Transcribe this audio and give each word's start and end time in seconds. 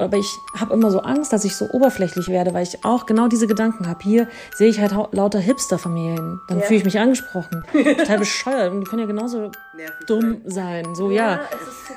Aber 0.00 0.16
ich 0.16 0.38
habe 0.58 0.74
immer 0.74 0.90
so 0.90 1.00
Angst, 1.00 1.32
dass 1.32 1.44
ich 1.44 1.56
so 1.56 1.66
oberflächlich 1.70 2.28
werde, 2.28 2.54
weil 2.54 2.62
ich 2.62 2.84
auch 2.84 3.06
genau 3.06 3.28
diese 3.28 3.46
Gedanken 3.46 3.88
habe. 3.88 4.02
Hier 4.02 4.28
sehe 4.54 4.68
ich 4.68 4.80
halt 4.80 4.92
lauter 5.12 5.38
Hipster-Familien. 5.38 6.40
Dann 6.48 6.60
ja. 6.60 6.66
fühle 6.66 6.78
ich 6.78 6.84
mich 6.84 6.98
angesprochen. 6.98 7.64
Total 7.72 8.18
bescheuert. 8.18 8.72
Und 8.72 8.80
die 8.80 8.86
können 8.86 9.00
ja 9.00 9.06
genauso 9.06 9.50
Nervig 9.76 10.06
dumm 10.06 10.40
sein. 10.44 10.84
sein. 10.84 10.94
So, 10.94 11.10
ja. 11.10 11.32
ja. 11.32 11.40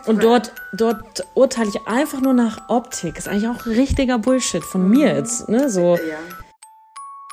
Und 0.06 0.24
dort, 0.24 0.54
dort 0.74 1.26
urteile 1.36 1.70
ich 1.70 1.88
einfach 1.88 2.22
nur 2.22 2.34
nach 2.34 2.70
Optik. 2.70 3.18
Ist 3.18 3.28
eigentlich 3.28 3.48
auch 3.48 3.66
richtiger 3.66 4.18
Bullshit 4.18 4.64
von 4.64 4.84
mhm. 4.84 4.90
mir 4.90 5.16
jetzt. 5.16 5.50
Ne? 5.50 5.70
So. 5.70 5.96
Ja. 5.96 6.18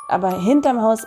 Aber 0.08 0.42
hinterm 0.42 0.82
Haus 0.82 1.06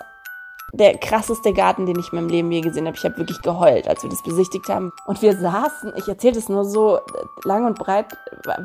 der 0.74 0.98
krasseste 0.98 1.54
Garten, 1.54 1.86
den 1.86 2.00
ich 2.00 2.12
in 2.12 2.18
meinem 2.18 2.30
Leben 2.30 2.52
je 2.52 2.62
gesehen 2.62 2.88
habe. 2.88 2.98
Ich 2.98 3.06
habe 3.06 3.18
wirklich 3.18 3.42
geheult, 3.44 3.88
als 3.88 4.02
wir 4.02 4.10
das 4.10 4.24
besichtigt 4.24 4.68
haben. 4.70 4.92
Und 5.06 5.22
wir 5.22 5.38
saßen, 5.38 5.94
ich 5.96 6.08
erzähle 6.08 6.34
das 6.34 6.50
nur 6.50 6.66
so 6.66 7.00
lang 7.44 7.66
und 7.66 7.78
breit, 7.78 8.08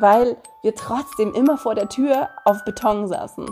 weil 0.00 0.38
wir 0.62 0.74
trotzdem 0.74 1.34
immer 1.34 1.58
vor 1.58 1.74
der 1.74 1.90
Tür 1.90 2.30
auf 2.46 2.64
Beton 2.64 3.06
saßen. 3.08 3.46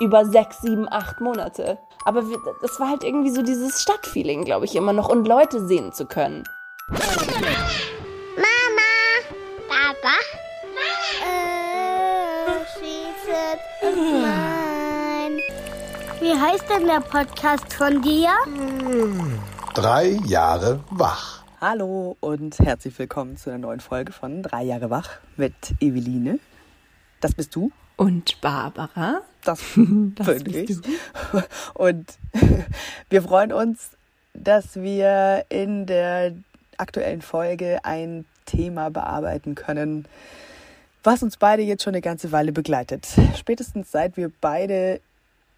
Über 0.00 0.24
sechs, 0.24 0.62
sieben, 0.62 0.90
acht 0.90 1.20
Monate. 1.20 1.78
Aber 2.06 2.24
das 2.62 2.80
war 2.80 2.88
halt 2.88 3.04
irgendwie 3.04 3.30
so 3.30 3.42
dieses 3.42 3.82
Stadtfeeling, 3.82 4.46
glaube 4.46 4.64
ich, 4.64 4.74
immer 4.74 4.94
noch. 4.94 5.10
Und 5.10 5.28
Leute 5.28 5.64
sehen 5.66 5.92
zu 5.92 6.06
können. 6.06 6.44
Mama! 6.88 7.12
Papa? 9.68 10.16
Äh, 11.22 11.52
said, 13.26 14.38
wie 16.32 16.40
heißt 16.40 16.64
denn 16.70 16.86
der 16.86 17.00
Podcast 17.00 17.74
von 17.74 18.00
dir? 18.00 18.30
Drei 19.74 20.18
Jahre 20.24 20.82
wach. 20.88 21.44
Hallo 21.60 22.16
und 22.20 22.58
herzlich 22.58 22.98
willkommen 22.98 23.36
zu 23.36 23.50
einer 23.50 23.58
neuen 23.58 23.80
Folge 23.80 24.12
von 24.12 24.42
Drei 24.42 24.62
Jahre 24.62 24.88
wach 24.88 25.10
mit 25.36 25.52
Eveline. 25.80 26.38
Das 27.20 27.34
bist 27.34 27.54
du. 27.54 27.70
Und 27.96 28.40
Barbara. 28.40 29.20
Das, 29.44 29.60
das 30.14 30.42
bin 30.42 30.54
ich. 30.54 30.78
Und 31.74 32.18
wir 33.10 33.22
freuen 33.22 33.52
uns, 33.52 33.90
dass 34.32 34.76
wir 34.76 35.44
in 35.50 35.84
der 35.84 36.32
aktuellen 36.78 37.20
Folge 37.20 37.80
ein 37.82 38.24
Thema 38.46 38.90
bearbeiten 38.90 39.54
können, 39.54 40.06
was 41.04 41.22
uns 41.22 41.36
beide 41.36 41.62
jetzt 41.62 41.82
schon 41.82 41.92
eine 41.92 42.00
ganze 42.00 42.32
Weile 42.32 42.52
begleitet. 42.52 43.06
Spätestens 43.36 43.92
seit 43.92 44.16
wir 44.16 44.32
beide 44.40 45.02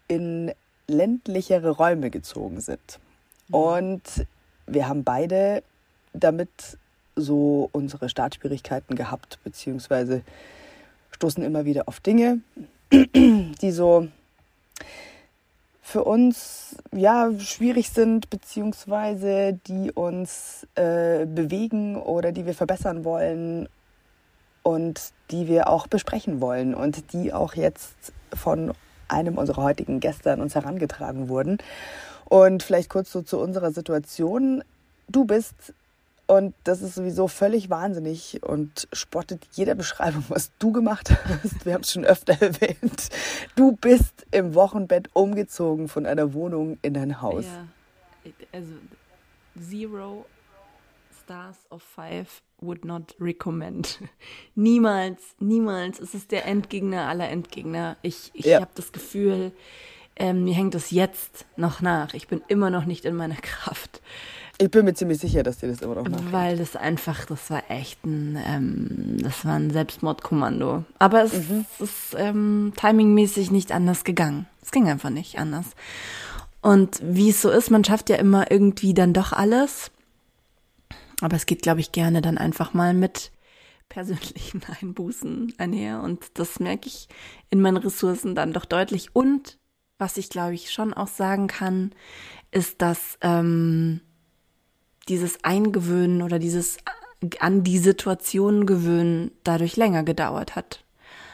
in 0.09 0.53
ländlichere 0.87 1.69
Räume 1.69 2.09
gezogen 2.09 2.61
sind. 2.61 2.99
Mhm. 3.47 3.55
Und 3.55 4.01
wir 4.67 4.87
haben 4.87 5.03
beide 5.03 5.63
damit 6.13 6.49
so 7.15 7.69
unsere 7.71 8.09
Startschwierigkeiten 8.09 8.95
gehabt, 8.95 9.39
beziehungsweise 9.43 10.21
stoßen 11.11 11.43
immer 11.43 11.65
wieder 11.65 11.87
auf 11.87 11.99
Dinge, 11.99 12.39
die 12.91 13.71
so 13.71 14.07
für 15.81 16.03
uns 16.03 16.75
ja 16.91 17.31
schwierig 17.39 17.91
sind, 17.91 18.29
beziehungsweise 18.29 19.57
die 19.67 19.91
uns 19.91 20.67
äh, 20.75 21.25
bewegen 21.25 21.95
oder 21.95 22.31
die 22.31 22.45
wir 22.45 22.55
verbessern 22.55 23.05
wollen 23.05 23.69
und 24.63 25.13
die 25.29 25.47
wir 25.47 25.69
auch 25.69 25.87
besprechen 25.87 26.41
wollen 26.41 26.73
und 26.73 27.13
die 27.13 27.31
auch 27.31 27.53
jetzt 27.53 28.13
von 28.33 28.73
einem 29.07 29.37
unserer 29.37 29.63
heutigen 29.63 29.99
Gäste 29.99 30.31
an 30.31 30.41
uns 30.41 30.55
herangetragen 30.55 31.29
wurden. 31.29 31.57
Und 32.25 32.63
vielleicht 32.63 32.89
kurz 32.89 33.11
so 33.11 33.21
zu 33.21 33.39
unserer 33.39 33.71
Situation. 33.71 34.63
Du 35.07 35.25
bist, 35.25 35.73
und 36.27 36.55
das 36.63 36.81
ist 36.81 36.95
sowieso 36.95 37.27
völlig 37.27 37.69
wahnsinnig 37.69 38.41
und 38.43 38.87
spottet 38.91 39.47
jeder 39.51 39.75
Beschreibung, 39.75 40.23
was 40.29 40.51
du 40.57 40.71
gemacht 40.71 41.11
hast. 41.25 41.65
Wir 41.65 41.73
haben 41.73 41.81
es 41.81 41.91
schon 41.91 42.05
öfter 42.05 42.33
erwähnt. 42.41 43.09
Du 43.55 43.73
bist 43.73 44.25
im 44.31 44.55
Wochenbett 44.55 45.09
umgezogen 45.13 45.87
von 45.87 46.05
einer 46.05 46.33
Wohnung 46.33 46.79
in 46.81 46.97
ein 46.97 47.21
Haus. 47.21 47.45
Ja, 47.45 48.31
also 48.51 48.73
zero 49.69 50.25
stars 51.23 51.57
of 51.69 51.83
five 51.83 52.41
would 52.65 52.85
not 52.85 53.15
recommend. 53.19 53.99
niemals, 54.55 55.21
niemals. 55.39 55.99
Es 55.99 56.13
ist 56.13 56.31
der 56.31 56.45
Endgegner 56.45 57.07
aller 57.07 57.29
Endgegner. 57.29 57.97
Ich, 58.01 58.31
ich 58.33 58.45
ja. 58.45 58.61
habe 58.61 58.71
das 58.75 58.91
Gefühl, 58.91 59.51
ähm, 60.15 60.45
mir 60.45 60.53
hängt 60.53 60.73
das 60.73 60.91
jetzt 60.91 61.45
noch 61.57 61.81
nach. 61.81 62.13
Ich 62.13 62.27
bin 62.27 62.41
immer 62.47 62.69
noch 62.69 62.85
nicht 62.85 63.05
in 63.05 63.15
meiner 63.15 63.35
Kraft. 63.41 64.01
Ich 64.57 64.71
bin 64.71 64.85
mir 64.85 64.93
ziemlich 64.93 65.19
sicher, 65.19 65.43
dass 65.43 65.57
dir 65.57 65.67
das 65.67 65.81
immer 65.81 65.95
noch 65.95 66.07
nachhängt. 66.07 66.31
Weil 66.31 66.57
das 66.57 66.77
einfach, 66.77 67.25
das 67.25 67.49
war 67.49 67.63
echt 67.69 68.05
ein, 68.05 68.37
ähm, 68.47 69.17
das 69.21 69.43
war 69.43 69.55
ein 69.55 69.69
Selbstmordkommando. 69.69 70.85
Aber 70.97 71.23
es, 71.23 71.33
mhm. 71.33 71.65
ist 71.79 72.15
ähm, 72.17 72.71
timingmäßig 72.77 73.51
nicht 73.51 73.73
anders 73.73 74.05
gegangen. 74.05 74.47
Es 74.61 74.71
ging 74.71 74.87
einfach 74.87 75.09
nicht 75.09 75.37
anders. 75.39 75.65
Und 76.61 77.01
wie 77.03 77.29
es 77.29 77.41
so 77.41 77.49
ist, 77.49 77.69
man 77.69 77.83
schafft 77.83 78.09
ja 78.09 78.15
immer 78.15 78.49
irgendwie 78.49 78.93
dann 78.93 79.13
doch 79.13 79.33
alles. 79.33 79.91
Aber 81.21 81.35
es 81.35 81.45
geht, 81.45 81.61
glaube 81.61 81.79
ich, 81.79 81.91
gerne 81.91 82.21
dann 82.21 82.37
einfach 82.37 82.73
mal 82.73 82.93
mit 82.93 83.31
persönlichen 83.89 84.61
Einbußen 84.81 85.53
einher. 85.57 86.01
Und 86.01 86.37
das 86.39 86.59
merke 86.59 86.87
ich 86.87 87.07
in 87.49 87.61
meinen 87.61 87.77
Ressourcen 87.77 88.35
dann 88.35 88.53
doch 88.53 88.65
deutlich. 88.65 89.15
Und 89.15 89.57
was 89.97 90.17
ich, 90.17 90.29
glaube 90.29 90.53
ich, 90.53 90.71
schon 90.71 90.93
auch 90.93 91.07
sagen 91.07 91.47
kann, 91.47 91.93
ist, 92.51 92.81
dass 92.81 93.17
ähm, 93.21 94.01
dieses 95.07 95.43
Eingewöhnen 95.43 96.21
oder 96.21 96.39
dieses 96.39 96.77
an 97.39 97.63
die 97.63 97.79
Situation 97.79 98.65
gewöhnen 98.65 99.31
dadurch 99.43 99.77
länger 99.77 100.03
gedauert 100.03 100.55
hat. 100.55 100.83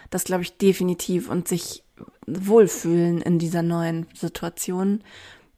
Das 0.09 0.25
glaube 0.25 0.43
ich 0.43 0.57
definitiv 0.57 1.29
und 1.29 1.47
sich 1.47 1.83
wohlfühlen 2.27 3.21
in 3.21 3.39
dieser 3.39 3.61
neuen 3.61 4.07
Situation, 4.13 5.03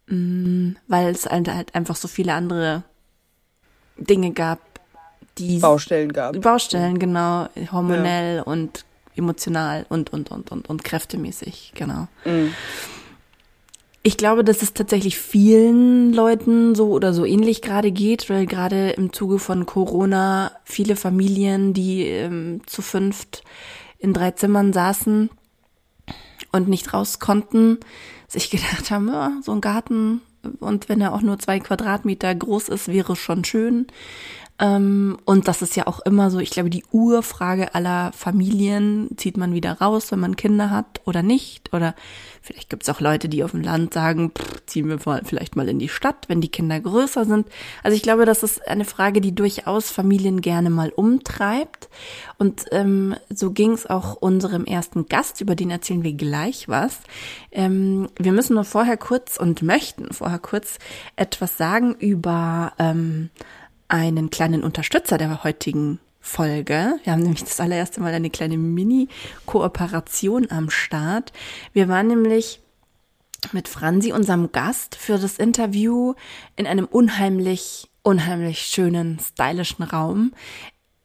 mm, 0.08 0.72
weil 0.88 1.12
es 1.12 1.26
halt 1.26 1.76
einfach 1.76 1.96
so 1.96 2.08
viele 2.08 2.34
andere 2.34 2.84
Dinge 4.04 4.32
gab, 4.32 4.60
die 5.38 5.60
Baustellen 5.60 6.14
gab. 6.14 6.40
Baustellen, 6.42 7.00
genau, 7.00 7.48
hormonell 7.72 8.38
ja. 8.38 8.44
und 8.44 8.86
emotional 9.16 9.86
und 9.90 10.12
und 10.12 10.32
und 10.32 10.52
und 10.52 10.70
und 10.70 10.84
kräftemäßig, 10.84 11.74
genau. 11.76 12.08
Mhm. 12.26 12.54
Ich 14.06 14.18
glaube, 14.18 14.44
dass 14.44 14.62
es 14.62 14.74
tatsächlich 14.74 15.18
vielen 15.18 16.12
Leuten 16.12 16.76
so 16.76 16.90
oder 16.90 17.14
so 17.14 17.24
ähnlich 17.24 17.62
gerade 17.62 17.92
geht, 17.92 18.30
weil 18.30 18.46
gerade 18.46 18.90
im 18.92 19.14
Zuge 19.14 19.40
von 19.40 19.66
Corona 19.66 20.52
viele 20.66 20.98
Familien, 20.98 21.74
die 21.74 22.04
ähm, 22.08 22.62
zu 22.66 22.82
fünft 22.82 23.44
in 24.00 24.12
drei 24.12 24.32
Zimmern 24.32 24.74
saßen 24.74 25.30
und 26.52 26.68
nicht 26.68 26.94
raus 26.94 27.20
konnten, 27.20 27.80
sich 28.28 28.50
gedacht 28.52 28.92
haben, 28.92 29.08
ja, 29.08 29.32
so 29.42 29.54
ein 29.54 29.62
Garten 29.62 30.22
und 30.60 30.90
wenn 30.90 31.02
er 31.02 31.14
auch 31.14 31.22
nur 31.22 31.40
zwei 31.40 31.60
Quadratmeter 31.60 32.34
groß 32.34 32.70
ist, 32.70 32.88
wäre 32.88 33.16
schon 33.16 33.44
schön. 33.44 33.88
Ähm, 34.60 35.18
und 35.26 35.48
das 35.48 35.64
ist 35.64 35.76
ja 35.76 35.88
auch 35.88 36.00
immer 36.02 36.30
so, 36.30 36.40
ich 36.40 36.52
glaube, 36.52 36.70
die 36.70 36.84
Urfrage 36.92 37.74
aller 37.74 38.12
Familien, 38.14 39.10
zieht 39.18 39.36
man 39.36 39.54
wieder 39.54 39.74
raus, 39.80 40.12
wenn 40.12 40.20
man 40.20 40.36
Kinder 40.36 40.70
hat 40.70 41.02
oder 41.06 41.24
nicht? 41.24 41.74
Oder 41.74 41.96
vielleicht 42.42 42.70
gibt 42.70 42.84
es 42.84 42.90
auch 42.90 43.00
Leute, 43.00 43.30
die 43.30 43.44
auf 43.44 43.52
dem 43.52 43.62
Land 43.62 43.96
sagen, 43.96 44.32
pff, 44.32 44.66
ziehen 44.68 44.90
wir 44.90 45.00
vielleicht 45.00 45.56
mal 45.56 45.68
in 45.70 45.80
die 45.80 45.90
Stadt, 45.90 46.30
wenn 46.30 46.40
die 46.40 46.50
Kinder 46.50 46.80
größer 46.80 47.26
sind. 47.26 47.48
Also 47.82 47.96
ich 47.96 48.04
glaube, 48.04 48.26
das 48.26 48.44
ist 48.44 48.68
eine 48.68 48.86
Frage, 48.86 49.22
die 49.22 49.34
durchaus 49.34 49.90
Familien 49.90 50.42
gerne 50.42 50.70
mal 50.70 50.90
umtreibt. 50.90 51.90
Und 52.38 52.66
ähm, 52.72 53.16
so 53.34 53.52
ging 53.52 53.72
es 53.72 53.88
auch 53.88 54.16
unserem 54.16 54.66
ersten 54.66 55.08
Gast, 55.08 55.42
über 55.42 55.56
den 55.56 55.72
erzählen 55.72 56.04
wir 56.04 56.14
gleich 56.14 56.70
was. 56.70 57.00
Ähm, 57.52 58.08
wir 58.20 58.32
müssen 58.32 58.54
nur 58.54 58.66
vorher 58.66 58.98
kurz 58.98 59.38
und 59.38 59.64
möchten 59.64 60.14
vorher 60.14 60.40
kurz 60.40 60.78
etwas 61.16 61.58
sagen 61.58 61.96
über 61.96 62.74
ähm, 62.78 63.32
einen 63.94 64.32
kleinen 64.32 64.64
Unterstützer 64.64 65.20
der 65.20 65.44
heutigen 65.44 66.00
Folge. 66.20 67.00
Wir 67.04 67.14
haben 67.14 67.22
nämlich 67.22 67.44
das 67.44 67.60
allererste 67.60 68.02
Mal 68.02 68.12
eine 68.12 68.32
kleine 68.32 68.58
Mini-Kooperation 68.58 70.50
am 70.50 70.72
Start. 70.72 71.32
Wir 71.74 71.88
waren 71.90 72.08
nämlich 72.08 72.60
mit 73.52 73.68
Franzi, 73.68 74.12
unserem 74.12 74.52
Gast, 74.52 74.96
für 74.96 75.20
das 75.20 75.38
Interview 75.38 76.16
in 76.56 76.66
einem 76.66 76.86
unheimlich, 76.86 77.88
unheimlich 78.02 78.62
schönen, 78.62 79.20
stylischen 79.20 79.84
Raum. 79.84 80.34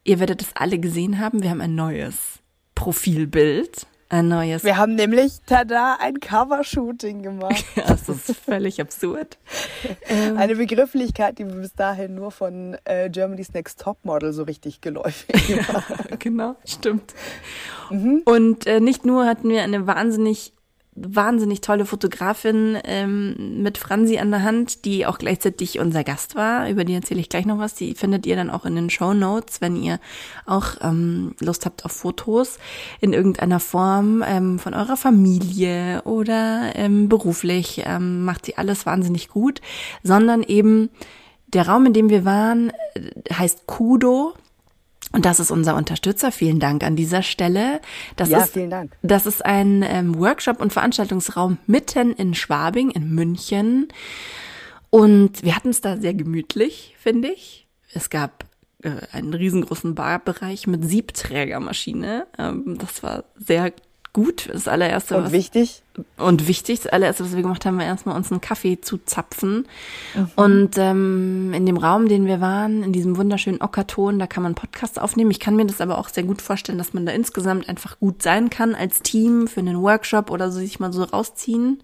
Ihr 0.05 0.19
werdet 0.19 0.41
es 0.41 0.57
alle 0.57 0.79
gesehen 0.79 1.19
haben. 1.19 1.43
Wir 1.43 1.51
haben 1.51 1.61
ein 1.61 1.75
neues 1.75 2.39
Profilbild 2.75 3.87
ein 4.11 4.29
neues. 4.29 4.65
Wir 4.65 4.79
haben 4.79 4.95
nämlich, 4.95 5.41
tada, 5.45 5.99
ein 6.01 6.19
Covershooting 6.21 7.23
gemacht. 7.23 7.65
ja, 7.77 7.83
das 7.89 8.09
ist 8.09 8.35
völlig 8.37 8.81
absurd. 8.81 9.39
Eine 10.37 10.57
Begrifflichkeit, 10.57 11.39
die 11.39 11.45
bis 11.45 11.75
dahin 11.75 12.15
nur 12.15 12.31
von 12.31 12.77
äh, 12.85 13.11
Germany's 13.11 13.53
Next 13.53 13.81
Topmodel 13.81 14.33
so 14.33 14.45
richtig 14.45 14.81
geläufig 14.81 15.59
war. 15.73 15.85
ja, 16.11 16.17
genau, 16.19 16.57
stimmt. 16.65 17.15
Mhm. 17.91 18.23
Und 18.25 18.67
äh, 18.67 18.81
nicht 18.81 19.05
nur 19.05 19.27
hatten 19.27 19.49
wir 19.51 19.63
eine 19.63 19.87
wahnsinnig 19.87 20.53
wahnsinnig 21.07 21.61
tolle 21.61 21.87
Fotografin 21.87 22.79
ähm, 22.85 23.63
mit 23.63 23.79
Franzi 23.79 24.19
an 24.19 24.31
der 24.31 24.43
Hand, 24.43 24.85
die 24.85 25.07
auch 25.07 25.19
gleichzeitig 25.19 25.79
unser 25.79 26.05
Gast 26.05 26.35
war. 26.35 26.69
Über 26.69 26.85
die 26.85 26.95
erzähle 26.95 27.21
ich 27.21 27.29
gleich 27.29 27.47
noch 27.47 27.59
was. 27.59 27.75
Die 27.75 27.95
findet 27.95 28.27
ihr 28.27 28.37
dann 28.37 28.51
auch 28.51 28.65
in 28.65 28.75
den 28.75 28.91
Show 28.91 29.15
Notes, 29.15 29.61
wenn 29.61 29.77
ihr 29.77 30.01
auch 30.47 30.77
ähm, 30.83 31.35
Lust 31.41 31.67
habt 31.67 31.85
auf 31.85 31.93
Fotos 31.93 32.59
in 33.01 33.13
irgendeiner 33.13 33.61
Form 33.61 34.25
ähm, 34.27 34.59
von 34.59 34.75
eurer 34.75 34.97
Familie 34.97 36.03
oder 36.03 36.73
ähm, 36.75 37.09
beruflich. 37.09 37.83
Ähm, 37.85 38.25
macht 38.25 38.47
sie 38.47 38.57
alles 38.57 38.87
wahnsinnig 38.87 39.29
gut, 39.29 39.61
sondern 40.03 40.43
eben 40.43 40.91
der 41.49 41.67
Raum, 41.67 41.87
in 41.87 41.93
dem 41.93 42.11
wir 42.11 42.25
waren, 42.25 42.71
äh, 42.95 43.35
heißt 43.35 43.67
Kudo. 43.67 44.35
Und 45.13 45.25
das 45.25 45.41
ist 45.41 45.51
unser 45.51 45.75
Unterstützer. 45.77 46.31
Vielen 46.33 46.61
Dank 46.61 46.85
an 46.85 46.95
dieser 46.95 47.23
Stelle. 47.23 47.81
Das 48.17 48.29
Ja, 48.29 48.43
ist, 48.43 48.53
vielen 48.53 48.71
Dank. 48.71 48.93
Das 49.03 49.27
ist 49.27 49.45
ein 49.45 49.83
ähm, 49.83 50.19
Workshop- 50.19 50.61
und 50.61 50.73
Veranstaltungsraum 50.73 51.59
mitten 51.67 52.13
in 52.13 52.35
Schwabing, 52.35 52.91
in 52.91 53.15
München. 53.15 53.89
Und 54.91 55.43
wir 55.43 55.57
hatten 55.57 55.71
es 55.71 55.81
da 55.81 55.97
sehr 55.97 56.15
gemütlich, 56.15 56.95
finde 56.99 57.29
ich. 57.29 57.67
Es 57.93 58.11
gab 58.11 58.45
äh, 58.83 58.91
einen 59.13 59.33
riesengroßen 59.35 59.95
Barbereich 59.95 60.67
mit 60.67 60.85
Siebträgermaschine. 60.89 62.27
Ähm, 62.39 62.77
das 62.79 63.03
war 63.03 63.25
sehr 63.37 63.73
gut. 64.13 64.49
Das 64.53 64.69
allererste, 64.69 65.17
Und 65.17 65.25
was 65.25 65.33
wichtig, 65.33 65.83
und 66.17 66.47
wichtig, 66.47 66.81
das 66.81 66.93
allererste, 66.93 67.25
was 67.25 67.35
wir 67.35 67.43
gemacht 67.43 67.67
haben, 67.67 67.79
war 67.79 67.85
erstmal 67.85 68.17
uns 68.17 68.31
einen 68.31 68.41
Kaffee 68.41 68.81
zu 68.81 68.99
zapfen. 68.99 69.67
Und 70.37 70.79
ähm, 70.79 71.53
in 71.55 71.67
dem 71.67 71.77
Raum, 71.77 72.09
den 72.09 72.27
wir 72.27 72.41
waren, 72.41 72.83
in 72.83 72.93
diesem 72.93 73.17
wunderschönen 73.17 73.61
Ockerton, 73.61 74.19
da 74.19 74.27
kann 74.27 74.43
man 74.43 74.55
Podcasts 74.55 74.99
aufnehmen. 74.99 75.31
Ich 75.31 75.41
kann 75.41 75.57
mir 75.57 75.67
das 75.67 75.81
aber 75.81 75.99
auch 75.99 76.09
sehr 76.09 76.25
gut 76.25 76.43
vorstellen, 76.43 76.79
dass 76.79 76.95
man 76.95 77.07
da 77.07 77.13
insgesamt 77.13 77.69
einfach 77.69 77.99
gut 77.99 78.23
sein 78.23 78.51
kann 78.51 78.75
als 78.75 79.03
Team 79.03 79.49
für 79.49 79.61
einen 79.61 79.81
Workshop 79.81 80.31
oder 80.31 80.51
so 80.51 80.59
sich 80.59 80.81
mal 80.81 80.93
so 80.93 81.03
rausziehen. 81.03 81.83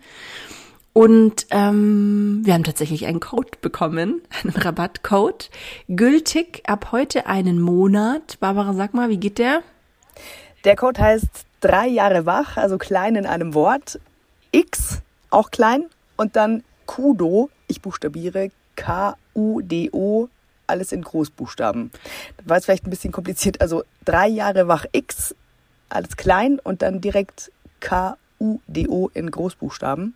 Und 0.95 1.47
ähm, 1.51 2.43
wir 2.45 2.55
haben 2.55 2.63
tatsächlich 2.63 3.07
einen 3.07 3.19
Code 3.19 3.59
bekommen, 3.61 4.23
einen 4.43 4.55
Rabattcode, 4.55 5.51
gültig 5.89 6.63
ab 6.67 6.93
heute 6.93 7.27
einen 7.27 7.61
Monat. 7.61 8.39
Barbara, 8.39 8.73
sag 8.75 8.95
mal, 8.95 9.09
wie 9.09 9.19
geht 9.19 9.39
der? 9.39 9.63
Der 10.65 10.77
Code 10.77 11.01
heißt 11.01 11.47
drei 11.61 11.87
Jahre 11.87 12.25
wach, 12.27 12.57
also 12.57 12.79
klein 12.79 13.17
in 13.17 13.27
einem 13.27 13.55
Wort. 13.55 14.01
X, 14.51 15.03
auch 15.31 15.51
klein. 15.51 15.87
Und 16.17 16.37
dann 16.37 16.65
Kudo, 16.87 17.51
ich 17.67 17.83
buchstabiere 17.83 18.51
K-U-D-O, 18.77 20.29
alles 20.67 20.93
in 20.93 21.03
Großbuchstaben. 21.03 21.91
War 22.45 22.57
jetzt 22.57 22.65
vielleicht 22.65 22.87
ein 22.87 22.91
bisschen 22.91 23.13
kompliziert. 23.13 23.61
Also 23.61 23.85
drei 24.05 24.29
Jahre 24.29 24.69
wach 24.69 24.87
X, 24.93 25.35
alles 25.89 26.17
klein 26.17 26.59
und 26.63 26.83
dann 26.83 27.01
direkt 27.01 27.53
K-U-D-O 27.81 29.11
in 29.13 29.31
Großbuchstaben. 29.31 30.15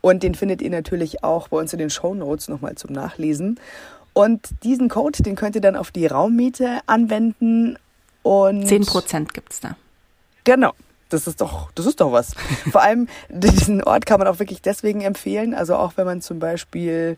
Und 0.00 0.22
den 0.22 0.34
findet 0.34 0.62
ihr 0.62 0.70
natürlich 0.70 1.22
auch 1.22 1.48
bei 1.48 1.58
uns 1.58 1.72
in 1.72 1.78
den 1.78 1.90
Show 1.90 2.14
Notes 2.14 2.48
nochmal 2.48 2.74
zum 2.74 2.92
Nachlesen. 2.92 3.60
Und 4.12 4.48
diesen 4.64 4.88
Code, 4.88 5.22
den 5.22 5.36
könnt 5.36 5.54
ihr 5.54 5.60
dann 5.60 5.76
auf 5.76 5.90
die 5.92 6.06
Raummiete 6.06 6.80
anwenden. 6.86 7.78
Und 8.22 8.66
Zehn 8.66 8.84
Prozent 8.84 9.34
gibt's 9.34 9.60
da. 9.60 9.76
Genau. 10.44 10.72
Das 11.10 11.26
ist 11.26 11.40
doch, 11.40 11.70
das 11.72 11.86
ist 11.86 12.00
doch 12.00 12.12
was. 12.12 12.34
Vor 12.70 12.82
allem 12.82 13.08
diesen 13.30 13.82
Ort 13.82 14.04
kann 14.04 14.18
man 14.18 14.28
auch 14.28 14.38
wirklich 14.38 14.60
deswegen 14.60 15.00
empfehlen. 15.00 15.54
Also 15.54 15.74
auch 15.76 15.92
wenn 15.96 16.04
man 16.04 16.20
zum 16.20 16.38
Beispiel 16.38 17.16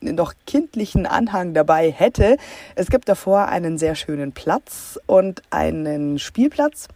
noch 0.00 0.34
kindlichen 0.46 1.06
Anhang 1.06 1.54
dabei 1.54 1.90
hätte. 1.90 2.36
Es 2.74 2.90
gibt 2.90 3.08
davor 3.08 3.46
einen 3.48 3.78
sehr 3.78 3.94
schönen 3.94 4.32
Platz 4.32 4.98
und 5.06 5.42
einen 5.50 6.18
Spielplatz. 6.18 6.88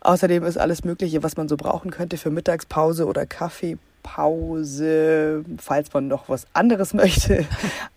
Außerdem 0.00 0.44
ist 0.44 0.58
alles 0.58 0.84
Mögliche, 0.84 1.22
was 1.22 1.36
man 1.36 1.48
so 1.48 1.56
brauchen 1.56 1.90
könnte 1.90 2.16
für 2.18 2.30
Mittagspause 2.30 3.06
oder 3.06 3.24
Kaffeepause, 3.24 3.76
falls 5.58 5.92
man 5.92 6.08
noch 6.08 6.28
was 6.28 6.46
anderes 6.52 6.92
möchte, 6.94 7.46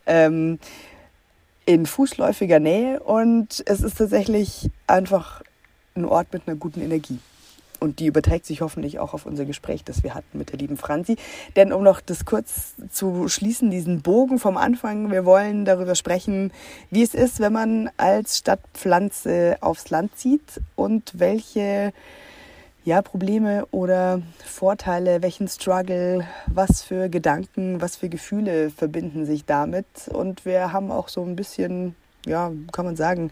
ähm, 0.06 0.60
in 1.66 1.86
fußläufiger 1.86 2.60
Nähe. 2.60 3.00
Und 3.00 3.64
es 3.66 3.82
ist 3.82 3.98
tatsächlich 3.98 4.70
einfach 4.88 5.42
ein 5.96 6.06
Ort 6.06 6.34
mit 6.34 6.48
einer 6.48 6.58
guten 6.58 6.82
Energie. 6.82 7.20
Und 7.80 8.00
die 8.00 8.08
überträgt 8.08 8.46
sich 8.46 8.62
hoffentlich 8.62 9.00
auch 9.00 9.14
auf 9.14 9.26
unser 9.26 9.46
Gespräch, 9.46 9.84
das 9.84 10.04
wir 10.04 10.16
hatten 10.16 10.38
mit 10.38 10.52
der 10.52 10.60
lieben 10.60 10.78
Franzi. 10.78 11.18
Denn 11.56 11.74
um 11.74 11.84
noch 11.84 12.02
das 12.02 12.26
kurz 12.26 12.74
zu 12.90 13.28
schließen, 13.28 13.70
diesen 13.70 14.02
Bogen 14.02 14.40
vom 14.40 14.58
Anfang, 14.58 15.12
wir 15.12 15.26
wollen 15.26 15.66
darüber 15.66 15.96
sprechen, 15.96 16.52
wie 16.90 17.04
es 17.04 17.14
ist, 17.14 17.40
wenn 17.40 17.54
man 17.54 17.90
als 17.98 18.38
Stadtpflanze 18.38 19.58
aufs 19.62 19.90
Land 19.90 20.18
zieht 20.18 20.62
und 20.76 21.20
welche 21.20 21.94
ja, 22.86 23.02
Probleme 23.02 23.66
oder 23.72 24.22
Vorteile, 24.46 25.24
welchen 25.24 25.48
Struggle, 25.48 26.26
was 26.46 26.84
für 26.84 27.10
Gedanken, 27.10 27.82
was 27.82 27.96
für 27.96 28.10
Gefühle 28.10 28.70
verbinden 28.70 29.26
sich 29.26 29.44
damit. 29.44 29.88
Und 30.14 30.46
wir 30.46 30.72
haben 30.72 30.92
auch 30.92 31.10
so 31.10 31.24
ein 31.24 31.36
bisschen, 31.36 31.96
ja, 32.28 32.52
kann 32.72 32.86
man 32.86 32.96
sagen, 32.96 33.32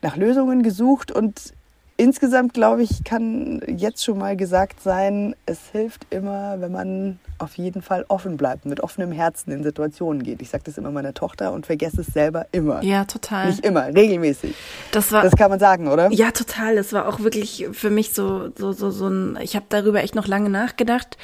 nach 0.00 0.16
Lösungen 0.16 0.62
gesucht 0.62 1.10
und 1.10 1.52
insgesamt, 1.98 2.54
glaube 2.54 2.82
ich, 2.82 3.04
kann 3.04 3.60
jetzt 3.66 4.04
schon 4.04 4.18
mal 4.18 4.36
gesagt 4.36 4.82
sein, 4.82 5.34
es 5.46 5.58
hilft 5.72 6.06
immer, 6.10 6.60
wenn 6.60 6.72
man 6.72 7.18
auf 7.38 7.58
jeden 7.58 7.82
Fall 7.82 8.04
offen 8.08 8.36
bleibt, 8.36 8.66
mit 8.66 8.80
offenem 8.80 9.12
Herzen 9.12 9.50
in 9.50 9.62
Situationen 9.62 10.22
geht. 10.22 10.40
Ich 10.40 10.48
sage 10.48 10.64
das 10.64 10.78
immer 10.78 10.90
meiner 10.90 11.12
Tochter 11.12 11.52
und 11.52 11.66
vergesse 11.66 12.00
es 12.00 12.06
selber 12.06 12.46
immer. 12.52 12.82
Ja, 12.82 13.04
total. 13.04 13.48
Nicht 13.48 13.64
immer, 13.64 13.86
regelmäßig. 13.86 14.54
Das 14.92 15.12
war 15.12 15.22
Das 15.22 15.36
kann 15.36 15.50
man 15.50 15.58
sagen, 15.58 15.88
oder? 15.88 16.10
Ja, 16.12 16.30
total. 16.30 16.76
Das 16.76 16.92
war 16.92 17.08
auch 17.08 17.20
wirklich 17.20 17.66
für 17.72 17.90
mich 17.90 18.12
so 18.14 18.50
so 18.56 18.72
so 18.72 18.90
so 18.90 19.08
ein. 19.08 19.38
Ich 19.42 19.56
habe 19.56 19.66
darüber 19.68 20.02
echt 20.02 20.14
noch 20.14 20.26
lange 20.26 20.50
nachgedacht. 20.50 21.18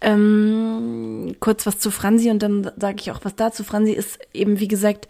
Ähm, 0.00 1.36
kurz 1.40 1.66
was 1.66 1.78
zu 1.78 1.90
Franzi 1.90 2.30
und 2.30 2.42
dann 2.42 2.70
sage 2.78 2.96
ich 3.00 3.10
auch 3.10 3.20
was 3.24 3.34
dazu. 3.34 3.64
Franzi 3.64 3.92
ist 3.92 4.18
eben 4.32 4.60
wie 4.60 4.68
gesagt, 4.68 5.08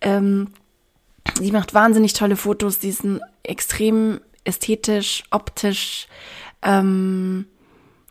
ähm, 0.00 0.48
sie 1.40 1.52
macht 1.52 1.74
wahnsinnig 1.74 2.12
tolle 2.12 2.36
Fotos. 2.36 2.78
Die 2.78 2.92
sind 2.92 3.20
extrem 3.42 4.20
ästhetisch, 4.44 5.24
optisch. 5.30 6.08
Ähm, 6.62 7.46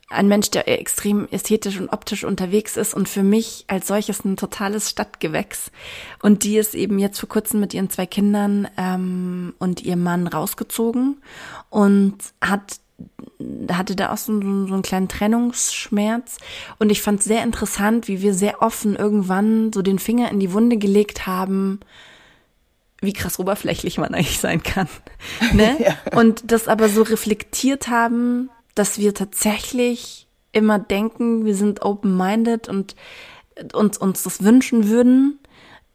ein 0.09 0.27
Mensch, 0.27 0.49
der 0.49 0.67
extrem 0.67 1.27
ästhetisch 1.29 1.79
und 1.79 1.89
optisch 1.89 2.23
unterwegs 2.23 2.77
ist 2.77 2.95
und 2.95 3.07
für 3.07 3.21
mich 3.21 3.65
als 3.67 3.87
solches 3.87 4.25
ein 4.25 4.37
totales 4.37 4.89
Stadtgewächs. 4.89 5.71
Und 6.21 6.43
die 6.43 6.57
ist 6.57 6.73
eben 6.73 6.97
jetzt 6.97 7.19
vor 7.19 7.29
kurzem 7.29 7.59
mit 7.59 7.75
ihren 7.75 7.91
zwei 7.91 8.07
Kindern 8.07 8.67
ähm, 8.77 9.53
und 9.59 9.83
ihrem 9.83 10.01
Mann 10.01 10.25
rausgezogen 10.25 11.21
und 11.69 12.17
hat 12.41 12.79
hatte 13.71 13.95
da 13.95 14.11
auch 14.11 14.17
so, 14.17 14.41
so, 14.41 14.67
so 14.67 14.73
einen 14.73 14.81
kleinen 14.81 15.07
Trennungsschmerz. 15.07 16.37
Und 16.79 16.91
ich 16.91 17.01
fand 17.01 17.23
sehr 17.23 17.43
interessant, 17.43 18.09
wie 18.09 18.21
wir 18.21 18.33
sehr 18.33 18.61
offen 18.61 18.97
irgendwann 18.97 19.71
so 19.71 19.81
den 19.81 19.99
Finger 19.99 20.29
in 20.31 20.41
die 20.41 20.51
Wunde 20.51 20.75
gelegt 20.75 21.25
haben, 21.25 21.79
wie 23.01 23.13
krass 23.13 23.39
oberflächlich 23.39 23.97
man 23.97 24.13
eigentlich 24.13 24.39
sein 24.39 24.63
kann. 24.63 24.87
Ne? 25.53 25.77
Ja. 25.79 26.17
Und 26.17 26.51
das 26.51 26.67
aber 26.67 26.89
so 26.89 27.01
reflektiert 27.01 27.87
haben, 27.87 28.49
dass 28.75 28.97
wir 28.97 29.13
tatsächlich 29.13 30.27
immer 30.51 30.79
denken, 30.79 31.45
wir 31.45 31.55
sind 31.55 31.81
open-minded 31.81 32.67
und 32.69 32.95
uns, 33.73 33.97
uns 33.97 34.23
das 34.23 34.43
wünschen 34.43 34.89
würden, 34.89 35.39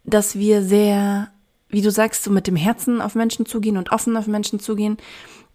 dass 0.04 0.37
wir 0.37 0.62
sehr, 0.62 1.30
wie 1.68 1.82
du 1.82 1.90
sagst, 1.90 2.25
so 2.25 2.30
mit 2.30 2.46
dem 2.46 2.56
Herzen 2.56 3.00
auf 3.00 3.14
Menschen 3.14 3.46
zugehen 3.46 3.76
und 3.76 3.92
offen 3.92 4.16
auf 4.16 4.26
Menschen 4.26 4.61
zugehen, 4.61 4.99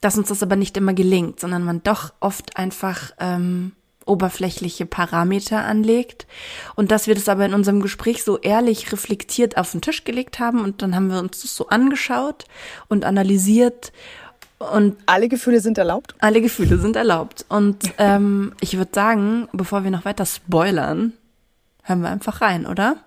dass 0.01 0.17
uns 0.17 0.29
das 0.29 0.43
aber 0.43 0.55
nicht 0.55 0.77
immer 0.77 0.93
gelingt, 0.93 1.39
sondern 1.39 1.63
man 1.63 1.83
doch 1.83 2.13
oft 2.19 2.57
einfach 2.57 3.11
ähm, 3.19 3.73
oberflächliche 4.09 4.85
Parameter 4.85 5.63
anlegt 5.63 6.27
und 6.75 6.91
dass 6.91 7.07
wir 7.07 7.15
das 7.15 7.29
aber 7.29 7.45
in 7.45 7.53
unserem 7.53 7.81
Gespräch 7.81 8.23
so 8.23 8.37
ehrlich 8.39 8.91
reflektiert 8.91 9.57
auf 9.57 9.71
den 9.71 9.81
Tisch 9.81 10.03
gelegt 10.03 10.39
haben 10.39 10.63
und 10.63 10.81
dann 10.81 10.95
haben 10.95 11.09
wir 11.09 11.19
uns 11.19 11.41
das 11.41 11.55
so 11.55 11.67
angeschaut 11.67 12.45
und 12.87 13.05
analysiert 13.05 13.91
und 14.59 14.97
Alle 15.05 15.29
Gefühle 15.29 15.61
sind 15.61 15.77
erlaubt. 15.77 16.15
alle 16.19 16.41
Gefühle 16.41 16.77
sind 16.79 16.97
erlaubt. 16.97 17.45
Und 17.47 17.77
ähm, 17.97 18.51
ich 18.59 18.77
würde 18.77 18.91
sagen, 18.93 19.47
bevor 19.53 19.85
wir 19.85 19.91
noch 19.91 20.03
weiter 20.03 20.25
spoilern, 20.25 21.13
hören 21.83 22.01
wir 22.01 22.09
einfach 22.09 22.41
rein, 22.41 22.65
oder? 22.65 22.97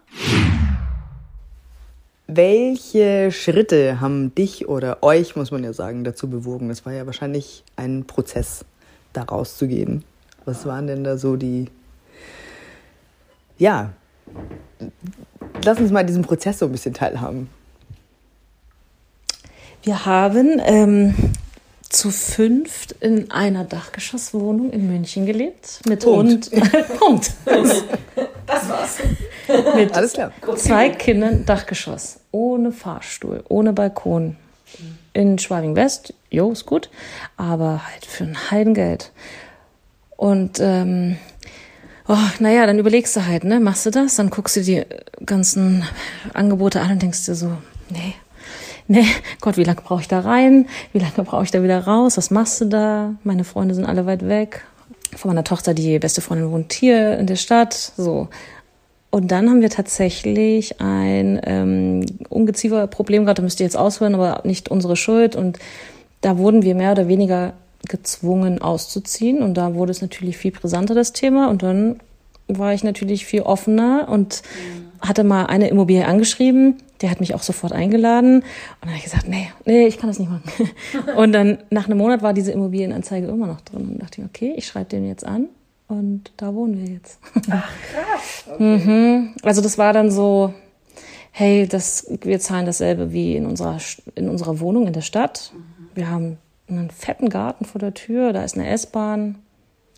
Welche 2.27 3.31
Schritte 3.31 4.01
haben 4.01 4.35
dich 4.35 4.67
oder 4.67 5.03
euch, 5.03 5.37
muss 5.37 5.51
man 5.51 5.63
ja 5.63 5.75
sagen, 5.75 6.05
dazu 6.05 6.31
bewogen? 6.31 6.71
Das 6.71 6.87
war 6.87 6.93
ja 6.95 7.05
wahrscheinlich 7.05 7.65
ein 7.77 8.05
Prozess, 8.07 8.65
da 9.13 9.25
rauszugehen. 9.25 10.05
Was 10.45 10.67
waren 10.67 10.87
denn 10.87 11.05
da 11.05 11.17
so 11.17 11.37
die. 11.37 11.69
Ja, 13.59 13.93
lass 15.65 15.79
uns 15.79 15.91
mal 15.91 16.05
diesen 16.05 16.23
Prozess 16.23 16.59
so 16.59 16.67
ein 16.67 16.73
bisschen 16.73 16.95
teilhaben. 16.95 17.49
Wir 19.83 20.05
haben 20.07 20.61
ähm, 20.65 21.15
zu 21.89 22.11
fünft 22.11 22.93
in 23.01 23.31
einer 23.31 23.65
Dachgeschosswohnung 23.65 24.71
in 24.71 24.87
München 24.89 25.27
gelebt. 25.27 25.81
Mit 25.87 26.05
Punkt. 26.05 26.51
Hund. 26.51 26.71
Punkt. 26.99 27.33
Das 28.47 28.69
war's. 28.69 28.99
Mit 29.75 29.95
Alles 29.95 30.13
klar. 30.13 30.33
zwei 30.57 30.91
Kindern 30.91 31.45
Dachgeschoss. 31.45 32.21
Ohne 32.31 32.73
Fahrstuhl, 32.73 33.45
ohne 33.49 33.73
Balkon. 33.73 34.37
In 35.13 35.39
Schwabing 35.39 35.77
West, 35.77 36.15
jo, 36.31 36.53
ist 36.53 36.65
gut. 36.65 36.89
Aber 37.37 37.83
halt 37.87 38.07
für 38.07 38.25
ein 38.25 38.51
Heidengeld. 38.51 39.13
Und 40.17 40.61
ähm, 40.61 41.17
oh, 42.09 42.17
naja, 42.39 42.67
dann 42.67 42.79
überlegst 42.79 43.17
du 43.17 43.27
halt, 43.27 43.45
ne, 43.45 43.61
machst 43.61 43.87
du 43.87 43.91
das, 43.91 44.17
dann 44.17 44.31
guckst 44.31 44.57
du 44.57 44.63
die 44.63 44.85
ganzen 45.25 45.85
Angebote 46.35 46.81
an 46.81 46.93
und 46.93 47.03
denkst 47.03 47.27
dir 47.27 47.35
so, 47.35 47.53
nee, 47.91 48.15
nee, 48.89 49.07
Gott, 49.41 49.57
wie 49.57 49.65
lange 49.65 49.81
brauche 49.83 50.03
ich 50.03 50.09
da 50.09 50.21
rein? 50.21 50.67
Wie 50.93 50.99
lange 50.99 51.25
brauche 51.25 51.45
ich 51.45 51.51
da 51.51 51.63
wieder 51.63 51.85
raus? 51.85 52.17
Was 52.17 52.31
machst 52.31 52.61
du 52.61 52.67
da? 52.67 53.15
Meine 53.25 53.45
Freunde 53.45 53.75
sind 53.75 53.87
alle 53.87 54.07
weit 54.07 54.27
weg. 54.27 54.65
Von 55.17 55.31
meiner 55.31 55.45
Tochter, 55.45 55.75
die 55.75 55.99
beste 55.99 56.21
Freundin 56.21 56.51
wohnt 56.51 56.73
hier 56.73 57.19
in 57.19 57.27
der 57.27 57.37
Stadt, 57.37 57.75
so. 57.75 58.29
Und 59.11 59.31
dann 59.31 59.51
haben 59.51 59.61
wir 59.61 59.69
tatsächlich 59.69 60.81
ein 60.81 61.39
ähm, 61.45 62.07
Ungezieferproblem 62.31 63.25
gehabt, 63.25 63.39
da 63.39 63.43
müsst 63.43 63.61
ihr 63.61 63.67
jetzt 63.67 63.77
ausholen, 63.77 64.15
aber 64.15 64.41
nicht 64.45 64.71
unsere 64.71 64.97
Schuld. 64.97 65.37
Und 65.37 65.59
da 66.23 66.39
wurden 66.39 66.63
wir 66.63 66.75
mehr 66.75 66.93
oder 66.93 67.09
weniger 67.09 67.53
gezwungen 67.89 68.61
auszuziehen. 68.61 69.43
Und 69.43 69.55
da 69.55 69.75
wurde 69.75 69.91
es 69.91 70.03
natürlich 70.03 70.37
viel 70.37 70.53
brisanter, 70.53 70.95
das 70.95 71.13
Thema. 71.13 71.49
Und 71.51 71.63
dann 71.63 72.01
war 72.49 72.75
ich 72.75 72.85
natürlich 72.85 73.25
viel 73.25 73.43
offener 73.43 74.09
und 74.09 74.43
mhm. 74.43 75.07
hatte 75.07 75.25
mal 75.25 75.47
eine 75.47 75.69
Immobilie 75.69 76.07
angeschrieben. 76.07 76.77
Der 77.01 77.11
hat 77.11 77.21
mich 77.21 77.35
auch 77.35 77.43
sofort 77.43 77.73
eingeladen. 77.73 78.37
Und 78.37 78.45
dann 78.81 78.91
habe 78.91 78.99
ich 78.99 79.05
gesagt, 79.05 79.29
nee, 79.29 79.51
nee, 79.65 79.87
ich 79.87 79.99
kann 79.99 80.09
das 80.09 80.19
nicht 80.19 80.31
machen. 80.31 80.43
und 81.17 81.33
dann 81.33 81.59
nach 81.71 81.87
einem 81.87 81.99
Monat 81.99 82.23
war 82.23 82.33
diese 82.33 82.53
Immobilienanzeige 82.53 83.27
immer 83.27 83.47
noch 83.47 83.61
drin. 83.61 83.89
Und 83.89 84.03
dachte 84.03 84.21
ich, 84.21 84.27
okay, 84.27 84.55
ich 84.57 84.67
schreibe 84.67 84.91
den 84.91 85.07
jetzt 85.07 85.25
an. 85.25 85.49
Und 85.89 86.33
da 86.37 86.55
wohnen 86.55 86.79
wir 86.79 86.95
jetzt. 86.95 87.19
Ach, 87.51 87.71
krass. 87.93 88.45
Okay. 88.51 88.63
Mhm. 88.63 89.35
Also 89.43 89.61
das 89.61 89.77
war 89.79 89.93
dann 89.93 90.11
so, 90.11 90.55
hey, 91.33 91.67
das, 91.67 92.07
wir 92.23 92.39
zahlen 92.41 92.67
dasselbe 92.67 93.13
wie 93.13 93.37
in 93.37 93.47
unserer, 93.47 93.79
in 94.15 94.29
unserer 94.29 94.61
Wohnung 94.61 94.87
in 94.87 94.93
der 94.93 95.01
Stadt. 95.01 95.53
Mhm. 95.55 95.91
Wir 95.95 96.11
haben 96.11 96.39
einen 96.73 96.91
fetten 96.91 97.29
Garten 97.29 97.65
vor 97.65 97.79
der 97.79 97.95
Tür, 97.95 98.33
da 98.33 98.45
ist 98.45 98.57
eine 98.57 98.69
S-Bahn. 98.69 99.39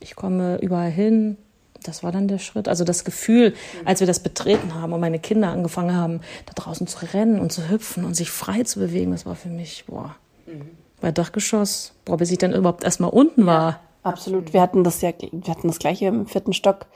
Ich 0.00 0.16
komme 0.16 0.58
überall 0.60 0.90
hin. 0.90 1.36
Das 1.82 2.02
war 2.02 2.12
dann 2.12 2.28
der 2.28 2.38
Schritt. 2.38 2.66
Also 2.66 2.84
das 2.84 3.04
Gefühl, 3.04 3.54
als 3.84 4.00
wir 4.00 4.06
das 4.06 4.20
betreten 4.20 4.74
haben 4.74 4.92
und 4.92 5.00
meine 5.00 5.18
Kinder 5.18 5.48
angefangen 5.48 5.94
haben, 5.94 6.20
da 6.46 6.52
draußen 6.54 6.86
zu 6.86 7.04
rennen 7.12 7.38
und 7.38 7.52
zu 7.52 7.68
hüpfen 7.68 8.04
und 8.04 8.14
sich 8.14 8.30
frei 8.30 8.62
zu 8.62 8.78
bewegen, 8.78 9.10
das 9.10 9.26
war 9.26 9.34
für 9.34 9.50
mich, 9.50 9.84
boah, 9.86 10.16
mhm. 10.46 10.70
bei 11.00 11.12
Dachgeschoss, 11.12 11.92
boah, 12.04 12.16
bis 12.16 12.30
ich 12.30 12.38
dann 12.38 12.54
überhaupt 12.54 12.84
erstmal 12.84 13.10
unten 13.10 13.44
war. 13.44 13.80
Absolut. 14.02 14.52
Wir 14.52 14.62
hatten 14.62 14.84
das 14.84 15.00
ja, 15.02 15.12
wir 15.18 15.54
hatten 15.54 15.68
das 15.68 15.78
gleiche 15.78 16.06
im 16.06 16.26
vierten 16.26 16.52
Stock. 16.52 16.86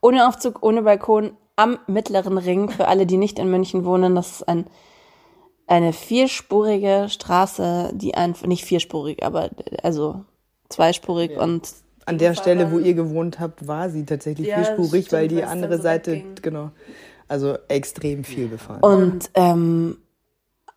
Ohne 0.00 0.28
Aufzug, 0.28 0.62
ohne 0.62 0.82
Balkon, 0.82 1.32
am 1.56 1.78
mittleren 1.86 2.38
Ring. 2.38 2.68
Für 2.70 2.88
alle, 2.88 3.06
die 3.06 3.16
nicht 3.16 3.38
in 3.38 3.50
München 3.50 3.84
wohnen, 3.84 4.14
das 4.14 4.32
ist 4.32 4.48
ein, 4.48 4.66
eine 5.72 5.92
vierspurige 5.92 7.06
Straße, 7.08 7.90
die 7.94 8.14
einfach, 8.14 8.46
nicht 8.46 8.64
vierspurig, 8.64 9.22
aber 9.24 9.50
also 9.82 10.24
zweispurig 10.68 11.32
ja. 11.32 11.42
und 11.42 11.68
an 12.04 12.18
der 12.18 12.34
Stelle, 12.34 12.72
wo 12.72 12.80
ihr 12.80 12.94
gewohnt 12.94 13.38
habt, 13.38 13.68
war 13.68 13.88
sie 13.88 14.04
tatsächlich 14.04 14.48
ja, 14.48 14.56
vierspurig, 14.56 15.06
stimmt, 15.06 15.12
weil 15.12 15.28
die 15.28 15.44
andere 15.44 15.76
so 15.76 15.84
Seite, 15.84 16.16
ging. 16.16 16.34
genau, 16.42 16.70
also 17.28 17.56
extrem 17.68 18.24
viel 18.24 18.48
befahren. 18.48 18.80
Und 18.82 19.30
ähm, 19.34 19.98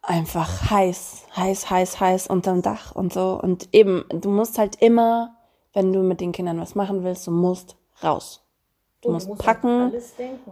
einfach 0.03 0.69
heiß, 0.69 1.23
heiß, 1.35 1.69
heiß, 1.71 1.99
heiß 1.99 2.27
unterm 2.27 2.61
Dach 2.61 2.93
und 2.93 3.11
so. 3.11 3.39
Und 3.41 3.69
eben, 3.71 4.05
du 4.09 4.29
musst 4.29 4.59
halt 4.59 4.75
immer 4.81 5.35
wenn 5.75 5.93
du 5.93 5.99
mit 5.99 6.21
den 6.21 6.31
Kindern 6.31 6.59
was 6.59 6.73
machen 6.73 7.03
willst, 7.03 7.27
du 7.27 7.31
musst 7.31 7.75
raus. 8.01 8.41
Du, 9.01 9.11
musst, 9.11 9.27
musst 9.27 9.43
packen 9.43 9.91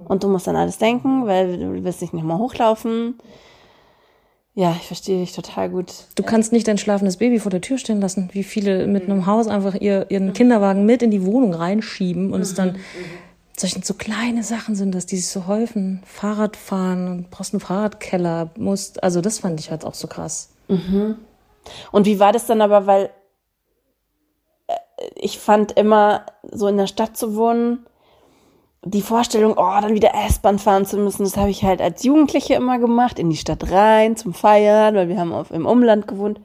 und 0.05 0.23
du 0.23 0.27
musst 0.27 0.47
an 0.47 0.55
alles 0.55 0.77
denken, 0.77 1.25
weil 1.25 1.57
du 1.57 1.83
wirst 1.83 2.01
dich 2.01 2.13
nicht 2.13 2.25
mal 2.25 2.37
hochlaufen. 2.37 3.17
Ja, 4.55 4.75
ich 4.79 4.85
verstehe 4.85 5.19
dich 5.19 5.33
total 5.33 5.69
gut. 5.69 5.91
Du 6.15 6.21
kannst 6.21 6.51
nicht 6.51 6.67
dein 6.67 6.77
schlafendes 6.77 7.17
Baby 7.17 7.39
vor 7.39 7.49
der 7.49 7.61
Tür 7.61 7.79
stehen 7.79 7.99
lassen, 7.99 8.29
wie 8.33 8.43
viele 8.43 8.85
mit 8.85 9.03
einem 9.03 9.25
Haus 9.25 9.47
einfach 9.47 9.73
ihr, 9.73 10.11
ihren 10.11 10.27
mhm. 10.27 10.33
Kinderwagen 10.33 10.85
mit 10.85 11.01
in 11.01 11.09
die 11.09 11.25
Wohnung 11.25 11.55
reinschieben 11.55 12.27
und 12.27 12.37
mhm. 12.37 12.43
es 12.43 12.53
dann 12.53 12.73
mhm. 12.73 12.79
solche 13.57 13.83
so 13.83 13.95
kleine 13.95 14.43
Sachen 14.43 14.75
sind, 14.75 14.93
dass 14.93 15.07
die 15.07 15.17
sich 15.17 15.29
so 15.29 15.47
häufen. 15.47 16.03
Fahrrad 16.05 16.55
fahren 16.55 17.07
und 17.07 17.31
brauchst 17.31 17.53
einen 17.53 17.61
Fahrradkeller, 17.61 18.51
musst, 18.55 19.01
also 19.03 19.21
das 19.21 19.39
fand 19.39 19.59
ich 19.59 19.71
halt 19.71 19.85
auch 19.85 19.95
so 19.95 20.07
krass. 20.07 20.49
Mhm. 20.67 21.15
Und 21.91 22.05
wie 22.05 22.19
war 22.19 22.31
das 22.31 22.45
dann 22.45 22.61
aber, 22.61 22.85
weil 22.85 23.09
ich 25.15 25.39
fand 25.39 25.71
immer, 25.71 26.27
so 26.51 26.67
in 26.67 26.77
der 26.77 26.87
Stadt 26.87 27.17
zu 27.17 27.35
wohnen, 27.35 27.87
die 28.85 29.01
Vorstellung, 29.01 29.53
oh, 29.57 29.81
dann 29.81 29.93
wieder 29.93 30.13
S-Bahn 30.27 30.59
fahren 30.59 30.85
zu 30.85 30.97
müssen, 30.97 31.23
das 31.23 31.37
habe 31.37 31.49
ich 31.49 31.63
halt 31.63 31.81
als 31.81 32.03
Jugendliche 32.03 32.55
immer 32.55 32.79
gemacht, 32.79 33.19
in 33.19 33.29
die 33.29 33.37
Stadt 33.37 33.71
rein 33.71 34.15
zum 34.17 34.33
Feiern, 34.33 34.95
weil 34.95 35.09
wir 35.09 35.17
haben 35.17 35.33
auf, 35.33 35.51
im 35.51 35.65
Umland 35.65 36.07
gewohnt. 36.07 36.39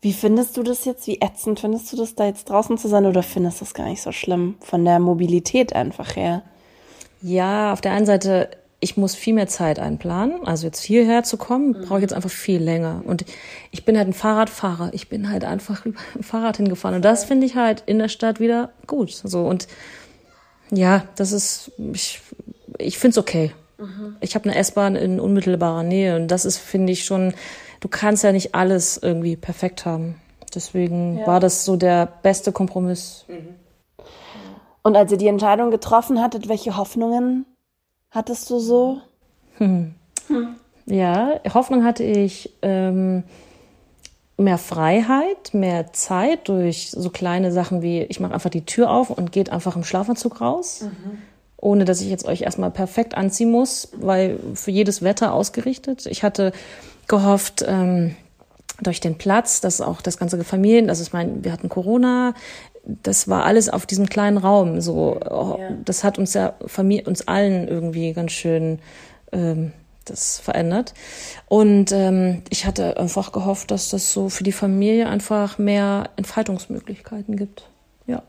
Wie 0.00 0.12
findest 0.12 0.56
du 0.56 0.62
das 0.62 0.84
jetzt? 0.84 1.06
Wie 1.06 1.20
ätzend 1.20 1.60
findest 1.60 1.92
du 1.92 1.96
das, 1.96 2.14
da 2.14 2.26
jetzt 2.26 2.50
draußen 2.50 2.76
zu 2.76 2.88
sein 2.88 3.06
oder 3.06 3.22
findest 3.22 3.60
du 3.60 3.64
das 3.64 3.74
gar 3.74 3.86
nicht 3.86 4.02
so 4.02 4.12
schlimm 4.12 4.56
von 4.60 4.84
der 4.84 4.98
Mobilität 4.98 5.74
einfach 5.74 6.16
her? 6.16 6.42
Ja, 7.22 7.72
auf 7.72 7.80
der 7.80 7.92
einen 7.92 8.06
Seite 8.06 8.50
ich 8.84 8.98
muss 8.98 9.14
viel 9.14 9.32
mehr 9.32 9.46
Zeit 9.46 9.78
einplanen. 9.78 10.46
Also 10.46 10.66
jetzt 10.66 10.82
hierher 10.82 11.22
zu 11.22 11.38
kommen, 11.38 11.68
mhm. 11.68 11.84
brauche 11.86 12.00
ich 12.00 12.02
jetzt 12.02 12.12
einfach 12.12 12.28
viel 12.28 12.62
länger. 12.62 13.00
Und 13.06 13.24
ich 13.70 13.86
bin 13.86 13.96
halt 13.96 14.08
ein 14.08 14.12
Fahrradfahrer. 14.12 14.90
Ich 14.92 15.08
bin 15.08 15.30
halt 15.30 15.42
einfach 15.42 15.86
über 15.86 15.98
ein 16.14 16.22
Fahrrad 16.22 16.58
hingefahren. 16.58 16.96
Und 16.96 17.02
das 17.02 17.24
finde 17.24 17.46
ich 17.46 17.56
halt 17.56 17.82
in 17.86 17.98
der 17.98 18.10
Stadt 18.10 18.40
wieder 18.40 18.72
gut. 18.86 19.10
So 19.10 19.46
und 19.46 19.68
ja, 20.76 21.04
das 21.16 21.32
ist, 21.32 21.72
ich, 21.92 22.20
ich 22.78 22.98
finde 22.98 23.12
es 23.12 23.18
okay. 23.18 23.52
Mhm. 23.78 24.16
Ich 24.20 24.34
habe 24.34 24.48
eine 24.48 24.58
S-Bahn 24.58 24.96
in 24.96 25.20
unmittelbarer 25.20 25.82
Nähe 25.82 26.16
und 26.16 26.28
das 26.28 26.44
ist, 26.44 26.58
finde 26.58 26.92
ich 26.92 27.04
schon, 27.04 27.34
du 27.80 27.88
kannst 27.88 28.24
ja 28.24 28.32
nicht 28.32 28.54
alles 28.54 28.96
irgendwie 28.96 29.36
perfekt 29.36 29.84
haben. 29.86 30.20
Deswegen 30.54 31.18
ja. 31.18 31.26
war 31.26 31.40
das 31.40 31.64
so 31.64 31.76
der 31.76 32.06
beste 32.22 32.52
Kompromiss. 32.52 33.24
Mhm. 33.28 33.56
Und 34.82 34.96
als 34.96 35.10
ihr 35.10 35.18
die 35.18 35.28
Entscheidung 35.28 35.70
getroffen 35.70 36.20
hattet, 36.20 36.48
welche 36.48 36.76
Hoffnungen 36.76 37.46
hattest 38.10 38.50
du 38.50 38.58
so? 38.58 39.00
Hm. 39.56 39.94
Hm. 40.28 40.56
Ja, 40.86 41.40
Hoffnung 41.52 41.84
hatte 41.84 42.04
ich 42.04 42.52
ähm, 42.60 43.24
mehr 44.36 44.58
Freiheit, 44.58 45.54
mehr 45.54 45.92
Zeit 45.92 46.48
durch 46.48 46.90
so 46.90 47.10
kleine 47.10 47.52
Sachen 47.52 47.82
wie, 47.82 48.02
ich 48.02 48.20
mache 48.20 48.34
einfach 48.34 48.50
die 48.50 48.64
Tür 48.64 48.90
auf 48.90 49.10
und 49.10 49.32
geht 49.32 49.50
einfach 49.50 49.76
im 49.76 49.84
Schlafanzug 49.84 50.40
raus. 50.40 50.82
Mhm. 50.82 51.18
Ohne 51.56 51.84
dass 51.84 52.00
ich 52.00 52.10
jetzt 52.10 52.26
euch 52.26 52.42
erstmal 52.42 52.70
perfekt 52.70 53.16
anziehen 53.16 53.50
muss, 53.50 53.88
weil 53.96 54.38
für 54.54 54.70
jedes 54.70 55.02
Wetter 55.02 55.32
ausgerichtet. 55.32 56.04
Ich 56.06 56.22
hatte 56.22 56.52
gehofft, 57.06 57.64
ähm, 57.66 58.16
durch 58.82 59.00
den 59.00 59.16
Platz, 59.16 59.60
dass 59.60 59.80
auch 59.80 60.02
das 60.02 60.18
ganze 60.18 60.42
Familien, 60.42 60.88
also 60.88 61.02
ich 61.02 61.12
meine, 61.12 61.44
wir 61.44 61.52
hatten 61.52 61.68
Corona, 61.68 62.34
das 62.84 63.28
war 63.28 63.44
alles 63.44 63.68
auf 63.68 63.86
diesem 63.86 64.08
kleinen 64.08 64.36
Raum. 64.36 64.80
So, 64.80 65.18
oh, 65.20 65.56
ja. 65.58 65.70
das 65.84 66.04
hat 66.04 66.18
uns 66.18 66.34
ja 66.34 66.54
Familie, 66.66 67.04
uns 67.06 67.26
allen 67.28 67.68
irgendwie 67.68 68.12
ganz 68.12 68.32
schön 68.32 68.80
ähm, 69.32 69.72
das 70.04 70.38
verändert. 70.38 70.94
Und 71.48 71.92
ähm, 71.92 72.42
ich 72.50 72.66
hatte 72.66 72.96
einfach 72.98 73.32
gehofft, 73.32 73.70
dass 73.70 73.90
das 73.90 74.12
so 74.12 74.28
für 74.28 74.44
die 74.44 74.52
Familie 74.52 75.08
einfach 75.08 75.58
mehr 75.58 76.10
Entfaltungsmöglichkeiten 76.16 77.36
gibt. 77.36 77.68
Ja. 78.06 78.22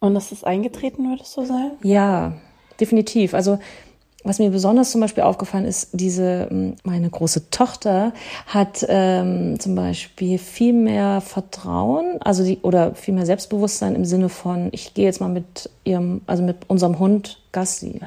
Und 0.00 0.16
ist 0.16 0.32
das 0.32 0.44
eingetreten, 0.44 1.08
würdest 1.08 1.36
du 1.36 1.44
sagen? 1.44 1.72
Ja, 1.82 2.34
definitiv. 2.80 3.34
Also 3.34 3.58
was 4.24 4.38
mir 4.38 4.50
besonders 4.50 4.92
zum 4.92 5.00
Beispiel 5.00 5.24
aufgefallen 5.24 5.64
ist, 5.64 5.88
diese, 5.92 6.48
ähm, 6.50 6.76
meine 6.84 7.10
große 7.10 7.50
Tochter 7.50 8.12
hat 8.46 8.86
ähm, 8.88 9.58
zum 9.58 9.74
Beispiel 9.74 10.38
viel 10.38 10.72
mehr 10.72 11.20
Vertrauen, 11.20 12.22
also 12.22 12.44
die, 12.44 12.58
oder 12.62 12.94
viel 12.94 13.14
mehr 13.14 13.26
Selbstbewusstsein 13.26 13.96
im 13.96 14.04
Sinne 14.04 14.28
von, 14.28 14.68
ich 14.72 14.94
gehe 14.94 15.06
jetzt 15.06 15.20
mal 15.20 15.28
mit 15.28 15.70
ihrem, 15.84 16.20
also 16.26 16.42
mit 16.42 16.56
unserem 16.68 16.98
Hund 16.98 17.42
Gassi. 17.50 18.00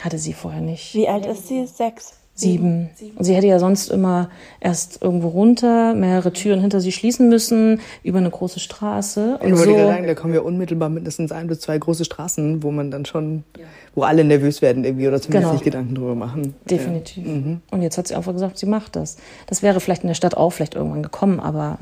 Hatte 0.00 0.18
sie 0.18 0.32
vorher 0.32 0.60
nicht. 0.60 0.94
Wie 0.94 1.08
alt 1.08 1.26
ist 1.26 1.46
sie? 1.46 1.64
Sechs? 1.66 2.14
Sieben. 2.34 2.88
Und 3.16 3.24
sie 3.24 3.34
hätte 3.34 3.46
ja 3.46 3.58
sonst 3.58 3.90
immer 3.90 4.30
erst 4.58 5.02
irgendwo 5.02 5.28
runter, 5.28 5.92
mehrere 5.94 6.32
Türen 6.32 6.60
hinter 6.60 6.80
sie 6.80 6.90
schließen 6.90 7.28
müssen, 7.28 7.80
über 8.02 8.18
eine 8.18 8.30
große 8.30 8.58
Straße. 8.58 9.38
Und 9.38 9.48
ich 9.48 9.58
wollte 9.58 9.72
so. 9.72 9.86
sagen, 9.86 10.06
da 10.06 10.14
kommen 10.14 10.32
wir 10.32 10.42
unmittelbar 10.42 10.88
mindestens 10.88 11.30
ein 11.30 11.46
bis 11.46 11.60
zwei 11.60 11.76
große 11.76 12.06
Straßen, 12.06 12.62
wo 12.62 12.70
man 12.70 12.90
dann 12.90 13.04
schon, 13.04 13.44
ja. 13.58 13.64
wo 13.94 14.02
alle 14.04 14.24
nervös 14.24 14.62
werden 14.62 14.82
irgendwie 14.84 15.08
oder 15.08 15.20
zumindest 15.20 15.50
genau. 15.50 15.52
sich 15.52 15.64
Gedanken 15.64 15.94
drüber 15.94 16.14
machen. 16.14 16.54
Definitiv. 16.70 17.26
Ja. 17.26 17.32
Mhm. 17.34 17.60
Und 17.70 17.82
jetzt 17.82 17.98
hat 17.98 18.08
sie 18.08 18.14
einfach 18.14 18.32
gesagt, 18.32 18.56
sie 18.56 18.66
macht 18.66 18.96
das. 18.96 19.18
Das 19.46 19.62
wäre 19.62 19.78
vielleicht 19.80 20.02
in 20.02 20.08
der 20.08 20.14
Stadt 20.14 20.34
auch 20.34 20.50
vielleicht 20.50 20.74
irgendwann 20.74 21.02
gekommen, 21.02 21.38
aber 21.38 21.78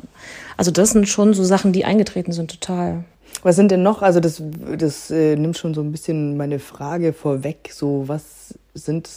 also 0.57 0.73
das 0.73 0.91
sind 0.91 1.09
schon 1.09 1.33
so 1.33 1.45
Sachen, 1.45 1.73
die 1.73 1.85
eingetreten 1.85 2.33
sind, 2.33 2.51
total. 2.51 3.05
Was 3.45 3.55
sind 3.55 3.71
denn 3.71 3.85
noch, 3.85 4.03
also 4.03 4.19
das, 4.19 4.43
das 4.77 5.13
äh, 5.13 5.37
nimmt 5.37 5.57
schon 5.57 5.75
so 5.75 5.81
ein 5.81 5.93
bisschen 5.93 6.37
meine 6.37 6.59
Frage 6.59 7.13
vorweg, 7.13 7.71
so 7.73 8.09
was 8.09 8.55
sind 8.75 9.09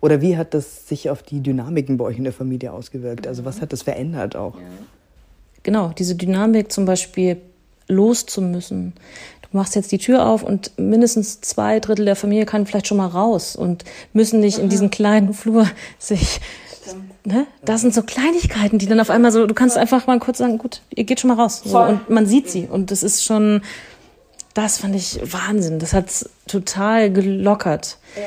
oder 0.00 0.20
wie 0.20 0.36
hat 0.36 0.54
das 0.54 0.88
sich 0.88 1.10
auf 1.10 1.22
die 1.22 1.40
Dynamiken 1.40 1.96
bei 1.96 2.04
euch 2.04 2.18
in 2.18 2.24
der 2.24 2.32
Familie 2.32 2.72
ausgewirkt? 2.72 3.26
Also 3.26 3.44
was 3.44 3.60
hat 3.60 3.72
das 3.72 3.82
verändert 3.82 4.36
auch? 4.36 4.54
Genau, 5.62 5.92
diese 5.96 6.14
Dynamik 6.14 6.72
zum 6.72 6.84
Beispiel 6.84 7.38
loszumüssen. 7.88 8.92
Du 9.42 9.56
machst 9.56 9.74
jetzt 9.74 9.90
die 9.92 9.98
Tür 9.98 10.26
auf 10.26 10.42
und 10.42 10.72
mindestens 10.78 11.40
zwei 11.40 11.80
Drittel 11.80 12.04
der 12.04 12.16
Familie 12.16 12.44
kann 12.44 12.66
vielleicht 12.66 12.86
schon 12.86 12.98
mal 12.98 13.06
raus 13.06 13.56
und 13.56 13.84
müssen 14.12 14.40
nicht 14.40 14.58
in 14.58 14.68
diesem 14.68 14.90
kleinen 14.90 15.32
Flur 15.32 15.66
sich 15.98 16.40
Ne? 17.24 17.46
Das 17.62 17.82
sind 17.82 17.92
so 17.92 18.02
Kleinigkeiten, 18.02 18.78
die 18.78 18.86
dann 18.86 19.00
auf 19.00 19.10
einmal 19.10 19.32
so, 19.32 19.46
du 19.46 19.52
kannst 19.52 19.76
einfach 19.76 20.06
mal 20.06 20.18
kurz 20.18 20.38
sagen, 20.38 20.56
gut, 20.56 20.80
ihr 20.94 21.04
geht 21.04 21.20
schon 21.20 21.28
mal 21.28 21.34
raus. 21.34 21.60
So, 21.62 21.78
und 21.78 22.08
man 22.08 22.24
sieht 22.24 22.48
sie. 22.48 22.66
Und 22.66 22.90
das 22.90 23.02
ist 23.02 23.22
schon, 23.22 23.60
das 24.54 24.78
fand 24.78 24.96
ich 24.96 25.20
Wahnsinn. 25.22 25.78
Das 25.78 25.92
hat's 25.92 26.30
total 26.46 27.12
gelockert. 27.12 27.98
Ja. 28.16 28.22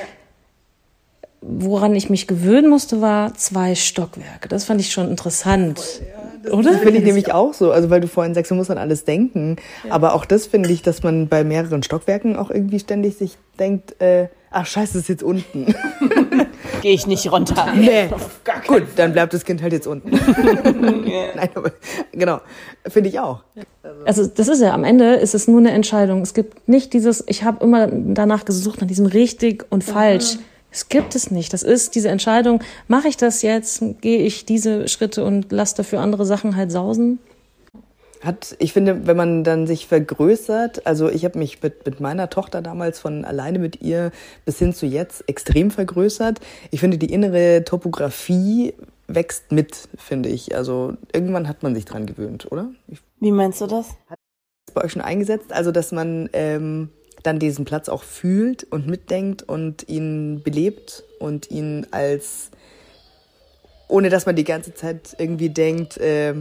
Woran 1.41 1.95
ich 1.95 2.09
mich 2.09 2.27
gewöhnen 2.27 2.69
musste, 2.69 3.01
war 3.01 3.33
zwei 3.33 3.73
Stockwerke. 3.73 4.47
Das 4.47 4.65
fand 4.65 4.79
ich 4.79 4.91
schon 4.91 5.09
interessant. 5.09 5.79
Das 6.43 6.53
Oder? 6.53 6.73
finde 6.73 6.99
ich 6.99 7.03
nämlich 7.03 7.33
auch 7.33 7.53
so. 7.53 7.71
Also, 7.71 7.89
weil 7.89 7.99
du 7.99 8.07
vorhin 8.07 8.35
sagst, 8.35 8.51
du 8.51 8.55
musst 8.55 8.69
an 8.69 8.77
alles 8.77 9.05
denken. 9.05 9.55
Ja. 9.83 9.91
Aber 9.91 10.13
auch 10.13 10.25
das 10.25 10.45
finde 10.45 10.69
ich, 10.69 10.83
dass 10.83 11.01
man 11.01 11.27
bei 11.27 11.43
mehreren 11.43 11.81
Stockwerken 11.81 12.35
auch 12.35 12.51
irgendwie 12.51 12.79
ständig 12.79 13.17
sich 13.17 13.37
denkt, 13.59 13.99
äh, 14.01 14.27
ach 14.51 14.67
scheiße, 14.67 14.99
ist 14.99 15.09
jetzt 15.09 15.23
unten. 15.23 15.73
Gehe 16.81 16.93
ich 16.93 17.07
nicht 17.07 17.31
runter. 17.31 17.73
Nee. 17.75 18.09
Gut, 18.67 18.83
dann 18.95 19.13
bleibt 19.13 19.33
das 19.33 19.43
Kind 19.43 19.61
halt 19.61 19.73
jetzt 19.73 19.87
unten. 19.87 20.11
Nein, 20.11 21.49
aber 21.55 21.71
genau. 22.11 22.41
Finde 22.87 23.09
ich 23.09 23.19
auch. 23.19 23.43
Also 24.05 24.27
das 24.27 24.47
ist 24.47 24.61
ja, 24.61 24.73
am 24.73 24.83
Ende 24.83 25.15
ist 25.15 25.35
es 25.35 25.47
nur 25.47 25.59
eine 25.59 25.71
Entscheidung. 25.71 26.21
Es 26.21 26.33
gibt 26.33 26.67
nicht 26.67 26.93
dieses, 26.93 27.23
ich 27.27 27.43
habe 27.43 27.63
immer 27.63 27.87
danach 27.87 28.45
gesucht, 28.45 28.81
nach 28.81 28.87
diesem 28.87 29.05
richtig 29.05 29.65
und 29.69 29.83
falsch. 29.83 30.35
Mhm. 30.35 30.50
Es 30.71 30.87
gibt 30.87 31.15
es 31.15 31.29
nicht. 31.31 31.53
Das 31.53 31.63
ist 31.63 31.95
diese 31.95 32.09
Entscheidung, 32.09 32.63
mache 32.87 33.09
ich 33.09 33.17
das 33.17 33.41
jetzt, 33.41 33.83
gehe 34.01 34.19
ich 34.19 34.45
diese 34.45 34.87
Schritte 34.87 35.23
und 35.23 35.51
lasse 35.51 35.75
dafür 35.75 35.99
andere 35.99 36.25
Sachen 36.25 36.55
halt 36.55 36.71
sausen? 36.71 37.19
Hat, 38.21 38.55
ich 38.59 38.71
finde, 38.71 39.07
wenn 39.07 39.17
man 39.17 39.43
dann 39.43 39.65
sich 39.65 39.87
vergrößert, 39.87 40.85
also 40.85 41.09
ich 41.09 41.25
habe 41.25 41.39
mich 41.39 41.61
mit, 41.63 41.85
mit 41.85 41.99
meiner 41.99 42.29
Tochter 42.29 42.61
damals 42.61 42.99
von 42.99 43.25
alleine 43.25 43.57
mit 43.57 43.81
ihr 43.81 44.11
bis 44.45 44.59
hin 44.59 44.73
zu 44.73 44.85
jetzt 44.85 45.27
extrem 45.27 45.71
vergrößert. 45.71 46.39
Ich 46.69 46.79
finde, 46.79 46.99
die 46.99 47.11
innere 47.11 47.63
Topografie 47.65 48.75
wächst 49.07 49.51
mit, 49.51 49.89
finde 49.97 50.29
ich. 50.29 50.55
Also 50.55 50.93
irgendwann 51.13 51.47
hat 51.47 51.63
man 51.63 51.73
sich 51.73 51.85
dran 51.85 52.05
gewöhnt, 52.05 52.51
oder? 52.51 52.69
Wie 53.19 53.31
meinst 53.31 53.59
du 53.59 53.65
das? 53.65 53.89
Hat 54.07 54.19
das 54.67 54.73
bei 54.75 54.83
euch 54.83 54.91
schon 54.91 55.01
eingesetzt? 55.01 55.51
Also, 55.51 55.71
dass 55.71 55.91
man 55.91 56.29
ähm, 56.33 56.89
dann 57.23 57.39
diesen 57.39 57.65
Platz 57.65 57.89
auch 57.89 58.03
fühlt 58.03 58.63
und 58.71 58.87
mitdenkt 58.87 59.43
und 59.43 59.87
ihn 59.87 60.41
belebt 60.43 61.03
und 61.19 61.51
ihn 61.51 61.87
als, 61.91 62.51
ohne 63.87 64.09
dass 64.09 64.25
man 64.25 64.35
die 64.35 64.43
ganze 64.43 64.73
Zeit 64.73 65.15
irgendwie 65.17 65.49
denkt, 65.49 65.97
äh, 65.97 66.33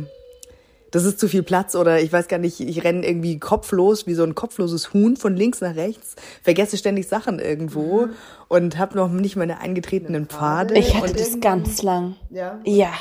das 0.90 1.04
ist 1.04 1.20
zu 1.20 1.28
viel 1.28 1.42
Platz 1.42 1.74
oder 1.76 2.00
ich 2.00 2.12
weiß 2.12 2.28
gar 2.28 2.38
nicht, 2.38 2.60
ich 2.60 2.84
renne 2.84 3.06
irgendwie 3.06 3.38
kopflos, 3.38 4.06
wie 4.06 4.14
so 4.14 4.24
ein 4.24 4.34
kopfloses 4.34 4.92
Huhn 4.92 5.16
von 5.16 5.36
links 5.36 5.60
nach 5.60 5.76
rechts, 5.76 6.16
vergesse 6.42 6.76
ständig 6.76 7.06
Sachen 7.08 7.38
irgendwo 7.38 8.06
mhm. 8.06 8.12
und 8.48 8.78
habe 8.78 8.96
noch 8.96 9.08
nicht 9.08 9.36
meine 9.36 9.60
eingetretenen 9.60 10.26
Pfade. 10.26 10.76
Ich 10.76 10.94
hatte 10.94 11.12
das 11.12 11.40
ganz 11.40 11.82
lang. 11.82 12.16
Ja. 12.30 12.60
Ja. 12.64 12.92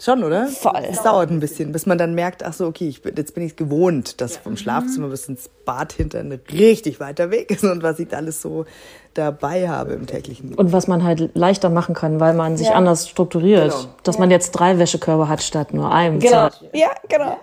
Schon, 0.00 0.24
oder? 0.24 0.48
Voll. 0.48 0.82
Es 0.90 1.02
dauert 1.02 1.30
ein 1.30 1.40
bisschen, 1.40 1.70
bis 1.70 1.86
man 1.86 1.98
dann 1.98 2.14
merkt, 2.14 2.44
ach 2.44 2.52
so, 2.52 2.66
okay, 2.66 2.88
ich, 2.88 3.02
jetzt 3.16 3.34
bin 3.34 3.44
ich 3.44 3.56
gewohnt, 3.56 4.20
dass 4.20 4.36
vom 4.36 4.56
Schlafzimmer 4.56 5.08
bis 5.08 5.28
ins 5.28 5.48
Bad 5.64 5.92
hinter 5.92 6.18
ein 6.18 6.40
richtig 6.52 6.98
weiter 6.98 7.30
Weg 7.30 7.50
ist 7.50 7.64
und 7.64 7.82
was 7.82 7.98
ich 8.00 8.08
da 8.08 8.16
alles 8.16 8.42
so 8.42 8.64
dabei 9.14 9.68
habe 9.68 9.92
im 9.92 10.06
täglichen 10.06 10.50
Leben. 10.50 10.60
Und 10.60 10.72
was 10.72 10.88
man 10.88 11.04
halt 11.04 11.30
leichter 11.34 11.70
machen 11.70 11.94
kann, 11.94 12.18
weil 12.18 12.34
man 12.34 12.56
sich 12.56 12.68
ja. 12.68 12.74
anders 12.74 13.08
strukturiert. 13.08 13.70
Genau. 13.70 13.94
Dass 14.02 14.16
ja. 14.16 14.20
man 14.20 14.30
jetzt 14.30 14.50
drei 14.52 14.78
Wäschekörbe 14.78 15.28
hat 15.28 15.42
statt 15.42 15.72
nur 15.72 15.92
einem. 15.92 16.18
Genau. 16.18 16.48
Ja, 16.72 16.90
genau. 17.08 17.38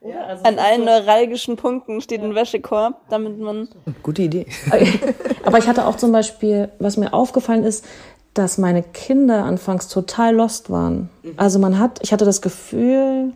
Ja, 0.00 0.26
also 0.26 0.44
An 0.44 0.58
allen 0.58 0.84
neuralgischen 0.84 1.56
Punkten 1.56 2.00
steht 2.00 2.22
ein 2.22 2.34
Wäschekorb, 2.34 3.00
damit 3.08 3.38
man. 3.40 3.68
Gute 4.02 4.22
Idee. 4.22 4.46
Aber 5.44 5.58
ich 5.58 5.66
hatte 5.66 5.86
auch 5.86 5.96
zum 5.96 6.12
Beispiel, 6.12 6.70
was 6.78 6.96
mir 6.96 7.12
aufgefallen 7.12 7.64
ist, 7.64 7.84
dass 8.38 8.58
meine 8.58 8.82
Kinder 8.82 9.44
anfangs 9.44 9.88
total 9.88 10.34
lost 10.34 10.70
waren. 10.70 11.10
Mhm. 11.22 11.34
Also 11.36 11.58
man 11.58 11.78
hat, 11.78 11.98
ich 12.02 12.12
hatte 12.12 12.24
das 12.24 12.40
Gefühl, 12.40 13.32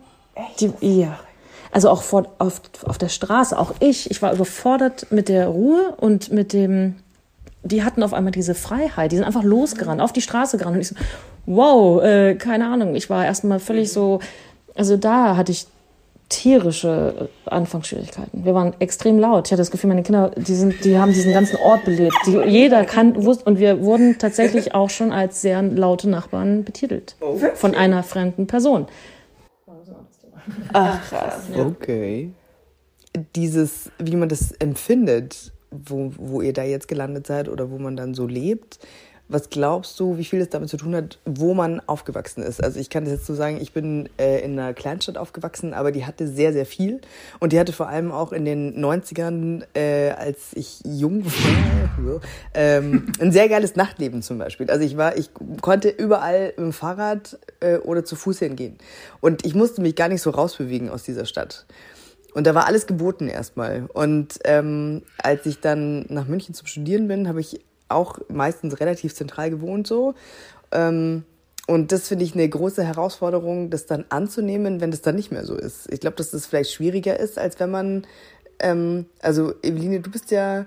die, 0.59 0.71
ja, 0.79 1.19
also 1.71 1.89
auch 1.89 2.03
vor, 2.03 2.27
auf, 2.39 2.61
auf 2.85 2.97
der 2.97 3.09
Straße, 3.09 3.57
auch 3.57 3.73
ich, 3.79 4.09
ich 4.09 4.21
war 4.21 4.33
überfordert 4.33 5.07
mit 5.09 5.27
der 5.27 5.47
Ruhe 5.47 5.93
und 5.97 6.31
mit 6.31 6.53
dem, 6.53 6.95
die 7.63 7.83
hatten 7.83 8.03
auf 8.03 8.13
einmal 8.13 8.31
diese 8.31 8.55
Freiheit, 8.55 9.11
die 9.11 9.17
sind 9.17 9.25
einfach 9.25 9.43
losgerannt, 9.43 10.01
auf 10.01 10.13
die 10.13 10.21
Straße 10.21 10.57
gerannt 10.57 10.75
und 10.75 10.81
ich 10.81 10.89
so, 10.89 10.95
wow, 11.45 12.01
äh, 12.03 12.35
keine 12.35 12.67
Ahnung, 12.67 12.95
ich 12.95 13.09
war 13.09 13.25
erstmal 13.25 13.59
völlig 13.59 13.91
so, 13.91 14.19
also 14.75 14.97
da 14.97 15.35
hatte 15.35 15.51
ich 15.51 15.67
tierische 16.33 17.29
äh, 17.45 17.49
Anfangsschwierigkeiten. 17.49 18.43
Wir 18.43 18.55
waren 18.55 18.73
extrem 18.79 19.19
laut. 19.19 19.47
Ich 19.47 19.51
hatte 19.51 19.61
das 19.61 19.71
Gefühl, 19.71 19.89
meine 19.89 20.03
Kinder, 20.03 20.31
die 20.35 20.55
sind, 20.55 20.83
die 20.83 20.97
haben 20.97 21.13
diesen 21.13 21.31
ganzen 21.31 21.57
Ort 21.57 21.85
belebt. 21.85 22.15
Die, 22.25 22.37
jeder 22.47 22.85
kann, 22.85 23.23
wusste, 23.23 23.45
und 23.45 23.59
wir 23.59 23.81
wurden 23.81 24.17
tatsächlich 24.17 24.73
auch 24.73 24.89
schon 24.89 25.11
als 25.11 25.41
sehr 25.41 25.61
laute 25.61 26.09
Nachbarn 26.09 26.63
betitelt. 26.63 27.15
Von 27.55 27.75
einer 27.75 28.03
fremden 28.03 28.47
Person. 28.47 28.87
Ach, 30.73 31.07
krass. 31.07 31.43
Okay. 31.55 32.31
Dieses, 33.35 33.91
wie 33.99 34.15
man 34.15 34.27
das 34.27 34.51
empfindet, 34.53 35.53
wo, 35.69 36.11
wo 36.17 36.41
ihr 36.41 36.53
da 36.53 36.63
jetzt 36.63 36.87
gelandet 36.87 37.27
seid 37.27 37.47
oder 37.47 37.69
wo 37.69 37.77
man 37.77 37.95
dann 37.95 38.15
so 38.15 38.25
lebt, 38.25 38.79
was 39.33 39.49
glaubst 39.49 39.99
du, 39.99 40.17
wie 40.17 40.23
viel 40.23 40.39
es 40.41 40.49
damit 40.49 40.69
zu 40.69 40.77
tun 40.77 40.95
hat, 40.95 41.17
wo 41.25 41.53
man 41.53 41.81
aufgewachsen 41.87 42.43
ist? 42.43 42.63
Also 42.63 42.79
ich 42.79 42.89
kann 42.89 43.03
das 43.03 43.13
jetzt 43.13 43.25
so 43.25 43.33
sagen, 43.33 43.59
ich 43.59 43.73
bin 43.73 44.07
äh, 44.17 44.39
in 44.43 44.57
einer 44.57 44.73
Kleinstadt 44.73 45.17
aufgewachsen, 45.17 45.73
aber 45.73 45.91
die 45.91 46.05
hatte 46.05 46.27
sehr, 46.27 46.53
sehr 46.53 46.65
viel. 46.65 47.01
Und 47.39 47.51
die 47.51 47.59
hatte 47.59 47.73
vor 47.73 47.89
allem 47.89 48.11
auch 48.11 48.31
in 48.31 48.45
den 48.45 48.79
90ern, 48.79 49.63
äh, 49.73 50.11
als 50.11 50.51
ich 50.53 50.81
jung 50.85 51.25
war, 51.25 52.21
ähm, 52.53 53.11
ein 53.19 53.31
sehr 53.31 53.49
geiles 53.49 53.75
Nachtleben 53.75 54.21
zum 54.21 54.37
Beispiel. 54.37 54.69
Also 54.69 54.85
ich 54.85 54.97
war, 54.97 55.17
ich 55.17 55.31
konnte 55.61 55.89
überall 55.89 56.53
im 56.55 56.71
Fahrrad 56.71 57.39
äh, 57.59 57.77
oder 57.77 58.05
zu 58.05 58.15
Fuß 58.15 58.39
hingehen. 58.39 58.77
Und 59.19 59.45
ich 59.45 59.55
musste 59.55 59.81
mich 59.81 59.95
gar 59.95 60.09
nicht 60.09 60.21
so 60.21 60.29
rausbewegen 60.29 60.89
aus 60.89 61.03
dieser 61.03 61.25
Stadt. 61.25 61.65
Und 62.33 62.47
da 62.47 62.55
war 62.55 62.65
alles 62.67 62.87
geboten 62.87 63.27
erstmal. 63.27 63.87
Und 63.93 64.39
ähm, 64.45 65.03
als 65.17 65.45
ich 65.45 65.59
dann 65.59 66.05
nach 66.09 66.27
München 66.27 66.53
zum 66.53 66.67
Studieren 66.67 67.07
bin, 67.07 67.27
habe 67.27 67.39
ich 67.39 67.59
auch 67.93 68.19
meistens 68.29 68.79
relativ 68.79 69.13
zentral 69.15 69.49
gewohnt 69.49 69.87
so. 69.87 70.15
Ähm, 70.71 71.23
und 71.65 71.91
das 71.93 72.09
finde 72.09 72.25
ich 72.25 72.33
eine 72.33 72.47
große 72.47 72.83
Herausforderung, 72.83 73.69
das 73.69 73.85
dann 73.85 74.05
anzunehmen, 74.09 74.81
wenn 74.81 74.91
das 74.91 75.01
dann 75.01 75.15
nicht 75.15 75.31
mehr 75.31 75.45
so 75.45 75.55
ist. 75.55 75.91
Ich 75.91 76.01
glaube, 76.01 76.17
dass 76.17 76.31
das 76.31 76.45
vielleicht 76.45 76.71
schwieriger 76.71 77.17
ist, 77.17 77.39
als 77.39 77.59
wenn 77.59 77.71
man, 77.71 78.07
ähm, 78.59 79.05
also 79.21 79.53
Eveline, 79.61 80.01
du 80.01 80.11
bist 80.11 80.31
ja 80.31 80.65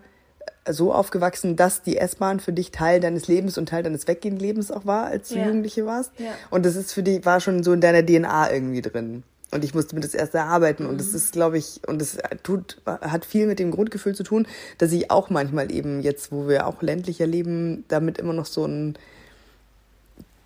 so 0.68 0.92
aufgewachsen, 0.92 1.54
dass 1.54 1.82
die 1.82 1.98
S-Bahn 1.98 2.40
für 2.40 2.52
dich 2.52 2.70
Teil 2.70 3.00
deines 3.00 3.28
Lebens 3.28 3.58
und 3.58 3.68
Teil 3.68 3.82
deines 3.82 4.08
Weggehenlebens 4.08 4.70
auch 4.70 4.86
war, 4.86 5.06
als 5.06 5.28
du 5.28 5.36
ja. 5.36 5.46
Jugendliche 5.46 5.86
warst. 5.86 6.12
Ja. 6.18 6.30
Und 6.50 6.66
das 6.66 6.76
ist 6.76 6.92
für 6.92 7.02
dich, 7.02 7.24
war 7.24 7.40
schon 7.40 7.62
so 7.62 7.72
in 7.72 7.80
deiner 7.80 8.04
DNA 8.04 8.52
irgendwie 8.52 8.82
drin. 8.82 9.22
Und 9.52 9.64
ich 9.64 9.74
musste 9.74 9.94
mir 9.94 10.00
das 10.00 10.14
erst 10.14 10.34
erarbeiten. 10.34 10.84
Mhm. 10.84 10.90
Und 10.90 11.00
das 11.00 11.14
ist, 11.14 11.32
glaube 11.32 11.58
ich, 11.58 11.80
und 11.86 12.00
das 12.00 12.18
tut, 12.42 12.80
hat 12.84 13.24
viel 13.24 13.46
mit 13.46 13.58
dem 13.58 13.70
Grundgefühl 13.70 14.14
zu 14.14 14.24
tun, 14.24 14.46
dass 14.78 14.92
ich 14.92 15.10
auch 15.10 15.30
manchmal 15.30 15.70
eben 15.72 16.00
jetzt, 16.00 16.32
wo 16.32 16.48
wir 16.48 16.66
auch 16.66 16.82
ländlicher 16.82 17.26
leben, 17.26 17.84
damit 17.88 18.18
immer 18.18 18.32
noch 18.32 18.46
so 18.46 18.66
ein, 18.66 18.96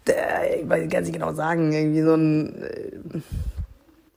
ich 0.07 0.69
weiß 0.69 0.91
gar 0.91 1.01
nicht 1.01 1.13
genau 1.13 1.33
sagen, 1.33 1.73
irgendwie 1.73 2.03
so 2.03 2.15
ein, 2.15 2.63
äh, 2.63 3.21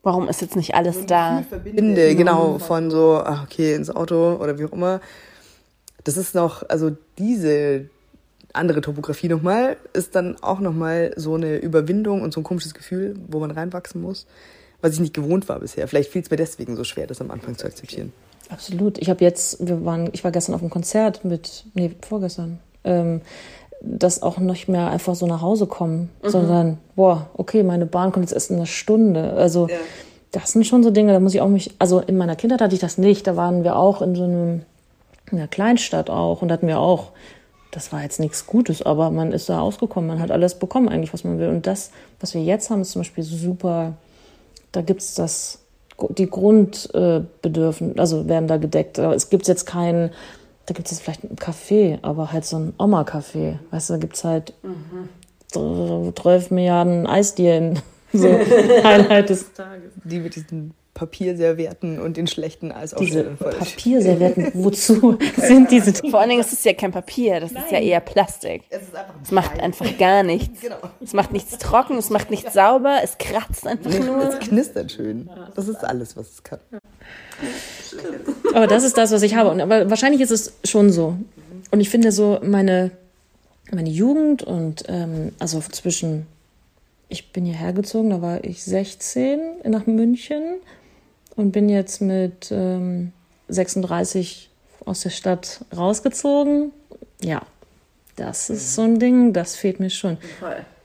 Warum 0.06 0.28
ist 0.28 0.41
jetzt 0.41 0.58
nicht 0.58 0.76
alles 0.76 1.06
da? 1.06 1.46
Verbinde, 1.48 2.13
genau, 2.15 2.60
von 2.60 2.91
so, 2.91 3.22
ach, 3.24 3.46
okay, 3.46 3.74
ins 3.74 3.89
Auto 3.89 4.36
oder 4.36 4.60
wie 4.60 4.65
auch 4.65 4.74
immer. 4.74 5.00
Das 6.04 6.17
ist 6.17 6.36
noch, 6.36 6.67
also 6.67 6.91
diese 7.17 7.86
andere 8.52 8.82
Topografie 8.82 9.30
nochmal, 9.30 9.78
ist 9.93 10.13
dann 10.15 10.36
auch 10.41 10.60
nochmal 10.60 11.13
so 11.15 11.36
eine 11.36 11.56
Überwindung 11.56 12.22
und 12.22 12.34
so 12.34 12.41
ein 12.41 12.43
komisches 12.43 12.74
Gefühl, 12.74 13.15
wo 13.30 13.39
man 13.39 13.52
reinwachsen 13.52 14.02
muss 14.02 14.28
was 14.84 14.93
ich 14.93 15.00
nicht 15.00 15.13
gewohnt 15.13 15.48
war 15.48 15.60
bisher. 15.60 15.88
Vielleicht 15.88 16.12
fiel 16.12 16.22
es 16.22 16.30
mir 16.30 16.36
deswegen 16.36 16.76
so 16.76 16.84
schwer, 16.84 17.08
das 17.08 17.22
am 17.22 17.32
Anfang 17.32 17.58
zu 17.58 17.65
akzeptieren. 17.65 18.12
Absolut. 18.50 18.98
Ich 18.98 19.10
habe 19.10 19.24
jetzt, 19.24 19.65
wir 19.65 19.86
waren, 19.86 20.10
ich 20.12 20.24
war 20.26 20.32
gestern 20.32 20.54
auf 20.54 20.62
einem 20.62 20.69
Konzert 20.69 21.24
mit, 21.24 21.63
nee, 21.74 21.91
vorgestern, 22.02 22.60
ähm, 22.84 23.22
das 23.82 24.22
auch 24.22 24.38
nicht 24.38 24.67
mehr 24.67 24.89
einfach 24.91 25.15
so 25.15 25.26
nach 25.26 25.41
Hause 25.41 25.67
kommen, 25.67 26.10
mhm. 26.22 26.30
sondern, 26.30 26.78
boah, 26.98 27.30
okay, 27.36 27.63
meine 27.63 27.86
Bahn 27.86 28.12
kommt 28.12 28.26
jetzt 28.26 28.34
erst 28.34 28.52
in 28.52 28.58
einer 28.58 28.65
Stunde. 28.65 29.34
Also, 29.34 29.69
ja. 29.69 29.78
das 30.32 30.52
sind 30.52 30.67
schon 30.67 30.84
so 30.84 30.91
Dinge, 30.91 31.13
da 31.13 31.22
muss 31.22 31.34
ich 31.34 31.39
auch 31.39 31.48
mich, 31.48 31.72
also 31.80 32.02
in 32.02 32.17
meiner 32.17 32.36
Kindheit 32.36 32.60
hatte 32.60 32.76
ich 32.76 32.82
das 32.82 32.98
nicht. 32.98 33.26
Da 33.26 33.38
waren 33.38 33.63
wir 33.63 33.78
auch 33.78 34.02
in 34.02 34.15
so 34.15 34.24
einem, 34.24 34.63
in 35.32 35.38
einer 35.38 35.48
Kleinstadt 35.48 36.10
auch 36.10 36.41
und 36.41 36.52
hatten 36.52 36.67
wir 36.67 36.80
auch, 36.80 37.12
das 37.72 37.93
war 37.93 38.04
jetzt 38.04 38.19
nichts 38.19 38.46
Gutes, 38.46 38.82
aber 38.82 39.12
man 39.12 39.32
ist 39.32 39.48
da 39.48 39.62
ausgekommen, 39.62 40.10
man 40.10 40.19
hat 40.19 40.30
alles 40.30 40.60
bekommen 40.60 40.89
eigentlich, 40.89 41.13
was 41.13 41.24
man 41.24 41.39
will. 41.39 41.48
Und 41.48 41.65
das, 41.65 41.91
was 42.19 42.34
wir 42.34 42.43
jetzt 42.43 42.69
haben, 42.69 42.82
ist 42.82 42.91
zum 42.91 43.00
Beispiel 43.00 43.24
super 43.24 43.93
da 44.73 44.81
gibt 44.81 45.01
es 45.01 45.15
das, 45.15 45.59
die 46.09 46.29
Grundbedürfnisse, 46.29 47.97
also 47.97 48.27
werden 48.27 48.47
da 48.47 48.57
gedeckt. 48.57 48.99
Aber 48.99 49.15
es 49.15 49.29
gibt 49.29 49.47
jetzt 49.47 49.65
keinen, 49.65 50.12
da 50.65 50.73
gibt 50.73 50.91
es 50.91 50.99
vielleicht 50.99 51.23
einen 51.23 51.38
Kaffee, 51.38 51.99
aber 52.01 52.33
halt 52.33 52.43
so 52.43 52.57
ein 52.57 52.73
Oma-Kaffee. 52.77 53.59
Weißt 53.71 53.89
du, 53.89 53.93
da 53.93 53.99
gibt 53.99 54.15
es 54.15 54.25
halt 54.25 54.53
mhm. 54.63 55.07
12 56.13 56.51
Milliarden 56.51 57.07
Eisdielen. 57.07 57.79
So 58.15 58.27
Highlight 58.27 59.31
des 59.31 59.53
Tages. 59.53 59.91
Die 60.03 60.19
mit 60.19 60.36
diesen 60.36 60.75
Papierservietten 60.93 61.99
und 61.99 62.17
den 62.17 62.27
schlechten 62.27 62.67
Diese 62.67 62.77
Eisaufstellern 62.79 63.38
voll. 63.38 63.53
Papierservietten, 63.53 64.51
wozu 64.53 65.17
sind 65.38 65.71
diese? 65.71 65.93
Vor 65.93 66.19
allen 66.19 66.29
Dingen 66.29 66.41
ist 66.41 66.53
es 66.53 66.63
ja 66.63 66.73
kein 66.73 66.91
Papier, 66.91 67.39
das 67.39 67.51
ist 67.51 67.71
ja 67.71 67.79
eher 67.79 67.99
Plastik. 67.99 68.62
Es 68.69 68.84
ist 68.84 68.95
einfach 68.95 69.15
Es 69.23 69.32
macht 69.32 69.60
einfach 69.60 69.97
gar 69.97 70.21
nichts. 70.23 70.62
Genau. 70.62 70.77
Es 71.01 71.13
macht 71.13 71.32
nichts 71.34 71.58
trocken, 71.58 71.97
es 71.97 72.10
macht 72.12 72.29
nichts 72.29 72.53
sauber, 72.53 72.99
es 73.03 73.17
kratzt 73.17 73.65
einfach 73.65 73.89
Es 73.89 73.99
nur. 73.99 74.29
knistert 74.39 74.91
schön. 74.91 75.29
Das 75.56 75.67
ist 75.67 75.84
alles, 75.84 76.15
was 76.15 76.29
es 76.32 76.43
kann. 76.43 76.60
Aber 78.53 78.67
das 78.67 78.84
ist 78.84 78.97
das, 78.97 79.12
was 79.12 79.23
ich 79.23 79.36
habe. 79.36 79.49
Und, 79.49 79.62
aber 79.62 79.89
wahrscheinlich 79.89 80.21
ist 80.21 80.32
es 80.32 80.53
schon 80.63 80.91
so. 80.91 81.17
Und 81.71 81.79
ich 81.79 81.89
finde 81.89 82.12
so 82.12 82.39
meine, 82.43 82.91
meine 83.71 83.89
Jugend 83.89 84.43
und 84.43 84.84
ähm, 84.88 85.32
also 85.39 85.60
zwischen, 85.60 86.27
ich 87.10 87.32
bin 87.32 87.45
hierher 87.45 87.73
gezogen, 87.73 88.12
da 88.12 88.21
war 88.21 88.43
ich 88.43 88.63
16 88.63 89.39
nach 89.65 89.88
München 89.88 90.43
und 91.36 91.52
bin 91.52 91.69
jetzt 91.69 92.02
mit 92.02 92.52
ähm, 92.52 93.12
36 93.48 94.50
aus 94.86 95.02
der 95.02 95.10
Stadt 95.10 95.62
rausgezogen. 95.76 96.72
Ja, 97.22 97.41
das 98.15 98.50
ist 98.50 98.76
so 98.76 98.84
ein 98.84 99.00
Ding, 99.00 99.34
das 99.34 99.56
fehlt 99.56 99.80
mir 99.80 99.89
schon. 99.89 100.17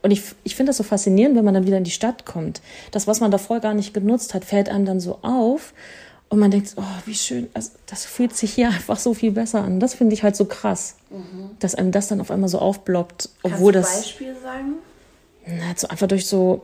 Und 0.03 0.11
ich, 0.11 0.23
ich 0.45 0.55
finde 0.55 0.71
das 0.71 0.77
so 0.79 0.85
faszinierend, 0.85 1.37
wenn 1.37 1.45
man 1.45 1.55
dann 1.55 1.67
wieder 1.67 1.77
in 1.77 1.85
die 1.85 1.91
Stadt 1.91 2.25
kommt. 2.25 2.63
Das, 2.93 3.07
was 3.07 3.21
man 3.21 3.31
davor 3.31 3.61
gar 3.61 3.75
nicht 3.75 3.93
genutzt 3.93 4.35
hat, 4.35 4.45
fällt 4.45 4.69
einem 4.69 4.85
dann 4.85 5.01
so 5.01 5.19
auf. 5.23 5.75
Und 6.31 6.39
man 6.39 6.51
denkt, 6.51 6.75
oh, 6.77 6.83
wie 7.07 7.15
schön, 7.15 7.49
also, 7.55 7.71
das 7.87 8.05
fühlt 8.05 8.37
sich 8.37 8.53
hier 8.53 8.69
einfach 8.69 8.99
so 8.99 9.15
viel 9.15 9.33
besser 9.33 9.63
an. 9.63 9.81
Das 9.81 9.95
finde 9.95 10.15
ich 10.15 10.23
halt 10.23 10.37
so 10.37 10.45
krass, 10.45 10.97
dass 11.59 11.75
einem 11.75 11.91
das 11.91 12.09
dann 12.09 12.21
auf 12.21 12.31
einmal 12.31 12.49
so 12.49 12.59
aufploppt, 12.59 13.31
obwohl 13.43 13.73
das 13.73 14.03
Beispiel 14.03 14.35
sagen? 14.43 14.75
na, 15.47 15.73
so 15.75 15.89
einfach 15.89 16.07
durch 16.07 16.27
so 16.27 16.63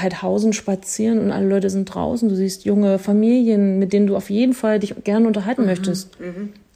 halt 0.00 0.22
Hausen 0.22 0.52
spazieren 0.52 1.18
und 1.18 1.30
alle 1.30 1.48
Leute 1.48 1.70
sind 1.70 1.86
draußen. 1.86 2.28
Du 2.28 2.34
siehst 2.34 2.64
junge 2.64 2.98
Familien, 2.98 3.78
mit 3.78 3.92
denen 3.92 4.06
du 4.06 4.16
auf 4.16 4.30
jeden 4.30 4.54
Fall 4.54 4.78
dich 4.78 4.94
gerne 5.04 5.26
unterhalten 5.26 5.66
möchtest. 5.66 6.16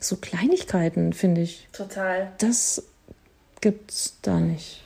So 0.01 0.17
Kleinigkeiten, 0.17 1.13
finde 1.13 1.41
ich. 1.41 1.69
Total. 1.73 2.33
Das 2.39 2.85
gibt's 3.61 4.17
da 4.23 4.39
nicht. 4.39 4.83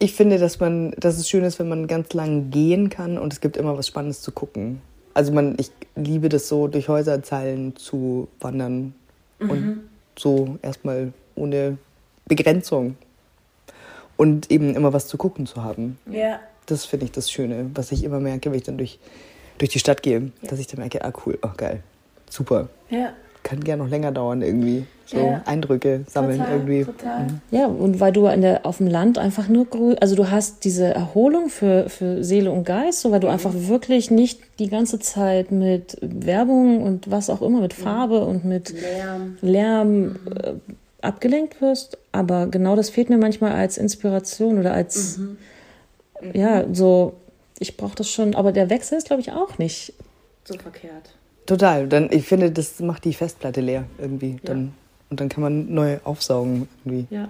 Ich 0.00 0.14
finde, 0.14 0.38
dass 0.38 0.60
man, 0.60 0.92
dass 0.92 1.18
es 1.18 1.28
schön 1.28 1.44
ist, 1.44 1.58
wenn 1.58 1.68
man 1.68 1.86
ganz 1.86 2.12
lang 2.12 2.50
gehen 2.50 2.88
kann 2.88 3.18
und 3.18 3.32
es 3.32 3.40
gibt 3.40 3.56
immer 3.56 3.76
was 3.76 3.88
Spannendes 3.88 4.22
zu 4.22 4.30
gucken. 4.32 4.80
Also 5.14 5.32
man, 5.32 5.56
ich 5.58 5.70
liebe 5.96 6.28
das 6.28 6.46
so, 6.46 6.68
durch 6.68 6.88
Häuserzeilen 6.88 7.74
zu 7.74 8.28
wandern 8.40 8.94
und 9.40 9.88
so 10.16 10.58
erstmal 10.62 11.12
ohne 11.34 11.78
Begrenzung 12.26 12.96
und 14.16 14.50
eben 14.50 14.74
immer 14.74 14.92
was 14.92 15.08
zu 15.08 15.16
gucken 15.16 15.46
zu 15.46 15.62
haben. 15.62 15.98
Ja. 16.06 16.40
Das 16.68 16.84
finde 16.84 17.06
ich 17.06 17.12
das 17.12 17.30
Schöne, 17.30 17.70
was 17.74 17.92
ich 17.92 18.04
immer 18.04 18.20
merke, 18.20 18.50
wenn 18.50 18.58
ich 18.58 18.64
dann 18.64 18.78
durch, 18.78 18.98
durch 19.58 19.70
die 19.70 19.78
Stadt 19.78 20.02
gehe, 20.02 20.30
dass 20.42 20.58
ich 20.58 20.66
dann 20.66 20.80
merke, 20.80 21.04
ah 21.04 21.12
cool, 21.26 21.38
oh 21.42 21.50
geil, 21.56 21.82
super. 22.30 22.68
Ja. 22.90 23.12
Kann 23.42 23.60
gerne 23.60 23.82
noch 23.82 23.90
länger 23.90 24.12
dauern 24.12 24.42
irgendwie. 24.42 24.84
So 25.06 25.16
Ja. 25.16 25.42
Eindrücke 25.46 26.04
sammeln 26.06 26.38
Total, 26.38 26.54
irgendwie. 26.54 26.84
total. 26.84 27.26
Ja, 27.50 27.66
und 27.66 27.98
weil 27.98 28.12
du 28.12 28.26
in 28.26 28.42
der, 28.42 28.66
auf 28.66 28.76
dem 28.76 28.88
Land 28.88 29.16
einfach 29.16 29.48
nur 29.48 29.64
grün, 29.64 29.96
also 30.00 30.14
du 30.16 30.30
hast 30.30 30.64
diese 30.64 30.86
Erholung 30.92 31.48
für, 31.48 31.88
für 31.88 32.22
Seele 32.22 32.50
und 32.50 32.64
Geist, 32.64 33.00
so 33.00 33.10
weil 33.10 33.20
du 33.20 33.28
einfach 33.28 33.52
wirklich 33.54 34.10
nicht 34.10 34.40
die 34.58 34.68
ganze 34.68 34.98
Zeit 34.98 35.50
mit 35.50 35.96
Werbung 36.02 36.82
und 36.82 37.10
was 37.10 37.30
auch 37.30 37.40
immer, 37.40 37.60
mit 37.60 37.72
Farbe 37.72 38.20
und 38.26 38.44
mit 38.44 38.74
Lärm. 38.78 39.38
Lärm 39.40 40.16
äh, 40.26 40.52
abgelenkt 41.00 41.62
wirst. 41.62 41.96
Aber 42.12 42.48
genau 42.48 42.76
das 42.76 42.90
fehlt 42.90 43.08
mir 43.08 43.18
manchmal 43.18 43.52
als 43.52 43.78
Inspiration 43.78 44.58
oder 44.58 44.74
als, 44.74 45.20
ja, 46.32 46.64
so, 46.72 47.14
ich 47.58 47.76
brauche 47.76 47.96
das 47.96 48.10
schon, 48.10 48.34
aber 48.34 48.52
der 48.52 48.70
Wechsel 48.70 48.98
ist, 48.98 49.06
glaube 49.06 49.20
ich, 49.22 49.32
auch 49.32 49.58
nicht. 49.58 49.92
So 50.44 50.54
verkehrt. 50.58 51.14
Total. 51.46 51.88
Dann, 51.88 52.10
ich 52.12 52.26
finde, 52.26 52.50
das 52.50 52.80
macht 52.80 53.04
die 53.04 53.14
Festplatte 53.14 53.60
leer 53.60 53.84
irgendwie. 53.98 54.36
Dann, 54.42 54.74
und 55.10 55.20
dann 55.20 55.28
kann 55.28 55.42
man 55.42 55.72
neu 55.72 55.98
aufsaugen 56.04 56.68
irgendwie. 56.84 57.06
Ja. 57.14 57.28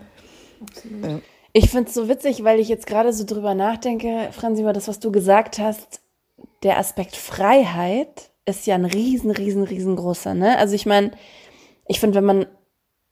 Ich 1.52 1.70
finde 1.70 1.88
es 1.88 1.94
so 1.94 2.08
witzig, 2.08 2.44
weil 2.44 2.58
ich 2.58 2.68
jetzt 2.68 2.86
gerade 2.86 3.12
so 3.12 3.24
drüber 3.24 3.54
nachdenke, 3.54 4.28
Franzi, 4.32 4.62
über 4.62 4.72
das, 4.72 4.88
was 4.88 5.00
du 5.00 5.12
gesagt 5.12 5.58
hast. 5.58 6.00
Der 6.62 6.78
Aspekt 6.78 7.16
Freiheit 7.16 8.30
ist 8.44 8.66
ja 8.66 8.74
ein 8.74 8.84
riesen, 8.84 9.30
riesen, 9.30 9.62
riesengroßer. 9.62 10.34
Ne? 10.34 10.58
Also 10.58 10.74
ich 10.74 10.86
meine, 10.86 11.12
ich 11.86 12.00
finde, 12.00 12.16
wenn 12.16 12.24
man 12.24 12.46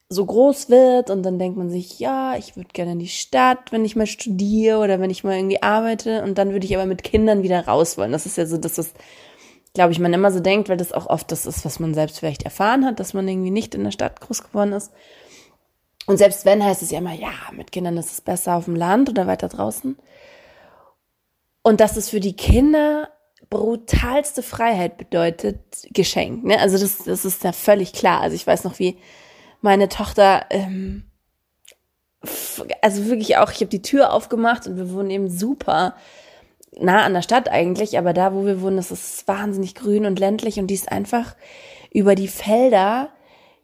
so 0.08 0.24
groß 0.24 0.70
wird 0.70 1.10
und 1.10 1.24
dann 1.24 1.38
denkt 1.38 1.58
man 1.58 1.68
sich, 1.68 1.98
ja, 1.98 2.36
ich 2.36 2.56
würde 2.56 2.68
gerne 2.72 2.92
in 2.92 2.98
die 3.00 3.08
Stadt, 3.08 3.72
wenn 3.72 3.84
ich 3.84 3.96
mal 3.96 4.06
studiere 4.06 4.78
oder 4.78 5.00
wenn 5.00 5.10
ich 5.10 5.24
mal 5.24 5.36
irgendwie 5.36 5.62
arbeite 5.62 6.22
und 6.22 6.38
dann 6.38 6.52
würde 6.52 6.64
ich 6.64 6.76
aber 6.76 6.86
mit 6.86 7.02
Kindern 7.02 7.42
wieder 7.42 7.66
raus 7.66 7.98
wollen. 7.98 8.12
Das 8.12 8.26
ist 8.26 8.36
ja 8.36 8.46
so 8.46 8.56
das, 8.56 8.78
was, 8.78 8.94
glaube 9.74 9.92
ich, 9.92 9.98
man 9.98 10.12
immer 10.12 10.30
so 10.30 10.38
denkt, 10.38 10.68
weil 10.68 10.76
das 10.76 10.92
auch 10.92 11.06
oft 11.06 11.32
das 11.32 11.44
ist, 11.44 11.64
was 11.64 11.80
man 11.80 11.92
selbst 11.92 12.20
vielleicht 12.20 12.44
erfahren 12.44 12.84
hat, 12.84 13.00
dass 13.00 13.14
man 13.14 13.26
irgendwie 13.26 13.50
nicht 13.50 13.74
in 13.74 13.82
der 13.82 13.90
Stadt 13.90 14.20
groß 14.20 14.44
geworden 14.44 14.72
ist. 14.72 14.92
Und 16.06 16.18
selbst 16.18 16.44
wenn, 16.44 16.64
heißt 16.64 16.82
es 16.82 16.92
ja 16.92 16.98
immer, 16.98 17.14
ja, 17.14 17.32
mit 17.52 17.72
Kindern 17.72 17.96
ist 17.96 18.12
es 18.12 18.20
besser 18.20 18.54
auf 18.54 18.66
dem 18.66 18.76
Land 18.76 19.08
oder 19.10 19.26
weiter 19.26 19.48
draußen. 19.48 19.98
Und 21.62 21.80
dass 21.80 21.96
es 21.96 22.10
für 22.10 22.20
die 22.20 22.36
Kinder 22.36 23.08
brutalste 23.50 24.42
Freiheit 24.42 24.98
bedeutet, 24.98 25.58
Geschenk. 25.90 26.44
Ne? 26.44 26.60
Also 26.60 26.78
das, 26.78 26.98
das 26.98 27.24
ist 27.24 27.42
ja 27.42 27.50
völlig 27.50 27.92
klar. 27.92 28.20
Also 28.20 28.36
ich 28.36 28.46
weiß 28.46 28.62
noch, 28.62 28.78
wie 28.78 28.98
meine 29.60 29.88
Tochter, 29.88 30.46
ähm, 30.50 31.04
also 32.82 33.06
wirklich 33.06 33.36
auch, 33.36 33.50
ich 33.50 33.58
habe 33.58 33.66
die 33.66 33.82
Tür 33.82 34.12
aufgemacht 34.12 34.66
und 34.66 34.76
wir 34.76 34.92
wohnen 34.92 35.10
eben 35.10 35.30
super 35.30 35.94
nah 36.78 37.04
an 37.04 37.14
der 37.14 37.22
Stadt 37.22 37.48
eigentlich, 37.48 37.98
aber 37.98 38.12
da, 38.12 38.34
wo 38.34 38.44
wir 38.44 38.60
wohnen, 38.60 38.76
das 38.76 38.90
ist 38.90 39.26
wahnsinnig 39.28 39.74
grün 39.74 40.06
und 40.06 40.18
ländlich 40.18 40.58
und 40.58 40.66
die 40.66 40.74
ist 40.74 40.90
einfach 40.90 41.36
über 41.90 42.14
die 42.14 42.28
Felder 42.28 43.10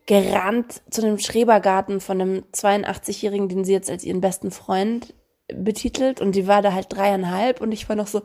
gerannt 0.07 0.83
zu 0.91 1.03
einem 1.03 1.19
Schrebergarten 1.19 2.01
von 2.01 2.21
einem 2.21 2.45
82-Jährigen, 2.53 3.49
den 3.49 3.65
sie 3.65 3.73
jetzt 3.73 3.91
als 3.91 4.05
ihren 4.05 4.21
besten 4.21 4.51
Freund 4.51 5.15
betitelt 5.55 6.21
und 6.21 6.35
die 6.35 6.47
war 6.47 6.63
da 6.63 6.73
halt 6.73 6.87
dreieinhalb 6.91 7.61
und 7.61 7.73
ich 7.73 7.89
war 7.89 7.97
noch 7.97 8.07
so, 8.07 8.23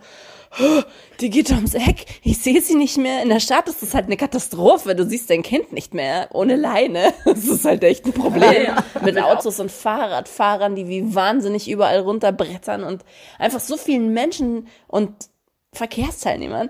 "Oh, 0.59 0.81
die 1.19 1.29
geht 1.29 1.49
ums 1.51 1.73
Eck, 1.73 2.05
ich 2.23 2.39
sehe 2.39 2.61
sie 2.61 2.75
nicht 2.75 2.97
mehr. 2.97 3.21
In 3.21 3.29
der 3.29 3.39
Stadt 3.39 3.67
ist 3.67 3.81
das 3.81 3.93
halt 3.93 4.05
eine 4.05 4.17
Katastrophe, 4.17 4.95
du 4.95 5.05
siehst 5.05 5.29
dein 5.29 5.43
Kind 5.43 5.73
nicht 5.73 5.93
mehr 5.93 6.29
ohne 6.33 6.55
Leine. 6.55 7.13
Das 7.25 7.45
ist 7.45 7.65
halt 7.65 7.83
echt 7.83 8.05
ein 8.05 8.13
Problem 8.13 8.73
mit 9.03 9.21
Autos 9.21 9.59
und 9.59 9.71
Fahrradfahrern, 9.71 10.75
die 10.75 10.87
wie 10.87 11.13
wahnsinnig 11.13 11.69
überall 11.69 11.99
runterbrettern 11.99 12.83
und 12.83 13.03
einfach 13.37 13.59
so 13.59 13.77
vielen 13.77 14.13
Menschen 14.13 14.67
und 14.87 15.11
Verkehrsteilnehmern 15.73 16.69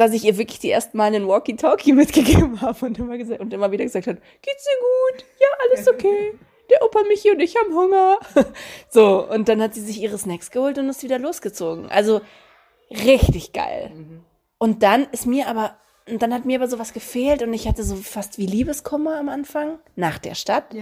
dass 0.00 0.14
ich 0.14 0.24
ihr 0.24 0.38
wirklich 0.38 0.58
die 0.60 0.70
ersten 0.70 0.96
Mal 0.96 1.04
einen 1.04 1.28
Walkie-Talkie 1.28 1.92
mitgegeben 1.92 2.62
habe 2.62 2.86
und 2.86 2.98
immer, 2.98 3.18
gesagt, 3.18 3.40
und 3.40 3.52
immer 3.52 3.70
wieder 3.70 3.84
gesagt 3.84 4.06
hat, 4.06 4.16
geht's 4.40 4.64
dir 4.64 4.78
gut? 4.80 5.26
Ja, 5.38 5.46
alles 5.68 5.88
okay. 5.88 6.32
Der 6.70 6.82
Opa 6.82 7.02
Michi 7.08 7.30
und 7.30 7.40
ich 7.40 7.56
haben 7.56 7.74
Hunger. 7.74 8.18
So, 8.90 9.28
und 9.28 9.48
dann 9.48 9.60
hat 9.62 9.74
sie 9.74 9.80
sich 9.80 10.00
ihre 10.00 10.18
Snacks 10.18 10.50
geholt 10.50 10.78
und 10.78 10.88
ist 10.88 11.02
wieder 11.02 11.18
losgezogen. 11.18 11.90
Also 11.90 12.20
richtig 12.90 13.52
geil. 13.52 13.90
Und 14.58 14.82
dann 14.82 15.06
ist 15.12 15.26
mir 15.26 15.48
aber, 15.48 15.76
und 16.08 16.22
dann 16.22 16.34
hat 16.34 16.44
mir 16.44 16.58
aber 16.58 16.68
sowas 16.68 16.92
gefehlt 16.92 17.42
und 17.42 17.52
ich 17.54 17.68
hatte 17.68 17.84
so 17.84 17.96
fast 17.96 18.38
wie 18.38 18.46
Liebeskummer 18.46 19.18
am 19.18 19.28
Anfang, 19.28 19.78
nach 19.96 20.18
der 20.18 20.34
Stadt. 20.34 20.74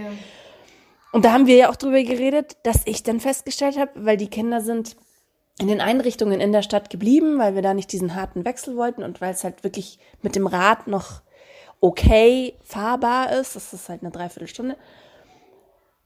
Und 1.11 1.25
da 1.25 1.33
haben 1.33 1.47
wir 1.47 1.55
ja 1.55 1.69
auch 1.69 1.75
drüber 1.75 2.01
geredet, 2.03 2.57
dass 2.63 2.81
ich 2.85 3.03
dann 3.03 3.19
festgestellt 3.19 3.77
habe, 3.77 3.91
weil 3.95 4.17
die 4.17 4.29
Kinder 4.29 4.61
sind 4.61 4.95
in 5.59 5.67
den 5.67 5.81
Einrichtungen 5.81 6.39
in 6.39 6.51
der 6.51 6.61
Stadt 6.61 6.89
geblieben, 6.89 7.37
weil 7.37 7.53
wir 7.55 7.61
da 7.61 7.73
nicht 7.73 7.91
diesen 7.91 8.15
harten 8.15 8.45
Wechsel 8.45 8.75
wollten 8.77 9.03
und 9.03 9.21
weil 9.21 9.33
es 9.33 9.43
halt 9.43 9.63
wirklich 9.63 9.99
mit 10.21 10.35
dem 10.35 10.47
Rad 10.47 10.87
noch 10.87 11.21
okay 11.81 12.55
fahrbar 12.63 13.31
ist. 13.33 13.55
Das 13.55 13.73
ist 13.73 13.89
halt 13.89 14.01
eine 14.01 14.11
Dreiviertelstunde. 14.11 14.77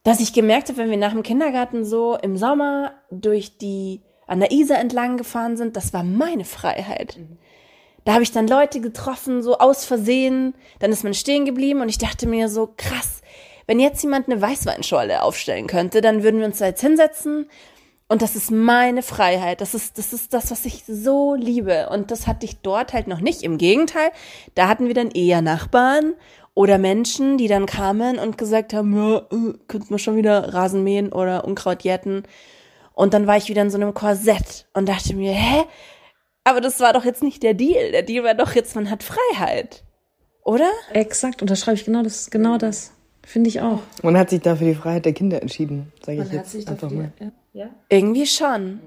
Dass 0.03 0.19
ich 0.19 0.33
gemerkt 0.33 0.69
habe, 0.69 0.79
wenn 0.79 0.89
wir 0.89 0.97
nach 0.97 1.13
dem 1.13 1.23
Kindergarten 1.23 1.85
so 1.85 2.17
im 2.21 2.37
Sommer 2.37 2.93
durch 3.09 3.57
die 3.57 4.01
an 4.27 4.39
der 4.39 4.51
Isar 4.51 4.79
entlang 4.79 5.17
gefahren 5.17 5.57
sind, 5.57 5.75
das 5.75 5.93
war 5.93 6.03
meine 6.03 6.45
Freiheit. 6.45 7.19
Da 8.05 8.13
habe 8.13 8.23
ich 8.23 8.31
dann 8.31 8.47
Leute 8.47 8.81
getroffen, 8.81 9.41
so 9.41 9.57
aus 9.57 9.85
Versehen. 9.85 10.55
Dann 10.79 10.91
ist 10.91 11.03
man 11.03 11.13
stehen 11.13 11.45
geblieben 11.45 11.81
und 11.81 11.89
ich 11.89 11.97
dachte 11.97 12.27
mir 12.27 12.49
so, 12.49 12.73
krass, 12.75 13.21
wenn 13.65 13.79
jetzt 13.79 14.03
jemand 14.03 14.27
eine 14.27 14.41
Weißweinschorle 14.41 15.21
aufstellen 15.21 15.67
könnte, 15.67 16.01
dann 16.01 16.23
würden 16.23 16.39
wir 16.39 16.47
uns 16.47 16.57
da 16.57 16.65
jetzt 16.65 16.81
hinsetzen. 16.81 17.49
Und 18.13 18.21
das 18.21 18.35
ist 18.35 18.51
meine 18.51 19.01
Freiheit. 19.01 19.59
Das 19.59 19.73
ist, 19.73 19.97
das 19.97 20.13
ist 20.13 20.35
das, 20.35 20.51
was 20.51 20.65
ich 20.65 20.83
so 20.85 21.33
liebe. 21.33 21.89
Und 21.89 22.11
das 22.11 22.27
hatte 22.27 22.45
ich 22.45 22.61
dort 22.61 22.93
halt 22.93 23.07
noch 23.07 23.21
nicht. 23.21 23.41
Im 23.41 23.57
Gegenteil, 23.57 24.11
da 24.53 24.67
hatten 24.67 24.85
wir 24.85 24.93
dann 24.93 25.09
eher 25.09 25.41
Nachbarn 25.41 26.13
oder 26.53 26.77
Menschen, 26.77 27.39
die 27.39 27.47
dann 27.47 27.65
kamen 27.65 28.19
und 28.19 28.37
gesagt 28.37 28.71
haben, 28.71 28.95
ja, 28.95 29.17
äh, 29.17 29.79
wir 29.89 29.97
schon 29.97 30.15
wieder 30.15 30.53
Rasen 30.53 30.83
mähen 30.83 31.11
oder 31.11 31.43
Unkraut 31.43 31.81
jäten. 31.81 32.21
Und 32.93 33.15
dann 33.15 33.25
war 33.25 33.37
ich 33.37 33.49
wieder 33.49 33.63
in 33.63 33.71
so 33.71 33.77
einem 33.77 33.95
Korsett 33.95 34.67
und 34.75 34.87
dachte 34.87 35.15
mir, 35.15 35.33
hä? 35.33 35.63
Aber 36.43 36.61
das 36.61 36.79
war 36.81 36.93
doch 36.93 37.05
jetzt 37.05 37.23
nicht 37.23 37.41
der 37.41 37.55
Deal. 37.55 37.93
Der 37.93 38.03
Deal 38.03 38.23
war 38.23 38.35
doch 38.35 38.53
jetzt, 38.53 38.75
man 38.75 38.91
hat 38.91 39.01
Freiheit. 39.01 39.85
Oder? 40.43 40.69
Exakt, 40.91 41.41
unterschreibe 41.41 41.79
ich 41.79 41.85
genau 41.85 42.03
das, 42.03 42.29
genau 42.29 42.59
das. 42.59 42.93
Finde 43.25 43.49
ich 43.49 43.61
auch. 43.61 43.79
Man 44.01 44.17
hat 44.17 44.29
sich 44.29 44.41
da 44.41 44.55
für 44.55 44.65
die 44.65 44.75
Freiheit 44.75 45.05
der 45.05 45.13
Kinder 45.13 45.41
entschieden, 45.41 45.91
sage 46.05 46.23
ich 46.23 46.31
jetzt 46.31 46.67
einfach 46.67 46.89
mal. 46.91 47.11
Irgendwie 47.89 48.25
schon. 48.25 48.81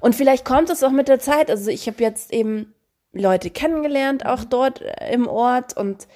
Und 0.00 0.14
vielleicht 0.14 0.44
kommt 0.44 0.70
es 0.70 0.82
auch 0.82 0.90
mit 0.90 1.08
der 1.08 1.20
Zeit. 1.20 1.50
Also 1.50 1.70
ich 1.70 1.86
habe 1.86 2.02
jetzt 2.02 2.32
eben 2.32 2.74
Leute 3.12 3.50
kennengelernt, 3.50 4.26
auch 4.26 4.44
dort 4.44 4.82
äh, 4.82 5.12
im 5.12 5.28
Ort 5.28 5.76
und 5.76 6.08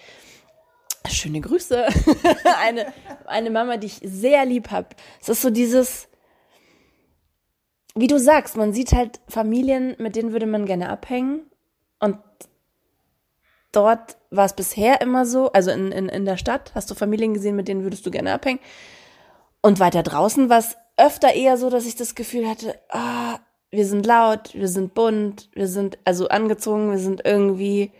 schöne 1.08 1.40
Grüße. 1.40 1.86
eine, 2.62 2.92
eine 3.24 3.50
Mama, 3.50 3.76
die 3.76 3.86
ich 3.86 4.00
sehr 4.02 4.44
lieb 4.44 4.70
habe. 4.70 4.88
Es 5.20 5.28
ist 5.28 5.42
so 5.42 5.50
dieses, 5.50 6.08
wie 7.94 8.08
du 8.08 8.18
sagst, 8.18 8.56
man 8.56 8.72
sieht 8.72 8.92
halt 8.92 9.20
Familien, 9.28 9.94
mit 9.98 10.16
denen 10.16 10.32
würde 10.32 10.46
man 10.46 10.66
gerne 10.66 10.88
abhängen. 10.88 11.42
Und 12.00 12.18
dort 13.72 14.16
war 14.30 14.46
es 14.46 14.52
bisher 14.52 15.00
immer 15.00 15.26
so, 15.26 15.52
also 15.52 15.70
in, 15.70 15.92
in, 15.92 16.08
in 16.08 16.24
der 16.24 16.36
Stadt 16.36 16.72
hast 16.74 16.90
du 16.90 16.94
Familien 16.94 17.34
gesehen, 17.34 17.56
mit 17.56 17.68
denen 17.68 17.82
würdest 17.82 18.04
du 18.06 18.10
gerne 18.10 18.32
abhängen. 18.32 18.60
Und 19.60 19.80
weiter 19.80 20.02
draußen 20.02 20.48
war 20.48 20.58
es 20.58 20.76
öfter 20.96 21.34
eher 21.34 21.56
so, 21.56 21.70
dass 21.70 21.86
ich 21.86 21.96
das 21.96 22.14
Gefühl 22.14 22.48
hatte, 22.48 22.74
ah, 22.90 23.38
wir 23.70 23.86
sind 23.86 24.06
laut, 24.06 24.54
wir 24.54 24.68
sind 24.68 24.94
bunt, 24.94 25.50
wir 25.54 25.68
sind 25.68 25.98
also 26.04 26.28
angezogen, 26.28 26.90
wir 26.90 26.98
sind 26.98 27.22
irgendwie 27.24 27.92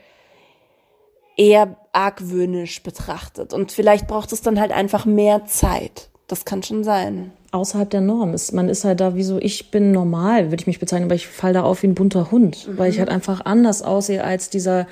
eher 1.37 1.77
argwöhnisch 1.93 2.83
betrachtet. 2.83 3.53
Und 3.53 3.73
vielleicht 3.73 4.07
braucht 4.09 4.33
es 4.33 4.43
dann 4.43 4.59
halt 4.59 4.73
einfach 4.73 5.05
mehr 5.05 5.45
Zeit. 5.47 6.11
Das 6.27 6.45
kann 6.45 6.63
schon 6.63 6.85
sein. 6.85 7.33
Außerhalb 7.53 7.89
der 7.89 8.03
Norm 8.03 8.35
ist, 8.35 8.53
man 8.53 8.69
ist 8.69 8.85
halt 8.85 9.01
da 9.01 9.15
wie 9.15 9.23
so, 9.23 9.39
ich 9.39 9.71
bin 9.71 9.93
normal, 9.93 10.51
würde 10.51 10.61
ich 10.61 10.67
mich 10.67 10.81
bezeichnen, 10.81 11.07
aber 11.07 11.15
ich 11.15 11.29
fall 11.29 11.55
da 11.55 11.63
auf 11.63 11.83
wie 11.83 11.87
ein 11.87 11.95
bunter 11.95 12.31
Hund, 12.31 12.69
mhm. 12.69 12.79
weil 12.79 12.91
ich 12.91 12.99
halt 12.99 13.09
einfach 13.09 13.45
anders 13.47 13.83
aussehe 13.83 14.23
als 14.23 14.51
dieser 14.51 14.87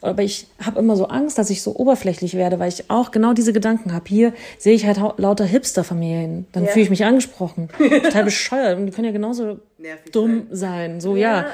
aber 0.00 0.22
ich 0.22 0.46
habe 0.64 0.78
immer 0.78 0.94
so 0.94 1.08
Angst, 1.08 1.38
dass 1.38 1.50
ich 1.50 1.60
so 1.60 1.74
oberflächlich 1.74 2.34
werde, 2.34 2.60
weil 2.60 2.68
ich 2.68 2.88
auch 2.88 3.10
genau 3.10 3.32
diese 3.32 3.52
Gedanken 3.52 3.92
habe. 3.92 4.04
Hier 4.08 4.32
sehe 4.56 4.74
ich 4.74 4.86
halt 4.86 4.98
lauter 5.16 5.44
Hipster-Familien. 5.44 6.46
Dann 6.52 6.64
ja. 6.64 6.70
fühle 6.70 6.84
ich 6.84 6.90
mich 6.90 7.04
angesprochen. 7.04 7.68
Total 7.78 8.24
bescheuert. 8.24 8.78
Und 8.78 8.86
die 8.86 8.92
können 8.92 9.06
ja 9.06 9.12
genauso 9.12 9.58
Nervig 9.76 10.12
dumm 10.12 10.46
sein. 10.50 11.00
sein. 11.00 11.00
So, 11.00 11.16
ja. 11.16 11.40
ja. 11.40 11.46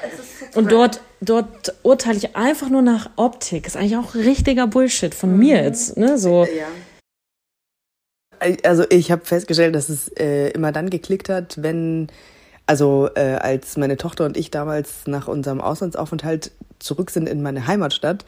Und 0.54 0.72
dort, 0.72 1.00
dort 1.22 1.74
urteile 1.82 2.18
ich 2.18 2.36
einfach 2.36 2.68
nur 2.68 2.82
nach 2.82 3.10
Optik. 3.16 3.66
Ist 3.66 3.78
eigentlich 3.78 3.96
auch 3.96 4.14
richtiger 4.14 4.66
Bullshit 4.66 5.14
von 5.14 5.32
mhm. 5.32 5.38
mir 5.38 5.62
jetzt. 5.62 5.96
Ne? 5.96 6.18
So. 6.18 6.44
Ja. 6.44 6.66
Also 8.62 8.84
ich 8.90 9.10
habe 9.10 9.24
festgestellt, 9.24 9.74
dass 9.74 9.88
es 9.88 10.08
äh, 10.18 10.50
immer 10.50 10.70
dann 10.70 10.90
geklickt 10.90 11.30
hat, 11.30 11.62
wenn 11.62 12.08
also 12.66 13.08
äh, 13.14 13.36
als 13.36 13.76
meine 13.76 13.96
Tochter 13.96 14.24
und 14.24 14.36
ich 14.36 14.50
damals 14.50 15.06
nach 15.06 15.28
unserem 15.28 15.60
Auslandsaufenthalt 15.60 16.52
zurück 16.78 17.10
sind 17.10 17.28
in 17.28 17.42
meine 17.42 17.66
Heimatstadt, 17.66 18.24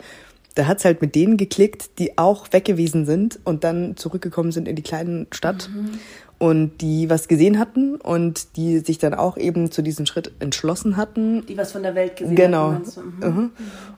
da 0.55 0.67
hat's 0.67 0.85
halt 0.85 1.03
mit 1.03 1.15
denen 1.15 1.37
geklickt, 1.37 1.99
die 1.99 2.17
auch 2.17 2.47
weggewiesen 2.51 3.05
sind 3.05 3.39
und 3.45 3.63
dann 3.63 3.97
zurückgekommen 3.97 4.53
sind 4.53 4.67
in 4.69 4.75
die 4.75 4.83
kleine 4.83 5.27
Stadt 5.31 5.69
mhm. 5.73 5.99
Und 6.39 6.83
die 6.83 7.09
was 7.09 7.29
gesehen 7.29 7.59
hatten 7.59 7.97
und 7.97 8.57
die 8.57 8.81
sich 8.81 8.99
dann 8.99 9.15
auch 9.15 9.39
eben 9.39 9.71
zu 9.71 9.81
diesem 9.81 10.05
Schritt 10.05 10.33
entschlossen 10.39 10.97
hatten. 10.97 11.47
Die 11.47 11.57
was 11.57 11.73
von 11.73 11.83
der 11.83 11.95
Welt 11.95 12.17
gesehen 12.17 12.37
genau. 12.37 12.73
hatten. 12.73 12.93
Genau. 13.21 13.33
Mhm. 13.33 13.51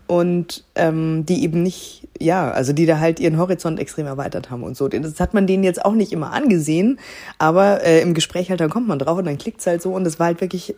Und 0.07 0.65
ähm, 0.77 1.27
die 1.27 1.43
eben 1.43 1.63
nicht, 1.63 2.09
ja, 2.19 2.51
also 2.51 2.73
die 2.73 2.87
da 2.87 3.01
halt 3.01 3.19
ihren 3.19 3.39
Horizont 3.39 3.81
extrem 3.81 4.07
erweitert 4.07 4.51
haben 4.51 4.63
und 4.63 4.77
so. 4.77 4.89
Das 4.89 5.19
hat 5.19 5.35
man 5.35 5.47
denen 5.47 5.65
jetzt 5.65 5.85
auch 5.85 5.95
nicht 5.95 6.13
immer 6.13 6.33
angesehen, 6.33 7.01
aber 7.39 7.85
äh, 7.85 8.01
im 8.03 8.15
Gespräch 8.15 8.51
halt, 8.51 8.61
dann 8.61 8.71
kommt 8.71 8.87
man 8.87 9.01
drauf 9.01 9.19
und 9.19 9.27
dann 9.27 9.39
klickt's 9.39 9.67
halt 9.67 9.83
so 9.83 9.93
und 9.93 10.07
es 10.07 10.19
war 10.21 10.27
halt 10.27 10.41
wirklich 10.41 10.77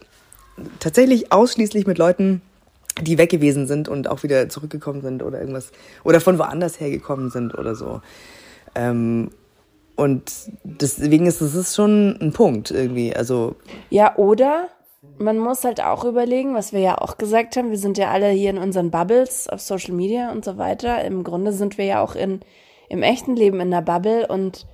tatsächlich 0.78 1.32
ausschließlich 1.32 1.86
mit 1.86 1.98
Leuten 1.98 2.42
die 3.00 3.18
weg 3.18 3.30
gewesen 3.30 3.66
sind 3.66 3.88
und 3.88 4.08
auch 4.08 4.24
wieder 4.24 4.48
zurückgekommen 4.48 5.00
sind 5.00 5.22
oder 5.22 5.38
irgendwas 5.38 5.70
oder 6.04 6.20
von 6.20 6.38
woanders 6.38 6.80
hergekommen 6.80 7.30
sind 7.30 7.56
oder 7.56 7.74
so. 7.74 8.02
Ähm, 8.74 9.30
und 10.00 10.32
deswegen 10.64 11.26
ist 11.26 11.40
es 11.40 11.74
schon 11.74 12.16
ein 12.20 12.32
Punkt 12.32 12.70
irgendwie. 12.70 13.14
Also 13.14 13.56
ja, 13.90 14.16
oder 14.16 14.68
man 15.18 15.38
muss 15.38 15.64
halt 15.64 15.82
auch 15.82 16.04
überlegen, 16.04 16.54
was 16.54 16.72
wir 16.72 16.80
ja 16.80 16.98
auch 16.98 17.18
gesagt 17.18 17.56
haben. 17.56 17.70
Wir 17.70 17.78
sind 17.78 17.98
ja 17.98 18.10
alle 18.10 18.30
hier 18.30 18.50
in 18.50 18.58
unseren 18.58 18.90
Bubbles 18.90 19.48
auf 19.48 19.60
Social 19.60 19.94
Media 19.94 20.32
und 20.32 20.44
so 20.44 20.56
weiter. 20.56 21.04
Im 21.04 21.22
Grunde 21.22 21.52
sind 21.52 21.76
wir 21.76 21.84
ja 21.84 22.02
auch 22.02 22.14
in 22.14 22.40
im 22.88 23.02
echten 23.02 23.36
Leben 23.36 23.60
in 23.60 23.70
der 23.70 23.82
Bubble 23.82 24.26
und 24.26 24.66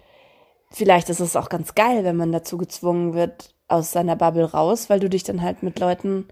vielleicht 0.71 1.11
ist 1.11 1.21
es 1.21 1.37
auch 1.37 1.49
ganz 1.49 1.75
geil, 1.75 2.03
wenn 2.03 2.17
man 2.17 2.33
dazu 2.33 2.57
gezwungen 2.57 3.13
wird 3.13 3.55
aus 3.69 3.93
seiner 3.93 4.17
Bubble 4.17 4.45
raus, 4.45 4.89
weil 4.89 5.01
du 5.01 5.11
dich 5.11 5.23
dann 5.23 5.43
halt 5.43 5.63
mit 5.63 5.79
Leuten 5.79 6.27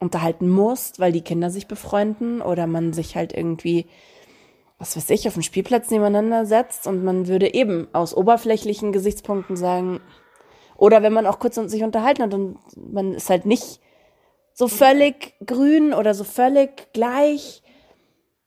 unterhalten 0.00 0.48
musst, 0.48 0.98
weil 0.98 1.12
die 1.12 1.20
Kinder 1.20 1.50
sich 1.50 1.68
befreunden 1.68 2.42
oder 2.42 2.66
man 2.66 2.92
sich 2.92 3.16
halt 3.16 3.32
irgendwie, 3.32 3.86
was 4.80 4.96
weiß 4.96 5.10
ich, 5.10 5.28
auf 5.28 5.34
dem 5.34 5.42
Spielplatz 5.42 5.90
nebeneinander 5.90 6.46
setzt 6.46 6.86
und 6.86 7.04
man 7.04 7.28
würde 7.28 7.52
eben 7.52 7.86
aus 7.92 8.14
oberflächlichen 8.14 8.92
Gesichtspunkten 8.92 9.54
sagen, 9.54 10.00
oder 10.76 11.02
wenn 11.02 11.12
man 11.12 11.26
auch 11.26 11.38
kurz 11.38 11.56
sich 11.56 11.82
unterhalten 11.84 12.22
hat 12.22 12.32
und 12.32 12.56
man 12.74 13.12
ist 13.12 13.28
halt 13.28 13.44
nicht 13.44 13.80
so 14.54 14.66
völlig 14.66 15.34
grün 15.44 15.92
oder 15.92 16.14
so 16.14 16.24
völlig 16.24 16.92
gleich. 16.94 17.62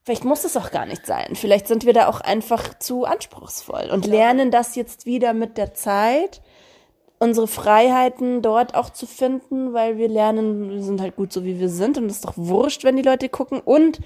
Vielleicht 0.02 0.26
muss 0.26 0.44
es 0.44 0.58
auch 0.58 0.72
gar 0.72 0.88
nicht 0.88 1.06
sein. 1.06 1.36
Vielleicht 1.36 1.68
sind 1.68 1.86
wir 1.86 1.94
da 1.94 2.08
auch 2.08 2.20
einfach 2.20 2.78
zu 2.80 3.06
anspruchsvoll 3.06 3.90
und 3.92 4.08
lernen 4.08 4.50
das 4.50 4.76
jetzt 4.76 5.06
wieder 5.06 5.34
mit 5.34 5.58
der 5.58 5.76
Zeit 5.76 6.42
unsere 7.20 7.48
Freiheiten 7.48 8.42
dort 8.42 8.76
auch 8.76 8.90
zu 8.90 9.06
finden, 9.06 9.72
weil 9.72 9.98
wir 9.98 10.10
lernen, 10.10 10.72
wir 10.72 10.84
sind 10.84 11.00
halt 11.00 11.16
gut 11.16 11.32
so 11.32 11.46
wie 11.46 11.60
wir 11.60 11.70
sind 11.70 11.98
und 11.98 12.08
es 12.08 12.16
ist 12.16 12.26
doch 12.26 12.34
wurscht, 12.36 12.84
wenn 12.84 12.98
die 12.98 13.04
Leute 13.04 13.30
gucken 13.30 13.62
und 13.62 14.00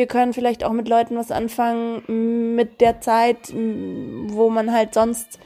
wir 0.00 0.06
können 0.06 0.32
vielleicht 0.32 0.64
auch 0.64 0.72
mit 0.72 0.88
Leuten 0.88 1.14
was 1.14 1.30
anfangen 1.30 2.54
mit 2.56 2.80
der 2.80 3.02
Zeit, 3.02 3.52
wo 3.52 4.48
man 4.48 4.72
halt 4.72 4.94
sonst 4.94 5.38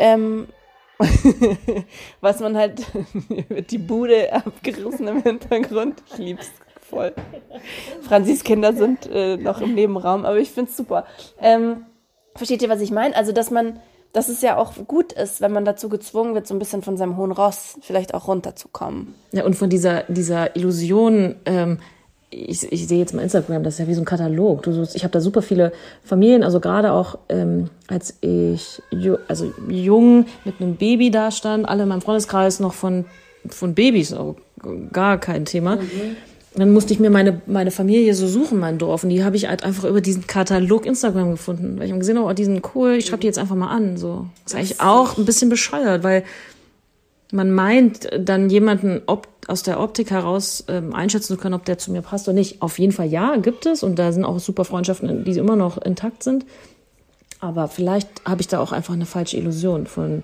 ähm, 0.00 0.48
was 2.20 2.40
man 2.40 2.56
halt 2.56 2.82
wird 3.48 3.70
die 3.70 3.78
Bude 3.78 4.32
abgerissen 4.32 5.06
im 5.06 5.22
Hintergrund. 5.22 6.02
Ich 6.10 6.18
lieb's 6.18 6.50
voll. 6.80 7.14
Franzis 8.00 8.42
Kinder 8.42 8.72
sind 8.72 9.08
äh, 9.12 9.36
noch 9.36 9.60
im 9.60 9.76
Nebenraum, 9.76 10.24
aber 10.24 10.38
ich 10.38 10.50
find's 10.50 10.76
super. 10.76 11.06
Ähm, 11.40 11.86
versteht 12.34 12.62
ihr, 12.62 12.68
was 12.68 12.80
ich 12.80 12.90
meine? 12.90 13.14
Also, 13.14 13.30
dass 13.30 13.52
man 13.52 13.78
dass 14.12 14.28
es 14.28 14.42
ja 14.42 14.56
auch 14.58 14.74
gut 14.88 15.12
ist, 15.12 15.40
wenn 15.40 15.52
man 15.52 15.64
dazu 15.64 15.88
gezwungen 15.88 16.34
wird, 16.34 16.48
so 16.48 16.54
ein 16.54 16.58
bisschen 16.58 16.82
von 16.82 16.98
seinem 16.98 17.16
hohen 17.16 17.32
Ross 17.32 17.78
vielleicht 17.80 18.12
auch 18.12 18.28
runterzukommen. 18.28 19.14
Ja, 19.30 19.44
und 19.44 19.54
von 19.54 19.70
dieser, 19.70 20.02
dieser 20.02 20.54
Illusion, 20.54 21.36
ähm, 21.46 21.78
ich, 22.32 22.70
ich 22.72 22.88
sehe 22.88 22.98
jetzt 22.98 23.14
mal 23.14 23.22
Instagram, 23.22 23.62
das 23.62 23.74
ist 23.74 23.80
ja 23.80 23.88
wie 23.88 23.94
so 23.94 24.02
ein 24.02 24.06
Katalog. 24.06 24.62
Du, 24.62 24.86
ich 24.94 25.04
habe 25.04 25.12
da 25.12 25.20
super 25.20 25.42
viele 25.42 25.72
Familien, 26.02 26.42
also 26.42 26.60
gerade 26.60 26.92
auch 26.92 27.18
ähm, 27.28 27.68
als 27.88 28.14
ich 28.20 28.82
also 29.28 29.52
jung 29.68 30.26
mit 30.44 30.60
einem 30.60 30.76
Baby 30.76 31.10
da 31.10 31.30
stand, 31.30 31.68
alle 31.68 31.82
in 31.82 31.88
meinem 31.88 32.00
Freundeskreis 32.00 32.60
noch 32.60 32.74
von, 32.74 33.04
von 33.48 33.74
Babys, 33.74 34.14
oh, 34.14 34.36
gar 34.92 35.18
kein 35.18 35.44
Thema. 35.44 35.76
Mhm 35.76 36.16
dann 36.54 36.72
musste 36.72 36.92
ich 36.92 37.00
mir 37.00 37.10
meine, 37.10 37.40
meine 37.46 37.70
Familie 37.70 38.14
so 38.14 38.26
suchen, 38.26 38.58
mein 38.58 38.78
Dorf. 38.78 39.04
Und 39.04 39.10
die 39.10 39.24
habe 39.24 39.36
ich 39.36 39.48
halt 39.48 39.64
einfach 39.64 39.84
über 39.84 40.00
diesen 40.00 40.26
Katalog 40.26 40.84
Instagram 40.84 41.30
gefunden. 41.32 41.78
Weil 41.78 41.86
ich 41.86 41.92
habe 41.92 42.00
gesehen, 42.00 42.18
oh, 42.18 42.32
die 42.32 42.44
sind 42.44 42.62
cool, 42.74 42.92
ich 42.92 43.06
schreibe 43.06 43.20
die 43.20 43.26
jetzt 43.26 43.38
einfach 43.38 43.56
mal 43.56 43.70
an. 43.70 43.96
So. 43.96 44.26
Das 44.44 44.52
ist 44.52 44.58
eigentlich 44.58 44.80
auch 44.80 45.16
ein 45.16 45.24
bisschen 45.24 45.48
bescheuert, 45.48 46.02
weil 46.02 46.24
man 47.32 47.50
meint, 47.50 48.08
dann 48.18 48.50
jemanden 48.50 49.02
ob, 49.06 49.26
aus 49.48 49.62
der 49.62 49.80
Optik 49.80 50.10
heraus 50.10 50.64
ähm, 50.68 50.94
einschätzen 50.94 51.34
zu 51.34 51.36
können, 51.36 51.54
ob 51.54 51.64
der 51.64 51.78
zu 51.78 51.90
mir 51.90 52.02
passt 52.02 52.28
oder 52.28 52.34
nicht. 52.34 52.62
Auf 52.62 52.78
jeden 52.78 52.92
Fall 52.92 53.06
ja, 53.06 53.36
gibt 53.36 53.66
es. 53.66 53.82
Und 53.82 53.98
da 53.98 54.12
sind 54.12 54.24
auch 54.24 54.38
super 54.38 54.64
Freundschaften, 54.64 55.24
die 55.24 55.32
immer 55.32 55.56
noch 55.56 55.78
intakt 55.78 56.22
sind. 56.22 56.44
Aber 57.40 57.68
vielleicht 57.68 58.08
habe 58.24 58.40
ich 58.40 58.48
da 58.48 58.60
auch 58.60 58.70
einfach 58.70 58.94
eine 58.94 59.06
falsche 59.06 59.36
Illusion 59.36 59.86
von. 59.86 60.22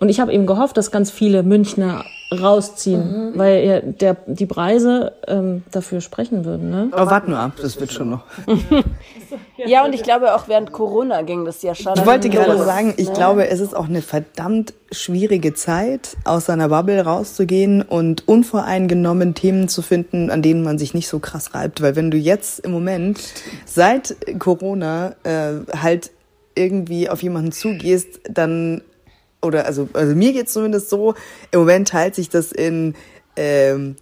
Und 0.00 0.08
ich 0.08 0.20
habe 0.20 0.32
eben 0.32 0.46
gehofft, 0.46 0.76
dass 0.76 0.90
ganz 0.90 1.10
viele 1.10 1.42
Münchner 1.42 2.04
rausziehen, 2.32 3.30
mhm. 3.32 3.38
weil 3.38 3.64
ja, 3.64 3.80
der, 3.80 4.16
die 4.26 4.46
Preise 4.46 5.12
ähm, 5.26 5.62
dafür 5.70 6.00
sprechen 6.00 6.44
würden. 6.44 6.70
Ne? 6.70 6.88
Aber 6.92 7.10
warte 7.10 7.30
nur 7.30 7.38
ab, 7.38 7.52
das 7.60 7.78
wird 7.78 7.92
schon 7.92 8.10
noch. 8.10 8.24
ja, 9.66 9.84
und 9.84 9.94
ich 9.94 10.02
glaube 10.02 10.34
auch 10.34 10.48
während 10.48 10.72
Corona 10.72 11.22
ging 11.22 11.44
das 11.44 11.62
ja 11.62 11.74
schon. 11.74 11.92
Ich 11.94 12.06
wollte 12.06 12.30
gerade 12.30 12.58
sagen, 12.58 12.94
ich 12.96 13.08
ne? 13.08 13.14
glaube, 13.14 13.48
es 13.48 13.60
ist 13.60 13.76
auch 13.76 13.88
eine 13.88 14.02
verdammt 14.02 14.74
schwierige 14.90 15.54
Zeit, 15.54 16.16
aus 16.24 16.46
seiner 16.46 16.68
Bubble 16.68 17.00
rauszugehen 17.00 17.82
und 17.82 18.26
unvoreingenommen 18.28 19.34
Themen 19.34 19.68
zu 19.68 19.82
finden, 19.82 20.30
an 20.30 20.42
denen 20.42 20.62
man 20.62 20.78
sich 20.78 20.94
nicht 20.94 21.08
so 21.08 21.18
krass 21.18 21.54
reibt. 21.54 21.82
Weil 21.82 21.96
wenn 21.96 22.10
du 22.10 22.16
jetzt 22.16 22.60
im 22.60 22.72
Moment 22.72 23.20
seit 23.64 24.16
Corona 24.38 25.14
äh, 25.24 25.54
halt 25.80 26.10
irgendwie 26.54 27.08
auf 27.08 27.22
jemanden 27.22 27.52
zugehst, 27.52 28.20
dann 28.28 28.82
oder 29.44 29.66
also, 29.66 29.88
also 29.92 30.14
mir 30.14 30.32
geht's 30.32 30.52
zumindest 30.52 30.90
so, 30.90 31.14
im 31.50 31.60
Moment 31.60 31.88
teilt 31.88 32.14
sich 32.14 32.28
das 32.28 32.52
in 32.52 32.94
ähm, 33.36 33.96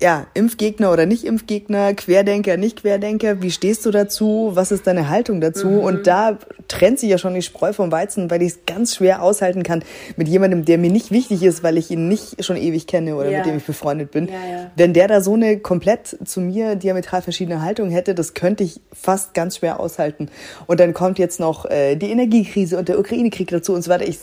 ja, 0.00 0.26
Impfgegner 0.34 0.92
oder 0.92 1.06
nicht 1.06 1.24
Impfgegner, 1.24 1.92
Querdenker, 1.94 2.56
nicht 2.56 2.82
Querdenker, 2.82 3.42
wie 3.42 3.50
stehst 3.50 3.84
du 3.84 3.90
dazu, 3.90 4.52
was 4.54 4.70
ist 4.70 4.86
deine 4.86 5.08
Haltung 5.08 5.40
dazu? 5.40 5.66
Mhm. 5.66 5.78
Und 5.80 6.06
da 6.06 6.38
trennt 6.68 7.00
sich 7.00 7.10
ja 7.10 7.18
schon 7.18 7.34
die 7.34 7.42
Spreu 7.42 7.72
vom 7.72 7.90
Weizen, 7.90 8.30
weil 8.30 8.42
ich 8.42 8.52
es 8.52 8.58
ganz 8.64 8.94
schwer 8.94 9.22
aushalten 9.22 9.64
kann 9.64 9.82
mit 10.16 10.28
jemandem, 10.28 10.64
der 10.64 10.78
mir 10.78 10.90
nicht 10.90 11.10
wichtig 11.10 11.42
ist, 11.42 11.64
weil 11.64 11.76
ich 11.78 11.90
ihn 11.90 12.06
nicht 12.06 12.44
schon 12.44 12.56
ewig 12.56 12.86
kenne 12.86 13.16
oder 13.16 13.30
ja. 13.30 13.38
mit 13.38 13.46
dem 13.46 13.56
ich 13.56 13.64
befreundet 13.64 14.12
bin. 14.12 14.28
Ja, 14.28 14.34
ja. 14.34 14.70
Wenn 14.76 14.92
der 14.92 15.08
da 15.08 15.20
so 15.20 15.34
eine 15.34 15.58
komplett 15.58 16.16
zu 16.24 16.40
mir 16.40 16.76
diametral 16.76 17.22
verschiedene 17.22 17.62
Haltung 17.62 17.90
hätte, 17.90 18.14
das 18.14 18.34
könnte 18.34 18.62
ich 18.62 18.80
fast 18.92 19.34
ganz 19.34 19.56
schwer 19.56 19.80
aushalten. 19.80 20.28
Und 20.66 20.78
dann 20.78 20.94
kommt 20.94 21.18
jetzt 21.18 21.40
noch 21.40 21.64
äh, 21.64 21.96
die 21.96 22.10
Energiekrise 22.10 22.78
und 22.78 22.88
der 22.88 23.00
Ukraine-Krieg 23.00 23.48
dazu 23.48 23.72
und 23.72 23.82
so 23.82 23.90
weiter. 23.90 24.06
Ich 24.06 24.18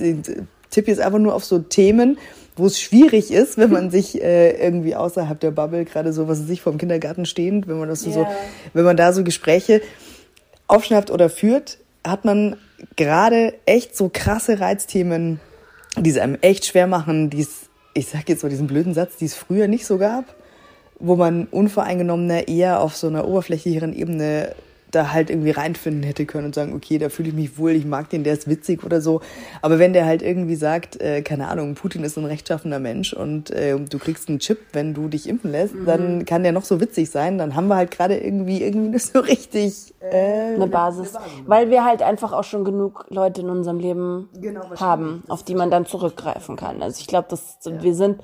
tippe 0.76 0.92
jetzt 0.92 1.00
einfach 1.00 1.20
nur 1.20 1.34
auf 1.34 1.44
so 1.44 1.60
Themen, 1.60 2.18
wo 2.56 2.68
es 2.68 2.80
schwierig 2.80 3.32
ist, 3.32 3.58
wenn 3.58 3.72
man 3.72 3.90
sich 3.92 4.22
äh, 4.22 4.52
irgendwie 4.64 4.96
außerhalb 4.96 5.40
der 5.40 5.52
Bubble, 5.52 5.84
gerade 5.86 6.14
so, 6.14 6.28
was 6.28 6.40
sich 6.40 6.62
vom 6.62 6.78
Kindergarten 6.78 7.26
stehend, 7.26 7.68
wenn 7.68 7.80
man 7.80 7.90
das 7.90 8.02
so, 8.02 8.12
Ja. 8.12 8.30
wenn 8.74 8.86
man 8.86 8.96
da 8.96 9.12
so 9.12 9.24
Gespräche 9.24 9.82
aufschnappt 10.68 11.12
oder 11.12 11.30
führt, 11.30 11.80
hat 12.06 12.24
man 12.24 12.56
gerade 12.96 13.54
echt 13.66 13.96
so 13.98 14.10
krasse 14.14 14.60
Reizthemen, 14.60 15.40
die 15.98 16.10
es 16.10 16.18
einem 16.18 16.38
echt 16.42 16.66
schwer 16.66 16.88
machen, 16.88 17.30
die 17.30 17.42
es, 17.42 17.70
ich 17.94 18.08
sag 18.08 18.30
jetzt 18.30 18.44
mal 18.44 18.50
diesen 18.50 18.68
blöden 18.68 18.94
Satz, 18.94 19.18
die 19.18 19.26
es 19.26 19.36
früher 19.36 19.68
nicht 19.68 19.86
so 19.86 19.98
gab, 19.98 20.36
wo 21.00 21.16
man 21.16 21.48
unvoreingenommener 21.48 22.48
eher 22.48 22.80
auf 22.80 22.96
so 22.96 23.08
einer 23.08 23.28
oberflächlicheren 23.28 23.94
Ebene 23.94 24.56
da 24.96 25.12
halt 25.12 25.30
irgendwie 25.30 25.52
reinfinden 25.52 26.04
hätte 26.04 26.26
können 26.26 26.46
und 26.46 26.56
sagen, 26.56 26.74
okay, 26.74 26.98
da 26.98 27.10
fühle 27.10 27.30
ich 27.30 27.36
mich 27.36 27.58
wohl, 27.58 27.72
ich 27.72 27.86
mag 27.86 28.10
den, 28.10 28.24
der 28.24 28.34
ist 28.34 28.50
witzig 28.50 28.84
oder 28.84 29.02
so. 29.02 29.22
Aber 29.62 29.78
wenn 29.80 29.94
der 29.94 30.06
halt 30.06 30.22
irgendwie 30.22 30.56
sagt, 30.56 31.00
äh, 31.02 31.22
keine 31.22 31.48
Ahnung, 31.48 31.76
Putin 31.76 32.04
ist 32.04 32.18
ein 32.18 32.26
rechtschaffener 32.26 32.80
Mensch 32.80 33.14
und 33.14 33.52
äh, 33.52 33.78
du 33.78 34.00
kriegst 34.00 34.30
einen 34.30 34.40
Chip, 34.40 34.60
wenn 34.74 34.94
du 34.94 35.08
dich 35.08 35.28
impfen 35.28 35.52
lässt, 35.52 35.76
dann 35.86 36.26
kann 36.26 36.44
der 36.44 36.52
noch 36.52 36.66
so 36.66 36.80
witzig 36.80 37.10
sein, 37.10 37.38
dann 37.38 37.56
haben 37.56 37.68
wir 37.68 37.76
halt 37.76 37.92
gerade 37.92 38.18
irgendwie 38.18 38.64
irgendwie 38.64 38.90
nicht 38.90 39.06
so 39.06 39.20
richtig 39.20 39.94
äh, 40.00 40.56
eine 40.56 40.68
Basis. 40.68 41.14
Weil 41.46 41.70
wir 41.70 41.84
halt 41.84 42.02
einfach 42.02 42.34
auch 42.34 42.44
schon 42.44 42.64
genug 42.64 43.06
Leute 43.10 43.42
in 43.42 43.50
unserem 43.50 43.80
Leben 43.80 44.30
Genau, 44.40 44.62
haben, 44.80 45.24
auf 45.28 45.44
die 45.44 45.56
man 45.56 45.70
dann 45.70 45.86
zurückgreifen 45.86 46.56
kann. 46.56 46.82
Also 46.82 47.00
ich 47.02 47.08
glaube, 47.08 47.28
dass 47.30 47.60
wir 47.64 47.94
sind 47.94 48.22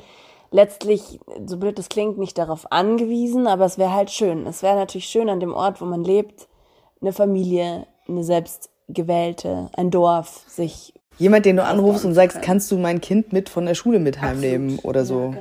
letztlich, 0.52 1.20
so 1.46 1.58
blöd 1.58 1.80
das 1.80 1.90
klingt, 1.90 2.18
nicht 2.18 2.38
darauf 2.38 2.72
angewiesen, 2.72 3.48
aber 3.48 3.66
es 3.66 3.78
wäre 3.78 3.94
halt 3.94 4.12
schön. 4.12 4.46
Es 4.46 4.62
wäre 4.62 4.76
natürlich 4.76 5.06
schön 5.06 5.30
an 5.30 5.40
dem 5.40 5.54
Ort, 5.54 5.82
wo 5.82 5.86
man 5.86 6.04
lebt, 6.04 6.48
eine 7.02 7.14
Familie, 7.14 7.86
eine 8.08 8.24
selbstgewählte, 8.24 9.70
ein 9.76 9.92
Dorf, 9.92 10.44
sich 10.48 10.94
Jemand, 11.18 11.46
den 11.46 11.58
du 11.58 11.64
anrufst 11.64 12.04
und 12.04 12.16
sagst, 12.16 12.42
kannst 12.42 12.72
du 12.72 12.78
mein 12.78 13.00
Kind 13.00 13.32
mit 13.32 13.48
von 13.48 13.66
der 13.68 13.76
Schule 13.76 14.00
mit 14.00 14.22
heimnehmen 14.22 14.80
oder 14.80 15.06
so. 15.06 15.36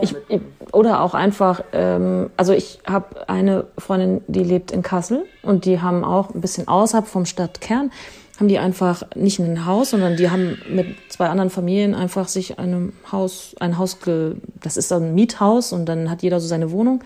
Ich, 0.00 0.14
ich- 0.28 0.40
oder 0.72 1.02
auch 1.02 1.12
einfach, 1.12 1.62
ähm, 1.72 2.30
also 2.38 2.52
ich 2.54 2.78
habe 2.86 3.28
eine 3.28 3.66
Freundin, 3.76 4.22
die 4.28 4.44
lebt 4.44 4.70
in 4.70 4.82
Kassel 4.82 5.26
und 5.42 5.66
die 5.66 5.80
haben 5.82 6.04
auch 6.04 6.32
ein 6.34 6.40
bisschen 6.40 6.68
außerhalb 6.68 7.06
vom 7.06 7.26
Stadtkern, 7.26 7.90
haben 8.38 8.48
die 8.48 8.58
einfach 8.58 9.02
nicht 9.14 9.38
ein 9.40 9.66
Haus, 9.66 9.90
sondern 9.90 10.16
die 10.16 10.30
haben 10.30 10.58
mit 10.70 10.86
zwei 11.10 11.26
anderen 11.26 11.50
Familien 11.50 11.94
einfach 11.94 12.28
sich 12.28 12.58
einem 12.58 12.94
Haus, 13.12 13.54
ein 13.60 13.76
Haus, 13.76 14.00
ge, 14.00 14.36
das 14.62 14.76
ist 14.78 14.90
dann 14.90 15.08
ein 15.08 15.14
Miethaus 15.14 15.72
und 15.72 15.86
dann 15.86 16.08
hat 16.10 16.22
jeder 16.22 16.40
so 16.40 16.46
seine 16.46 16.70
Wohnung. 16.70 17.02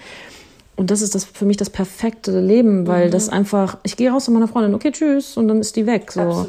Und 0.78 0.92
das 0.92 1.02
ist 1.02 1.16
das 1.16 1.24
für 1.24 1.44
mich 1.44 1.56
das 1.56 1.70
perfekte 1.70 2.38
Leben, 2.38 2.86
weil 2.86 3.10
das 3.10 3.28
einfach, 3.28 3.78
ich 3.82 3.96
gehe 3.96 4.12
raus 4.12 4.26
zu 4.26 4.30
meiner 4.30 4.46
Freundin, 4.46 4.76
okay, 4.76 4.92
tschüss, 4.92 5.36
und 5.36 5.48
dann 5.48 5.58
ist 5.58 5.74
die 5.74 5.86
weg. 5.86 6.12
So. 6.12 6.46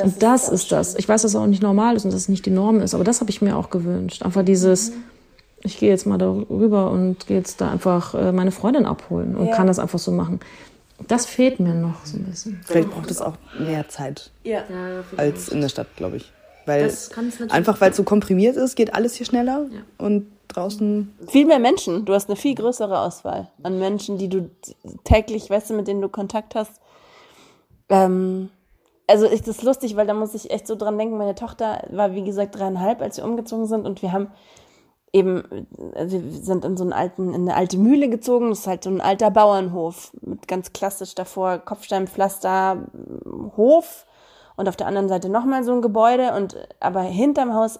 und 0.00 0.22
das 0.22 0.48
ist 0.48 0.70
das. 0.70 0.94
Ich 0.94 1.08
weiß, 1.08 1.22
dass 1.22 1.32
es 1.32 1.36
auch 1.36 1.48
nicht 1.48 1.60
normal 1.60 1.96
ist 1.96 2.04
und 2.04 2.12
dass 2.12 2.20
es 2.20 2.28
nicht 2.28 2.46
die 2.46 2.50
Norm 2.50 2.80
ist, 2.80 2.94
aber 2.94 3.02
das 3.02 3.20
habe 3.20 3.30
ich 3.30 3.42
mir 3.42 3.56
auch 3.56 3.68
gewünscht. 3.70 4.22
Einfach 4.22 4.44
dieses, 4.44 4.92
ich 5.64 5.76
gehe 5.80 5.88
jetzt 5.88 6.06
mal 6.06 6.18
darüber 6.18 6.92
und 6.92 7.26
gehe 7.26 7.36
jetzt 7.36 7.60
da 7.60 7.72
einfach 7.72 8.14
äh, 8.14 8.30
meine 8.30 8.52
Freundin 8.52 8.86
abholen 8.86 9.34
und 9.34 9.50
kann 9.50 9.66
das 9.66 9.80
einfach 9.80 9.98
so 9.98 10.12
machen. 10.12 10.38
Das 11.08 11.26
fehlt 11.26 11.58
mir 11.58 11.74
noch 11.74 12.06
so 12.06 12.18
ein 12.18 12.26
bisschen. 12.26 12.60
Vielleicht 12.64 12.92
braucht 12.92 13.10
es 13.10 13.20
auch 13.20 13.34
mehr 13.58 13.88
Zeit 13.88 14.30
ja. 14.44 14.62
als 15.16 15.48
in 15.48 15.60
der 15.60 15.68
Stadt, 15.68 15.88
glaube 15.96 16.18
ich. 16.18 16.32
Weil 16.64 16.84
Das 16.84 17.10
kann 17.10 17.26
es 17.26 17.34
natürlich 17.34 17.52
einfach 17.52 17.80
weil 17.80 17.90
es 17.90 17.96
so 17.96 18.04
komprimiert 18.04 18.54
ist, 18.54 18.76
geht 18.76 18.94
alles 18.94 19.14
hier 19.14 19.26
schneller 19.26 19.66
und 19.98 20.26
draußen 20.54 21.16
viel 21.28 21.46
mehr 21.46 21.58
Menschen. 21.58 22.04
Du 22.04 22.14
hast 22.14 22.28
eine 22.28 22.36
viel 22.36 22.54
größere 22.54 23.00
Auswahl 23.00 23.50
an 23.62 23.78
Menschen, 23.78 24.18
die 24.18 24.28
du 24.28 24.50
täglich, 25.04 25.50
weißt 25.50 25.70
du, 25.70 25.74
mit 25.74 25.88
denen 25.88 26.02
du 26.02 26.08
Kontakt 26.08 26.54
hast. 26.54 26.80
Ähm, 27.88 28.50
also 29.06 29.26
ist 29.26 29.48
das 29.48 29.62
lustig, 29.62 29.96
weil 29.96 30.06
da 30.06 30.14
muss 30.14 30.34
ich 30.34 30.50
echt 30.50 30.66
so 30.66 30.76
dran 30.76 30.96
denken. 30.96 31.18
Meine 31.18 31.34
Tochter 31.34 31.82
war, 31.90 32.14
wie 32.14 32.24
gesagt, 32.24 32.58
dreieinhalb, 32.58 33.02
als 33.02 33.16
wir 33.16 33.24
umgezogen 33.24 33.66
sind 33.66 33.86
und 33.86 34.02
wir 34.02 34.12
haben 34.12 34.28
eben, 35.12 35.66
also 35.94 36.22
wir 36.22 36.42
sind 36.42 36.64
in 36.64 36.76
so 36.76 36.84
einen 36.84 36.92
alten, 36.92 37.34
in 37.34 37.42
eine 37.42 37.54
alte 37.54 37.78
Mühle 37.78 38.08
gezogen. 38.08 38.50
Das 38.50 38.60
ist 38.60 38.66
halt 38.66 38.84
so 38.84 38.90
ein 38.90 39.00
alter 39.00 39.30
Bauernhof 39.30 40.12
mit 40.20 40.48
ganz 40.48 40.72
klassisch 40.72 41.14
davor 41.14 41.58
Kopfsteinpflaster, 41.58 42.88
Hof 43.56 44.06
und 44.56 44.68
auf 44.68 44.76
der 44.76 44.86
anderen 44.86 45.08
Seite 45.08 45.28
nochmal 45.28 45.64
so 45.64 45.72
ein 45.72 45.82
Gebäude 45.82 46.32
und 46.34 46.56
aber 46.80 47.02
hinterm 47.02 47.54
Haus 47.54 47.78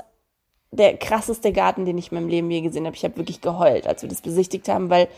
der 0.72 0.96
krasseste 0.96 1.52
Garten, 1.52 1.84
den 1.84 1.98
ich 1.98 2.10
in 2.10 2.18
meinem 2.18 2.28
Leben 2.28 2.50
je 2.50 2.62
gesehen 2.62 2.86
habe. 2.86 2.96
Ich 2.96 3.04
habe 3.04 3.16
wirklich 3.16 3.40
geheult, 3.40 3.86
als 3.86 4.02
wir 4.02 4.08
das 4.08 4.22
besichtigt 4.22 4.68
haben, 4.68 4.90
weil 4.90 5.08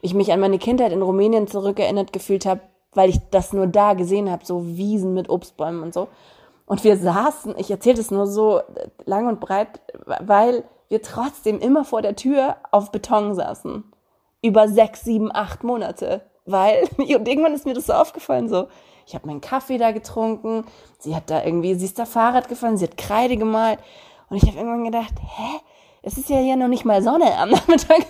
ich 0.00 0.14
mich 0.14 0.32
an 0.32 0.40
meine 0.40 0.58
Kindheit 0.58 0.92
in 0.92 1.02
Rumänien 1.02 1.48
zurückerinnert 1.48 2.12
gefühlt 2.12 2.46
habe, 2.46 2.60
weil 2.92 3.10
ich 3.10 3.18
das 3.30 3.52
nur 3.52 3.66
da 3.66 3.94
gesehen 3.94 4.30
habe, 4.30 4.46
so 4.46 4.64
Wiesen 4.76 5.12
mit 5.12 5.28
Obstbäumen 5.28 5.82
und 5.82 5.92
so. 5.92 6.08
Und 6.66 6.84
wir 6.84 6.96
saßen, 6.96 7.54
ich 7.58 7.70
erzähle 7.70 7.96
das 7.96 8.10
nur 8.10 8.26
so 8.26 8.60
lang 9.04 9.26
und 9.26 9.40
breit, 9.40 9.80
weil 10.04 10.64
wir 10.88 11.02
trotzdem 11.02 11.58
immer 11.58 11.84
vor 11.84 12.00
der 12.00 12.16
Tür 12.16 12.56
auf 12.70 12.92
Beton 12.92 13.34
saßen. 13.34 13.84
Über 14.42 14.68
sechs, 14.68 15.02
sieben, 15.02 15.34
acht 15.34 15.64
Monate. 15.64 16.22
Weil, 16.46 16.88
und 16.96 17.28
irgendwann 17.28 17.54
ist 17.54 17.66
mir 17.66 17.74
das 17.74 17.86
so 17.86 17.94
aufgefallen, 17.94 18.48
so, 18.48 18.68
ich 19.06 19.14
habe 19.14 19.26
meinen 19.26 19.40
Kaffee 19.40 19.76
da 19.76 19.90
getrunken, 19.90 20.64
sie 20.98 21.14
hat 21.14 21.28
da 21.30 21.44
irgendwie, 21.44 21.74
sie 21.74 21.84
ist 21.84 21.98
da 21.98 22.06
Fahrrad 22.06 22.48
gefahren, 22.48 22.76
sie 22.76 22.86
hat 22.86 22.96
Kreide 22.96 23.36
gemalt. 23.36 23.78
Und 24.28 24.36
ich 24.36 24.42
habe 24.44 24.56
irgendwann 24.58 24.84
gedacht, 24.84 25.14
hä? 25.20 25.60
Es 26.06 26.18
ist 26.18 26.28
ja 26.28 26.36
hier 26.36 26.56
noch 26.56 26.68
nicht 26.68 26.84
mal 26.84 27.02
Sonne 27.02 27.36
am 27.38 27.50
Nachmittag. 27.50 28.04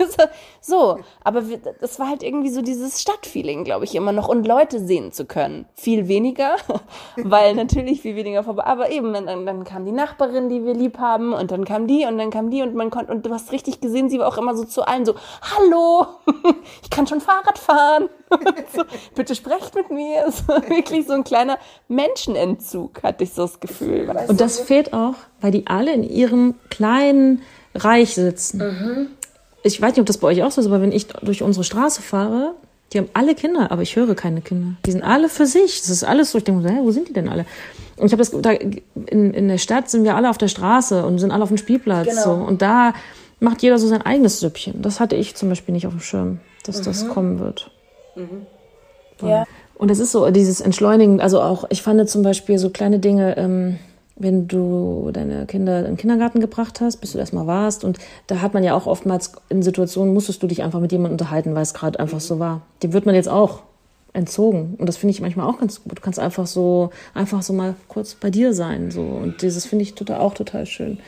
So, 0.61 0.99
aber 1.23 1.49
wir, 1.49 1.59
das 1.59 1.99
war 2.01 2.09
halt 2.09 2.23
irgendwie 2.25 2.51
so 2.51 2.61
dieses 2.61 3.01
Stadtfeeling, 3.01 3.63
glaube 3.63 3.85
ich, 3.85 3.95
immer 3.95 4.11
noch. 4.11 4.29
Und 4.29 4.47
Leute 4.47 4.81
sehen 4.81 5.13
zu 5.13 5.27
können. 5.27 5.67
Viel 5.75 6.09
weniger, 6.09 6.57
weil 7.17 7.55
natürlich 7.55 8.03
viel 8.03 8.17
weniger 8.17 8.43
vorbei. 8.43 8.65
Aber 8.65 8.91
eben, 8.91 9.13
dann, 9.13 9.47
dann 9.47 9.65
kam 9.65 9.85
die 9.85 9.93
Nachbarin, 9.93 10.49
die 10.49 10.65
wir 10.65 10.75
lieb 10.75 10.99
haben, 10.99 11.33
und 11.33 11.53
dann 11.53 11.65
kam 11.65 11.87
die, 11.87 12.05
und 12.05 12.19
dann 12.19 12.31
kam 12.31 12.51
die, 12.51 12.63
und 12.63 12.75
man 12.75 12.91
konnte, 12.91 13.13
und 13.13 13.25
du 13.25 13.31
hast 13.31 13.53
richtig 13.53 13.81
gesehen, 13.81 14.11
sie 14.11 14.19
war 14.19 14.27
auch 14.27 14.39
immer 14.39 14.57
so 14.57 14.65
zu 14.65 14.83
allen 14.83 15.05
so, 15.05 15.15
hallo, 15.43 16.07
ich 16.83 16.91
kann 16.91 17.07
schon 17.07 17.21
Fahrrad 17.21 17.59
fahren. 17.59 18.09
so, 18.75 18.83
bitte 19.15 19.37
sprecht 19.37 19.75
mit 19.75 19.91
mir. 19.91 20.33
So, 20.33 20.49
wirklich 20.69 21.07
so 21.07 21.13
ein 21.13 21.23
kleiner 21.23 21.59
Menschenentzug, 21.87 23.03
hatte 23.05 23.23
ich 23.23 23.33
so 23.33 23.43
das 23.43 23.61
Gefühl. 23.61 24.11
Und 24.27 24.41
das 24.41 24.59
fehlt 24.59 24.93
auch, 24.93 25.15
weil 25.41 25.53
die 25.53 25.67
alle 25.69 25.93
in 25.93 26.03
ihrem 26.03 26.55
kleinen 26.71 27.43
Reich 27.75 28.15
sitzen. 28.15 29.09
Ich 29.63 29.81
weiß 29.81 29.93
nicht, 29.93 30.01
ob 30.01 30.07
das 30.07 30.19
bei 30.19 30.29
euch 30.29 30.43
auch 30.43 30.51
so 30.51 30.61
ist, 30.61 30.67
aber 30.67 30.81
wenn 30.81 30.93
ich 30.93 31.07
durch 31.09 31.43
unsere 31.43 31.65
Straße 31.65 32.03
fahre, 32.03 32.55
die 32.93 32.99
haben 32.99 33.09
alle 33.15 33.35
Kinder, 33.35 33.73
aber 33.73 33.83
ich 33.83 33.97
höre 33.97 34.15
keine 34.15 34.41
Kinder. 34.41 34.77
Die 34.87 34.93
sind 34.93 35.03
alle 35.03 35.29
für 35.29 35.47
sich. 35.47 35.81
Das 35.81 35.91
ist 35.91 36.05
alles 36.05 36.31
so. 36.31 36.39
Ich 36.39 36.45
denke, 36.45 36.69
hä, 36.69 36.79
wo 36.83 36.91
sind 36.93 37.09
die 37.09 37.13
denn 37.13 37.29
alle? 37.29 37.45
Und 37.97 38.07
ich 38.07 38.13
habe 38.13 38.23
das, 38.23 38.31
da, 38.31 38.51
in, 38.51 39.35
in 39.35 39.49
der 39.49 39.59
Stadt 39.59 39.91
sind 39.91 40.05
wir 40.05 40.17
alle 40.17 40.31
auf 40.31 40.39
der 40.39 40.49
Straße 40.49 41.05
und 41.05 41.19
sind 41.19 41.31
alle 41.31 41.43
auf 41.43 41.49
dem 41.49 41.59
Spielplatz. 41.59 42.23
So. 42.23 42.31
Und 42.31 42.63
da 42.63 42.95
macht 43.41 43.63
jeder 43.63 43.79
so 43.79 43.89
sein 43.89 44.03
eigenes 44.03 44.41
Süppchen. 44.41 44.83
Das 44.83 45.01
hatte 45.01 45.17
ich 45.17 45.35
zum 45.35 45.49
Beispiel 45.49 45.73
nicht 45.73 45.87
auf 45.87 45.93
dem 45.93 46.01
Schirm, 46.01 46.41
dass 46.65 46.83
das 46.83 47.09
kommen 47.09 47.41
wird. 47.41 47.71
Ja. 49.23 49.45
Und 49.77 49.91
es 49.91 49.99
ist 49.99 50.13
so 50.13 50.31
dieses 50.31 50.61
Entschleunigen, 50.61 51.21
also 51.21 51.41
auch, 51.41 51.65
ich 51.71 51.83
fand 51.83 52.09
zum 52.09 52.23
Beispiel 52.23 52.59
so 52.59 52.71
kleine 52.71 53.01
Dinge, 53.01 53.37
ähm, 53.37 53.79
wenn 54.17 54.47
du 54.47 55.11
deine 55.13 55.47
Kinder 55.47 55.81
in 55.81 55.85
den 55.87 55.97
Kindergarten 55.97 56.41
gebracht 56.41 56.81
hast, 56.81 56.99
bis 56.99 57.13
du 57.13 57.19
erstmal 57.19 57.47
warst. 57.47 57.85
Und 57.85 57.99
da 58.27 58.41
hat 58.41 58.55
man 58.55 58.63
ja 58.63 58.75
auch 58.75 58.87
oftmals 58.87 59.33
in 59.49 59.63
Situationen, 59.63 60.15
musstest 60.15 60.43
du 60.43 60.47
dich 60.47 60.63
einfach 60.63 60.81
mit 60.81 60.93
jemandem 60.93 61.15
unterhalten, 61.15 61.55
weil 61.55 61.63
es 61.63 61.75
gerade 61.75 61.99
einfach 61.99 62.21
so 62.21 62.39
war. 62.39 62.63
Dem 62.83 62.93
wird 62.93 63.07
man 63.07 63.15
jetzt 63.15 63.29
auch 63.29 63.63
entzogen. 64.13 64.77
Und 64.79 64.89
das 64.89 64.97
finde 64.97 65.11
ich 65.11 65.21
manchmal 65.21 65.49
auch 65.49 65.59
ganz 65.59 65.83
gut. 65.83 65.99
Du 65.99 66.03
kannst 66.03 66.21
einfach 66.21 66.47
so, 66.47 66.91
einfach 67.13 67.43
so 67.43 67.53
mal 67.53 67.75
kurz 67.89 68.15
bei 68.15 68.31
dir 68.31 68.55
sein. 68.55 68.91
So. 68.91 69.03
Und 69.03 69.43
dieses 69.43 69.67
finde 69.67 69.83
ich 69.83 69.95
total, 69.95 70.21
auch 70.21 70.35
total 70.35 70.67
schön. 70.67 70.99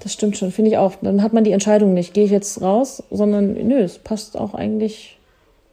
Das 0.00 0.12
stimmt 0.12 0.36
schon, 0.36 0.52
finde 0.52 0.70
ich 0.70 0.78
auch. 0.78 0.94
Dann 1.00 1.22
hat 1.22 1.32
man 1.32 1.44
die 1.44 1.52
Entscheidung 1.52 1.94
nicht, 1.94 2.14
gehe 2.14 2.24
ich 2.24 2.30
jetzt 2.30 2.60
raus, 2.60 3.02
sondern 3.10 3.54
nö, 3.54 3.78
es 3.80 3.98
passt 3.98 4.36
auch 4.38 4.54
eigentlich, 4.54 5.18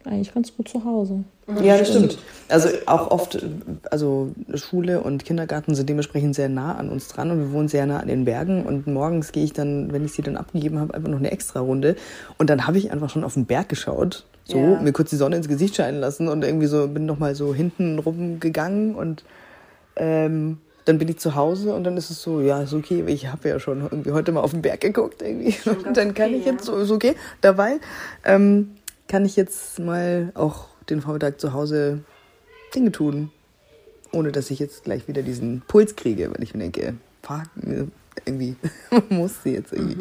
eigentlich 0.08 0.34
ganz 0.34 0.56
gut 0.56 0.68
zu 0.70 0.84
Hause. 0.84 1.24
Ja, 1.62 1.78
das 1.78 1.90
stimmt. 1.90 2.18
Also 2.50 2.70
auch 2.86 3.12
oft, 3.12 3.44
also 3.90 4.32
Schule 4.56 5.02
und 5.02 5.24
Kindergarten 5.24 5.76
sind 5.76 5.88
dementsprechend 5.88 6.36
sehr 6.36 6.50
nah 6.50 6.76
an 6.76 6.90
uns 6.90 7.08
dran 7.08 7.32
und 7.32 7.40
wir 7.40 7.52
wohnen 7.52 7.68
sehr 7.68 7.86
nah 7.86 8.00
an 8.00 8.08
den 8.08 8.26
Bergen 8.26 8.64
und 8.66 8.88
morgens 8.88 9.32
gehe 9.32 9.44
ich 9.44 9.54
dann, 9.54 9.92
wenn 9.94 10.04
ich 10.04 10.14
sie 10.14 10.22
dann 10.22 10.36
abgegeben 10.38 10.80
habe, 10.80 10.94
einfach 10.94 11.10
noch 11.10 11.20
eine 11.20 11.32
extra 11.32 11.60
Runde 11.62 11.96
und 12.38 12.50
dann 12.50 12.68
habe 12.68 12.78
ich 12.78 12.92
einfach 12.92 13.10
schon 13.10 13.24
auf 13.24 13.36
den 13.36 13.46
Berg 13.46 13.70
geschaut, 13.70 14.26
so 14.44 14.60
Ja. 14.76 14.82
mir 14.82 14.92
kurz 14.92 15.10
die 15.10 15.16
Sonne 15.16 15.38
ins 15.38 15.48
Gesicht 15.48 15.76
scheinen 15.76 16.00
lassen 16.00 16.28
und 16.28 16.44
irgendwie 16.44 16.68
so 16.68 16.88
bin 16.88 17.06
noch 17.06 17.20
mal 17.20 17.34
so 17.36 17.54
hinten 17.54 18.00
rumgegangen 18.00 18.96
und 18.96 19.24
ähm, 19.96 20.58
dann 20.86 20.98
bin 21.00 21.10
ich 21.10 21.18
zu 21.20 21.36
Hause 21.36 21.74
und 21.76 21.84
dann 21.84 21.98
ist 21.98 22.10
es 22.12 22.22
so, 22.22 22.40
ja, 22.40 22.62
ist 22.62 22.74
okay, 22.74 23.04
ich 23.08 23.28
habe 23.28 23.50
ja 23.50 23.60
schon 23.60 23.82
irgendwie 23.82 24.12
heute 24.12 24.32
mal 24.32 24.40
auf 24.40 24.52
den 24.52 24.62
Berg 24.62 24.80
geguckt 24.80 25.22
irgendwie 25.22 25.54
und 25.70 25.86
dann 25.98 26.14
kann 26.14 26.34
ich 26.34 26.46
jetzt 26.46 26.64
so, 26.66 26.78
ist 26.78 26.92
okay, 26.92 27.16
dabei 27.42 27.80
ähm, 28.24 28.77
kann 29.08 29.26
ich 29.26 29.36
jetzt 29.36 29.80
mal 29.80 30.32
auch 30.36 30.68
den 30.90 31.02
Vormittag 31.02 31.40
zu 31.40 31.54
Hause 31.54 32.04
Dinge 32.76 32.92
tun, 32.92 33.32
ohne 34.12 34.32
dass 34.32 34.52
ich 34.52 34.60
jetzt 34.60 34.84
gleich 34.84 35.08
wieder 35.08 35.22
diesen 35.22 35.62
Puls 35.68 35.96
kriege, 35.96 36.32
weil 36.34 36.44
ich 36.44 36.54
mir 36.54 36.62
denke, 36.62 36.96
fuck, 37.22 37.44
irgendwie 38.26 38.56
muss 39.10 39.44
sie 39.44 39.52
jetzt 39.52 39.74
irgendwie. 39.74 39.98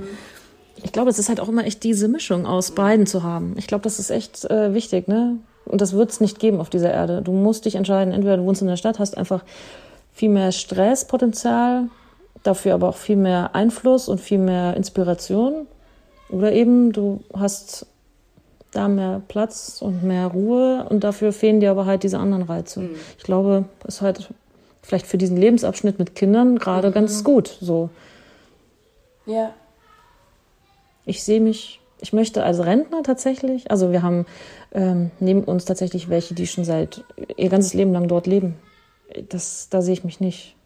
Ich 0.83 0.93
glaube, 0.93 1.11
es 1.11 1.19
ist 1.19 1.29
halt 1.29 1.41
auch 1.41 1.49
immer 1.49 1.65
echt 1.65 1.83
diese 1.85 2.09
Mischung 2.09 2.47
aus 2.47 2.73
beiden 2.73 3.07
zu 3.07 3.23
haben. 3.23 3.55
Ich 3.57 3.67
glaube, 3.67 3.83
das 3.83 3.99
ist 3.99 4.11
echt 4.11 4.45
äh, 4.45 4.75
wichtig, 4.75 5.09
ne? 5.09 5.39
Und 5.65 5.81
das 5.81 5.95
wird 5.95 6.11
es 6.11 6.21
nicht 6.21 6.39
geben 6.39 6.61
auf 6.61 6.71
dieser 6.71 6.93
Erde. 6.93 7.23
Du 7.23 7.33
musst 7.33 7.65
dich 7.65 7.75
entscheiden, 7.75 8.15
entweder 8.15 8.37
du 8.37 8.45
wohnst 8.45 8.63
in 8.63 8.69
der 8.69 8.77
Stadt, 8.77 8.99
hast 8.99 9.17
einfach 9.17 9.45
viel 10.13 10.29
mehr 10.29 10.53
Stresspotenzial, 10.53 11.89
dafür 12.43 12.75
aber 12.75 12.89
auch 12.89 12.97
viel 12.97 13.17
mehr 13.17 13.55
Einfluss 13.55 14.09
und 14.09 14.21
viel 14.21 14.39
mehr 14.39 14.77
Inspiration. 14.77 15.67
Oder 16.29 16.53
eben 16.53 16.93
du 16.93 17.25
hast 17.35 17.87
da 18.77 18.89
mehr 18.89 19.23
Platz 19.29 19.81
und 19.81 20.03
mehr 20.03 20.27
Ruhe 20.27 20.87
und 20.89 21.05
dafür 21.05 21.33
fehlen 21.33 21.61
dir 21.61 21.71
aber 21.71 21.87
halt 21.87 22.03
diese 22.03 22.19
anderen 22.19 22.43
Reize. 22.43 22.81
Mhm. 22.81 22.91
Ich 23.19 23.25
glaube, 23.25 23.65
ist 23.87 24.03
halt 24.03 24.29
vielleicht 24.83 25.07
für 25.07 25.19
diesen 25.19 25.37
Lebensabschnitt 25.37 25.99
mit 25.99 26.15
Kindern 26.15 26.59
gerade 26.59 26.89
mhm. 26.89 26.95
ganz 26.95 27.25
gut 27.25 27.57
so. 27.61 27.91
Ja. 29.27 29.53
Ich 31.05 31.25
sehe 31.25 31.41
mich, 31.41 31.81
ich 32.01 32.13
möchte 32.13 32.45
als 32.45 32.65
Rentner 32.65 33.03
tatsächlich, 33.03 33.71
also 33.71 33.93
wir 33.93 34.03
haben 34.03 34.27
ähm, 34.73 35.11
neben 35.21 35.45
uns 35.45 35.65
tatsächlich 35.65 36.09
welche, 36.09 36.35
die 36.35 36.47
schon 36.47 36.65
seit 36.65 37.05
ihr 37.37 37.49
ganzes 37.49 37.75
Leben 37.75 37.93
lang 37.93 38.09
dort 38.09 38.27
leben. 38.27 38.57
Das, 39.29 39.69
da 39.71 39.83
sehe 39.83 39.95
ich 39.95 40.05
mich 40.05 40.21
nicht. 40.21 40.57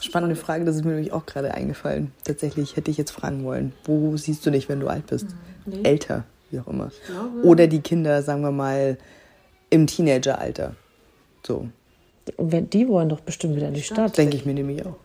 Spannende 0.00 0.36
Frage, 0.36 0.64
das 0.64 0.76
ist 0.76 0.84
mir 0.84 0.92
nämlich 0.92 1.12
auch 1.12 1.26
gerade 1.26 1.54
eingefallen. 1.54 2.12
Tatsächlich 2.24 2.76
hätte 2.76 2.90
ich 2.90 2.98
jetzt 2.98 3.12
fragen 3.12 3.44
wollen, 3.44 3.72
wo 3.84 4.16
siehst 4.16 4.44
du 4.44 4.50
dich, 4.50 4.68
wenn 4.68 4.80
du 4.80 4.88
alt 4.88 5.06
bist? 5.06 5.28
Nee. 5.64 5.80
Älter, 5.82 6.24
wie 6.54 6.60
auch 6.60 6.68
immer. 6.68 6.90
Oder 7.42 7.66
die 7.66 7.80
Kinder, 7.80 8.22
sagen 8.22 8.42
wir 8.42 8.52
mal, 8.52 8.96
im 9.70 9.86
Teenageralter. 9.86 10.74
So. 11.46 11.68
Die 12.38 12.88
wollen 12.88 13.10
doch 13.10 13.20
bestimmt 13.20 13.56
wieder 13.56 13.68
in 13.68 13.74
die 13.74 13.82
Stadt. 13.82 14.16
Denke 14.16 14.36
ich 14.36 14.46
mir 14.46 14.54
nämlich 14.54 14.86
auch. 14.86 14.96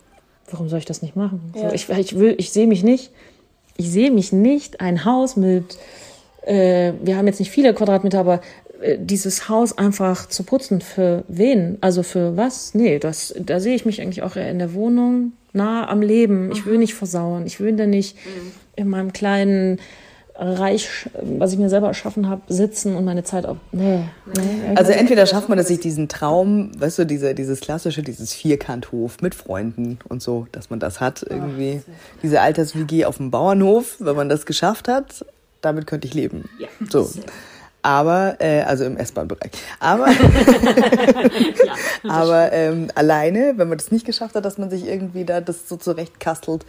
Warum 0.50 0.68
soll 0.68 0.78
ich 0.78 0.86
das 0.86 1.02
nicht 1.02 1.16
machen? 1.16 1.52
Ja. 1.54 1.68
So, 1.68 1.74
ich, 1.74 1.88
ich, 1.90 2.18
will, 2.18 2.34
ich 2.38 2.50
sehe 2.50 2.66
mich 2.66 2.82
nicht, 2.82 3.10
ich 3.76 3.90
sehe 3.90 4.10
mich 4.10 4.32
nicht 4.32 4.80
ein 4.80 5.04
Haus 5.04 5.36
mit, 5.36 5.76
äh, 6.42 6.92
wir 7.02 7.16
haben 7.16 7.26
jetzt 7.26 7.38
nicht 7.38 7.50
viele 7.50 7.74
Quadratmeter, 7.74 8.18
aber 8.18 8.40
äh, 8.80 8.98
dieses 8.98 9.48
Haus 9.48 9.76
einfach 9.76 10.28
zu 10.28 10.42
putzen. 10.42 10.80
Für 10.80 11.24
wen? 11.28 11.78
Also 11.80 12.02
für 12.02 12.36
was? 12.36 12.74
Nee, 12.74 12.98
das, 12.98 13.34
da 13.38 13.60
sehe 13.60 13.74
ich 13.74 13.84
mich 13.84 14.00
eigentlich 14.00 14.22
auch 14.22 14.36
eher 14.36 14.50
in 14.50 14.58
der 14.58 14.74
Wohnung, 14.74 15.32
nah 15.52 15.88
am 15.88 16.02
Leben. 16.02 16.50
Ich 16.52 16.66
will 16.66 16.78
nicht 16.78 16.94
versauern. 16.94 17.46
Ich 17.46 17.60
will 17.60 17.76
da 17.76 17.86
nicht 17.86 18.16
mhm. 18.16 18.52
in 18.76 18.88
meinem 18.88 19.12
kleinen 19.12 19.78
Reich, 20.42 21.10
was 21.20 21.52
ich 21.52 21.58
mir 21.58 21.68
selber 21.68 21.88
erschaffen 21.88 22.26
habe, 22.26 22.40
sitzen 22.48 22.96
und 22.96 23.04
meine 23.04 23.24
Zeit 23.24 23.44
auf. 23.44 23.58
Nee, 23.72 24.04
nee. 24.26 24.74
Also 24.74 24.92
entweder 24.92 25.26
schafft 25.26 25.50
man 25.50 25.58
es 25.58 25.68
sich 25.68 25.80
diesen 25.80 26.08
Traum, 26.08 26.72
weißt 26.80 27.00
du, 27.00 27.04
diese, 27.04 27.34
dieses 27.34 27.60
klassische, 27.60 28.02
dieses 28.02 28.32
Vierkanthof 28.32 29.20
mit 29.20 29.34
Freunden 29.34 29.98
und 30.08 30.22
so, 30.22 30.46
dass 30.52 30.70
man 30.70 30.80
das 30.80 30.98
hat 30.98 31.26
irgendwie. 31.28 31.82
Diese 32.22 32.40
Alters-WG 32.40 33.04
auf 33.04 33.18
dem 33.18 33.30
Bauernhof, 33.30 33.96
wenn 33.98 34.16
man 34.16 34.30
das 34.30 34.46
geschafft 34.46 34.88
hat, 34.88 35.26
damit 35.60 35.86
könnte 35.86 36.08
ich 36.08 36.14
leben. 36.14 36.48
Ja. 36.58 36.68
So. 36.88 37.10
Aber, 37.82 38.36
äh, 38.40 38.62
also 38.62 38.84
im 38.84 38.96
S-Bahn-Bereich. 38.96 39.50
Aber, 39.78 40.10
ja, 40.10 41.74
aber 42.08 42.50
ähm, 42.52 42.88
alleine, 42.94 43.54
wenn 43.56 43.68
man 43.68 43.76
das 43.76 43.90
nicht 43.90 44.06
geschafft 44.06 44.34
hat, 44.34 44.44
dass 44.46 44.56
man 44.56 44.70
sich 44.70 44.86
irgendwie 44.86 45.26
da 45.26 45.42
das 45.42 45.68
so 45.68 45.76
zurechtkastelt, 45.76 46.64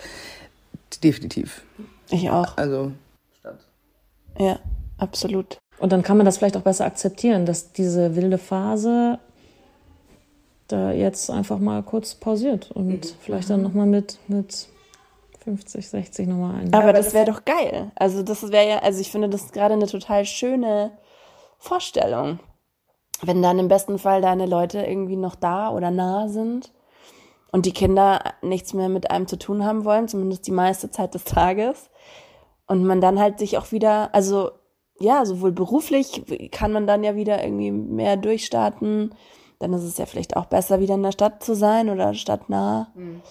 definitiv. 1.03 1.61
Ich 2.09 2.29
auch. 2.29 2.57
Also. 2.57 2.91
Ja, 4.37 4.59
absolut. 4.97 5.57
Und 5.79 5.91
dann 5.91 6.03
kann 6.03 6.17
man 6.17 6.25
das 6.25 6.37
vielleicht 6.37 6.57
auch 6.57 6.61
besser 6.61 6.85
akzeptieren, 6.85 7.45
dass 7.45 7.73
diese 7.73 8.15
wilde 8.15 8.37
Phase 8.37 9.19
da 10.67 10.91
jetzt 10.91 11.29
einfach 11.29 11.59
mal 11.59 11.83
kurz 11.83 12.15
pausiert 12.15 12.71
und 12.71 12.87
mhm. 12.87 13.01
vielleicht 13.19 13.49
dann 13.49 13.61
nochmal 13.61 13.87
mit, 13.87 14.19
mit 14.27 14.67
50, 15.43 15.89
60 15.89 16.27
nochmal 16.27 16.61
ein. 16.61 16.73
Aber 16.73 16.93
das 16.93 17.13
wäre 17.13 17.25
doch 17.25 17.45
geil. 17.45 17.91
Also 17.95 18.23
das 18.23 18.51
wäre 18.51 18.69
ja, 18.69 18.79
also 18.79 19.01
ich 19.01 19.11
finde 19.11 19.29
das 19.29 19.51
gerade 19.51 19.73
eine 19.73 19.87
total 19.87 20.25
schöne 20.25 20.91
Vorstellung. 21.57 22.39
Wenn 23.23 23.41
dann 23.41 23.59
im 23.59 23.67
besten 23.67 23.99
Fall 23.99 24.21
deine 24.21 24.45
Leute 24.45 24.81
irgendwie 24.81 25.15
noch 25.15 25.35
da 25.35 25.69
oder 25.69 25.91
nah 25.91 26.27
sind 26.27 26.71
und 27.51 27.65
die 27.65 27.73
Kinder 27.73 28.23
nichts 28.41 28.73
mehr 28.73 28.89
mit 28.89 29.11
einem 29.11 29.27
zu 29.27 29.37
tun 29.37 29.63
haben 29.63 29.85
wollen, 29.85 30.07
zumindest 30.07 30.47
die 30.47 30.51
meiste 30.51 30.89
Zeit 30.89 31.13
des 31.13 31.23
Tages. 31.23 31.89
Und 32.71 32.85
man 32.85 33.01
dann 33.01 33.19
halt 33.19 33.39
sich 33.39 33.57
auch 33.57 33.71
wieder, 33.71 34.13
also 34.13 34.51
ja, 34.99 35.25
sowohl 35.25 35.51
beruflich 35.51 36.23
kann 36.51 36.71
man 36.71 36.87
dann 36.87 37.03
ja 37.03 37.15
wieder 37.15 37.43
irgendwie 37.43 37.71
mehr 37.71 38.17
durchstarten. 38.17 39.13
Dann 39.59 39.73
ist 39.73 39.83
es 39.83 39.97
ja 39.97 40.05
vielleicht 40.05 40.37
auch 40.37 40.45
besser, 40.45 40.79
wieder 40.79 40.95
in 40.95 41.03
der 41.03 41.11
Stadt 41.11 41.43
zu 41.43 41.55
sein 41.55 41.89
oder 41.89 42.13
stadtnah. 42.13 42.91
Mhm 42.95 43.21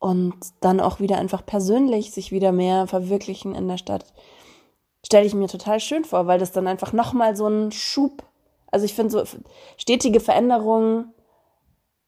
und 0.00 0.34
dann 0.60 0.80
auch 0.80 0.98
wieder 0.98 1.18
einfach 1.18 1.46
persönlich 1.46 2.10
sich 2.10 2.32
wieder 2.32 2.50
mehr 2.50 2.88
verwirklichen 2.88 3.54
in 3.54 3.68
der 3.68 3.76
Stadt, 3.76 4.06
stelle 5.04 5.26
ich 5.26 5.34
mir 5.34 5.46
total 5.46 5.78
schön 5.78 6.04
vor, 6.04 6.26
weil 6.26 6.40
das 6.40 6.52
dann 6.52 6.66
einfach 6.66 6.92
nochmal 6.92 7.36
so 7.36 7.46
ein 7.46 7.70
Schub, 7.70 8.24
also 8.70 8.84
ich 8.84 8.94
finde 8.94 9.10
so 9.10 9.22
stetige 9.76 10.20
Veränderungen, 10.20 11.12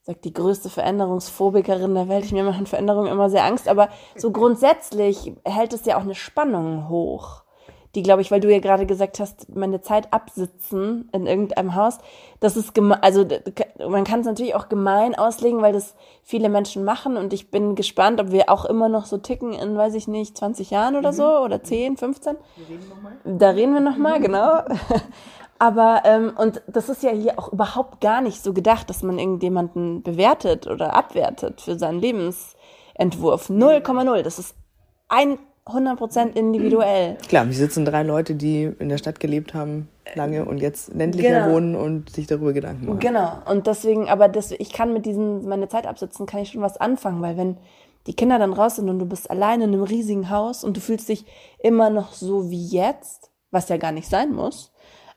sagt 0.03 0.25
die 0.25 0.33
größte 0.33 0.69
Veränderungsphobikerin 0.69 1.95
der 1.95 2.09
Welt, 2.09 2.25
ich 2.25 2.33
mir 2.33 2.45
machen 2.45 2.67
Veränderungen 2.67 3.11
immer 3.11 3.31
sehr 3.31 3.45
Angst, 3.45 3.69
aber 3.69 3.89
so 4.17 4.31
grundsätzlich 4.31 5.33
hält 5.45 5.73
es 5.73 5.85
ja 5.85 5.97
auch 5.97 6.03
eine 6.03 6.15
Spannung 6.15 6.89
hoch 6.89 7.43
die, 7.95 8.03
glaube 8.03 8.23
ich, 8.23 8.31
weil 8.31 8.41
du 8.41 8.51
ja 8.51 8.59
gerade 8.59 8.87
gesagt 8.87 9.21
hast, 9.21 9.55
meine 9.55 9.83
Zeit 9.83 10.13
absitzen 10.13 11.11
in 11.13 11.27
irgendeinem 11.27 11.75
Haus, 11.75 11.99
das 12.41 12.57
ist 12.57 12.75
geme 12.75 13.03
also 13.03 13.27
man 13.87 14.05
kann 14.05 14.21
es 14.21 14.27
natürlich 14.27 14.55
auch 14.55 14.69
gemein 14.69 15.15
auslegen, 15.15 15.61
weil 15.61 15.75
das 15.75 15.95
viele 16.23 16.49
Menschen 16.49 16.85
machen 16.85 17.17
und 17.17 17.33
ich 17.35 17.51
bin 17.51 17.75
gespannt, 17.75 18.21
ob 18.21 18.33
wir 18.33 18.49
auch 18.49 18.65
immer 18.65 18.89
noch 18.89 19.05
so 19.05 19.19
ticken 19.19 19.53
in, 19.53 19.77
weiß 19.77 19.95
ich 19.95 20.09
nicht, 20.09 20.37
20 20.39 20.71
Jahren 20.71 20.97
oder 20.97 21.13
mhm. 21.13 21.17
so 21.17 21.39
oder 21.39 21.63
10, 21.63 21.99
15. 21.99 22.37
Wir 22.57 22.69
reden 22.69 22.89
noch 22.89 23.03
mal. 23.03 23.13
Da 23.25 23.51
reden 23.51 23.75
wir 23.75 23.81
nochmal, 23.81 24.21
genau. 24.21 24.63
Aber, 25.63 26.03
ähm, 26.05 26.33
und 26.37 26.61
das 26.67 26.89
ist 26.89 27.05
ja 27.05 27.11
hier 27.11 27.39
auch 27.39 27.53
überhaupt 27.53 28.01
gar 28.01 28.21
nicht 28.21 28.43
so 28.43 28.53
gedacht, 28.53 28.91
dass 28.91 29.05
man 29.05 29.21
irgendjemanden 29.21 30.03
bewertet 30.03 30.67
oder 30.67 30.93
abwertet 30.93 31.61
für 31.61 31.79
seinen 31.79 32.01
Lebensentwurf. 32.01 33.49
0,0. 33.49 34.23
Das 34.23 34.41
ist 34.41 34.57
ein 35.09 35.39
100% 35.67 36.35
individuell. 36.35 37.17
Klar, 37.29 37.45
hier 37.45 37.55
sitzen 37.55 37.85
drei 37.85 38.03
Leute, 38.03 38.35
die 38.35 38.73
in 38.77 38.89
der 38.89 38.99
Stadt 38.99 39.21
gelebt 39.21 39.55
haben 39.55 39.87
lange 40.17 40.47
und 40.47 40.59
jetzt 40.59 40.93
ländlicher 40.95 41.43
genau. 41.43 41.55
wohnen 41.55 41.77
und 41.77 42.11
sich 42.11 42.27
darüber 42.27 42.53
Gedanken 42.53 42.87
machen. 42.87 42.99
Genau. 42.99 43.31
Und 43.49 43.69
deswegen, 43.69 44.09
aber 44.09 44.27
das, 44.27 44.51
ich 44.51 44.73
kann 44.73 44.93
mit 44.93 45.07
diesen, 45.07 45.47
meine 45.49 45.69
Zeit 45.69 45.87
absitzen, 45.87 46.27
kann 46.27 46.41
ich 46.41 46.51
schon 46.51 46.63
was 46.63 46.77
anfangen, 46.77 47.23
weil 47.23 47.37
wenn 47.37 47.57
die 48.09 48.15
Kinder 48.15 48.41
dann 48.41 48.53
raus 48.53 48.75
sind 48.75 48.89
und 48.89 48.99
du 48.99 49.07
bist 49.07 49.31
alleine 49.31 49.63
in 49.63 49.75
einem 49.75 49.85
riesigen 49.85 50.29
Haus 50.29 50.65
und 50.65 50.77
du 50.77 50.81
fühlst 50.81 51.09
dich 51.09 51.25
immer 51.61 51.89
noch 51.89 52.15
so 52.15 52.51
wie 52.51 52.67
jetzt, 52.67 53.31
was 53.53 53.69
ja 53.69 53.77
gar 53.77 53.93
nicht 53.93 54.09
sein 54.09 54.33
muss, 54.33 54.72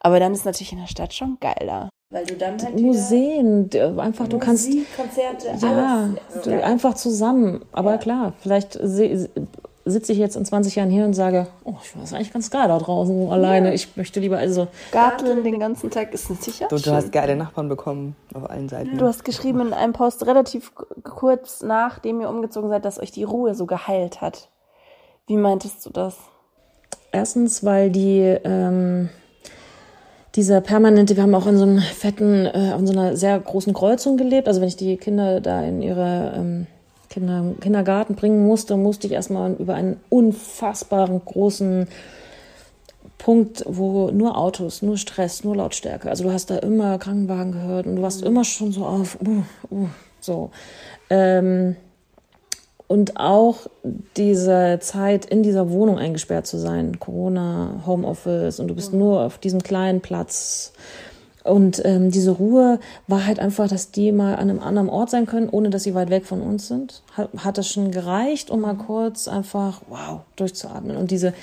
aber 0.06 0.20
dann 0.20 0.34
ist 0.34 0.46
natürlich 0.46 0.72
in 0.72 0.78
der 0.78 0.86
Stadt 0.86 1.16
schon 1.16 1.40
geiler. 1.40 1.90
Weil 2.12 2.28
du 2.28 2.36
dann 2.36 2.62
halt 2.62 2.80
Museen, 2.80 3.68
einfach 3.98 4.28
du 4.28 4.38
kannst 4.38 4.70
Konzerte, 4.96 5.48
ja, 5.60 6.10
alles. 6.32 6.44
Du, 6.44 6.64
einfach 6.64 6.94
zusammen. 6.94 7.66
Aber 7.72 7.94
ja. 7.94 7.98
klar, 7.98 8.34
vielleicht 8.38 8.74
sitze 8.74 10.12
ich 10.12 10.20
jetzt 10.20 10.36
in 10.36 10.46
20 10.46 10.76
Jahren 10.76 10.92
hier 10.92 11.06
und 11.06 11.16
sage, 11.16 11.48
oh, 11.64 11.74
ich 11.84 12.00
weiß 12.00 12.14
eigentlich 12.14 12.32
ganz 12.32 12.52
geil 12.52 12.68
da 12.68 12.78
draußen 12.78 13.32
alleine. 13.32 13.70
Ja. 13.70 13.74
Ich 13.74 13.98
möchte 13.98 14.20
lieber 14.20 14.38
also. 14.38 14.68
Garteln 14.92 15.44
den 15.44 15.60
ganzen 15.60 15.90
Tag 15.90 16.14
ist 16.14 16.30
nicht 16.30 16.44
sicher. 16.44 16.68
Du, 16.68 16.78
du 16.78 16.92
hast 16.92 17.12
geile 17.12 17.36
Nachbarn 17.36 17.68
bekommen 17.68 18.16
auf 18.36 18.48
allen 18.48 18.70
Seiten. 18.70 19.00
Du 19.00 19.08
hast 19.08 19.26
geschrieben 19.26 19.62
in 19.62 19.74
einem 19.74 19.94
Post 19.94 20.28
relativ 20.28 20.72
kurz 21.04 21.64
nachdem 21.64 22.22
ihr 22.22 22.30
umgezogen 22.30 22.70
seid, 22.70 22.86
dass 22.86 23.00
euch 23.00 23.12
die 23.12 23.24
Ruhe 23.24 23.56
so 23.56 23.66
geheilt 23.66 24.22
hat. 24.22 24.50
Wie 25.26 25.38
meintest 25.38 25.84
du 25.84 25.90
das? 25.90 26.16
Erstens, 27.12 27.64
weil 27.64 27.90
die 27.90 28.20
ähm, 28.20 29.10
dieser 30.36 30.62
permanente, 30.62 31.16
wir 31.16 31.24
haben 31.24 31.36
auch 31.36 31.48
in 31.48 31.58
so 31.58 31.64
einem 31.64 31.80
fetten, 31.80 32.46
äh, 32.46 32.76
in 32.76 32.88
so 32.88 32.94
einer 32.94 33.16
sehr 33.16 33.40
großen 33.40 33.74
Kreuzung 33.74 34.18
gelebt. 34.18 34.48
Also 34.48 34.62
wenn 34.62 34.68
ich 34.68 34.76
die 34.76 34.98
Kinder 34.98 35.40
da 35.40 35.64
in 35.64 35.82
ihre 35.82 36.34
ähm, 36.36 36.68
Kinder, 37.10 37.54
Kindergarten 37.62 38.16
bringen 38.16 38.46
musste, 38.46 38.76
musste 38.76 39.08
ich 39.08 39.14
erstmal 39.14 39.54
über 39.54 39.76
einen 39.76 40.00
unfassbaren 40.10 41.24
großen 41.24 41.88
Punkt, 43.18 43.64
wo 43.66 44.12
nur 44.12 44.38
Autos, 44.38 44.82
nur 44.82 44.98
Stress, 44.98 45.44
nur 45.44 45.56
Lautstärke. 45.56 46.10
Also 46.10 46.26
du 46.26 46.32
hast 46.34 46.50
da 46.50 46.58
immer 46.58 46.98
Krankenwagen 46.98 47.54
gehört 47.54 47.88
und 47.88 47.96
du 47.96 48.02
warst 48.02 48.22
immer 48.22 48.44
schon 48.44 48.72
so 48.74 48.86
auf, 48.86 49.18
uh, 49.26 49.44
uh, 49.74 49.88
so. 50.20 50.52
Ähm, 51.10 51.78
und 52.88 53.18
auch 53.18 53.68
diese 54.16 54.80
Zeit 54.82 55.26
in 55.26 55.44
dieser 55.44 55.70
Wohnung 55.70 55.98
eingesperrt 55.98 56.48
zu 56.48 56.58
sein, 56.58 57.00
Corona, 57.00 57.84
Homeoffice 57.86 58.60
und 58.60 58.68
du 58.68 58.76
bist 58.76 58.94
nur 58.94 59.22
auf 59.22 59.38
diesem 59.38 59.64
kleinen 59.64 60.02
Platz 60.02 60.74
und 61.46 61.80
ähm, 61.86 62.10
diese 62.10 62.32
Ruhe 62.32 62.80
war 63.08 63.28
halt 63.28 63.40
einfach, 63.40 63.68
dass 63.68 63.92
die 63.92 64.12
mal 64.12 64.34
an 64.34 64.50
einem 64.50 64.60
anderen 64.60 64.90
Ort 64.90 65.12
sein 65.12 65.28
können, 65.28 65.48
ohne 65.48 65.70
dass 65.70 65.84
sie 65.84 65.94
weit 65.94 66.10
weg 66.10 66.26
von 66.26 66.42
uns 66.42 66.68
sind. 66.68 67.04
Hat, 67.14 67.30
hat 67.38 67.60
das 67.60 67.70
schon 67.70 67.92
gereicht, 67.92 68.50
um 68.50 68.62
mal 68.62 68.74
kurz 68.74 69.28
einfach, 69.28 69.84
wow, 69.88 70.22
durchzuatmen. 70.38 70.98
Und 70.98 71.12
diese, 71.12 71.36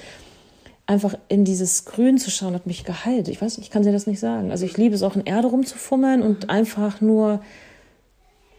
einfach 0.86 1.14
in 1.28 1.44
dieses 1.44 1.84
Grün 1.84 2.18
zu 2.18 2.32
schauen, 2.32 2.54
hat 2.54 2.66
mich 2.66 2.82
geheilt. 2.82 3.28
Ich 3.28 3.40
weiß, 3.40 3.58
ich 3.58 3.70
kann 3.70 3.84
dir 3.84 3.92
das 3.92 4.08
nicht 4.08 4.18
sagen. 4.18 4.50
Also 4.50 4.66
ich 4.66 4.76
liebe 4.76 4.96
es 4.96 5.04
auch 5.04 5.14
in 5.14 5.24
Erde 5.24 5.46
rumzufummeln 5.46 6.20
und 6.20 6.50
einfach 6.50 7.00
nur 7.00 7.40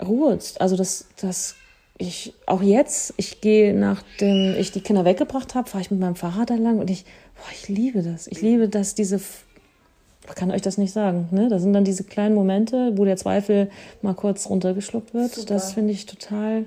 Ruhe. 0.01 0.39
Also 0.59 0.77
das, 0.77 1.07
das, 1.19 1.55
ich, 1.97 2.33
auch 2.45 2.61
jetzt, 2.61 3.13
ich 3.17 3.41
gehe, 3.41 3.73
nachdem 3.73 4.55
ich 4.57 4.71
die 4.71 4.81
Kinder 4.81 5.05
weggebracht 5.05 5.55
habe, 5.55 5.69
fahre 5.69 5.81
ich 5.83 5.91
mit 5.91 5.99
meinem 5.99 6.15
Fahrrad 6.15 6.49
da 6.49 6.55
lang 6.55 6.79
und 6.79 6.89
ich, 6.89 7.05
boah, 7.35 7.51
ich 7.51 7.69
liebe 7.69 8.01
das. 8.01 8.27
Ich 8.27 8.41
liebe 8.41 8.67
das, 8.69 8.95
diese 8.95 9.19
ich 10.25 10.35
kann 10.35 10.51
euch 10.51 10.61
das 10.61 10.77
nicht 10.77 10.93
sagen. 10.93 11.27
Ne? 11.31 11.49
Das 11.49 11.61
sind 11.61 11.73
dann 11.73 11.83
diese 11.83 12.05
kleinen 12.05 12.33
Momente, 12.33 12.93
wo 12.95 13.03
der 13.03 13.17
Zweifel 13.17 13.69
mal 14.01 14.13
kurz 14.13 14.49
runtergeschluckt 14.49 15.13
wird. 15.13 15.35
Super. 15.35 15.53
Das 15.53 15.73
finde 15.73 15.91
ich 15.91 16.05
total 16.05 16.65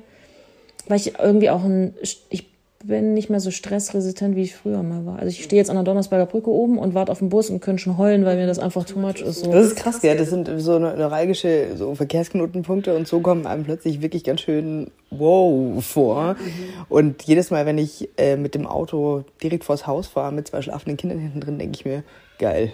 weil 0.88 0.98
ich 0.98 1.18
irgendwie 1.18 1.50
auch 1.50 1.64
ein, 1.64 1.94
ich 2.30 2.46
bin 2.84 3.14
nicht 3.14 3.30
mehr 3.30 3.40
so 3.40 3.50
stressresistent, 3.50 4.36
wie 4.36 4.42
ich 4.42 4.54
früher 4.54 4.82
mal 4.82 5.06
war. 5.06 5.18
Also 5.18 5.28
ich 5.28 5.42
stehe 5.42 5.60
jetzt 5.60 5.70
an 5.70 5.76
der 5.76 5.84
Donnersberger 5.84 6.26
Brücke 6.26 6.50
oben 6.50 6.78
und 6.78 6.94
warte 6.94 7.10
auf 7.10 7.18
den 7.18 7.30
Bus 7.30 7.50
und 7.50 7.60
könnte 7.60 7.82
schon 7.82 7.98
heulen, 7.98 8.24
weil 8.24 8.36
mir 8.36 8.46
das 8.46 8.58
einfach 8.58 8.84
too 8.84 8.98
much 8.98 9.22
ist. 9.22 9.40
So. 9.40 9.50
Das 9.50 9.66
ist 9.66 9.76
krass, 9.76 10.02
ja. 10.02 10.14
Das 10.14 10.30
sind 10.30 10.50
so 10.58 10.78
neuralgische 10.78 11.76
so 11.76 11.94
Verkehrsknotenpunkte 11.94 12.94
und 12.94 13.08
so 13.08 13.20
kommen 13.20 13.46
einem 13.46 13.64
plötzlich 13.64 14.02
wirklich 14.02 14.24
ganz 14.24 14.42
schön 14.42 14.90
wow 15.10 15.84
vor. 15.84 16.36
Und 16.88 17.22
jedes 17.22 17.50
Mal, 17.50 17.66
wenn 17.66 17.78
ich 17.78 18.08
äh, 18.18 18.36
mit 18.36 18.54
dem 18.54 18.66
Auto 18.66 19.24
direkt 19.42 19.64
vors 19.64 19.86
Haus 19.86 20.06
fahre, 20.06 20.32
mit 20.32 20.48
zwei 20.48 20.62
schlafenden 20.62 20.96
Kindern 20.96 21.18
hinten 21.18 21.40
drin, 21.40 21.58
denke 21.58 21.78
ich 21.78 21.84
mir, 21.84 22.04
geil. 22.38 22.72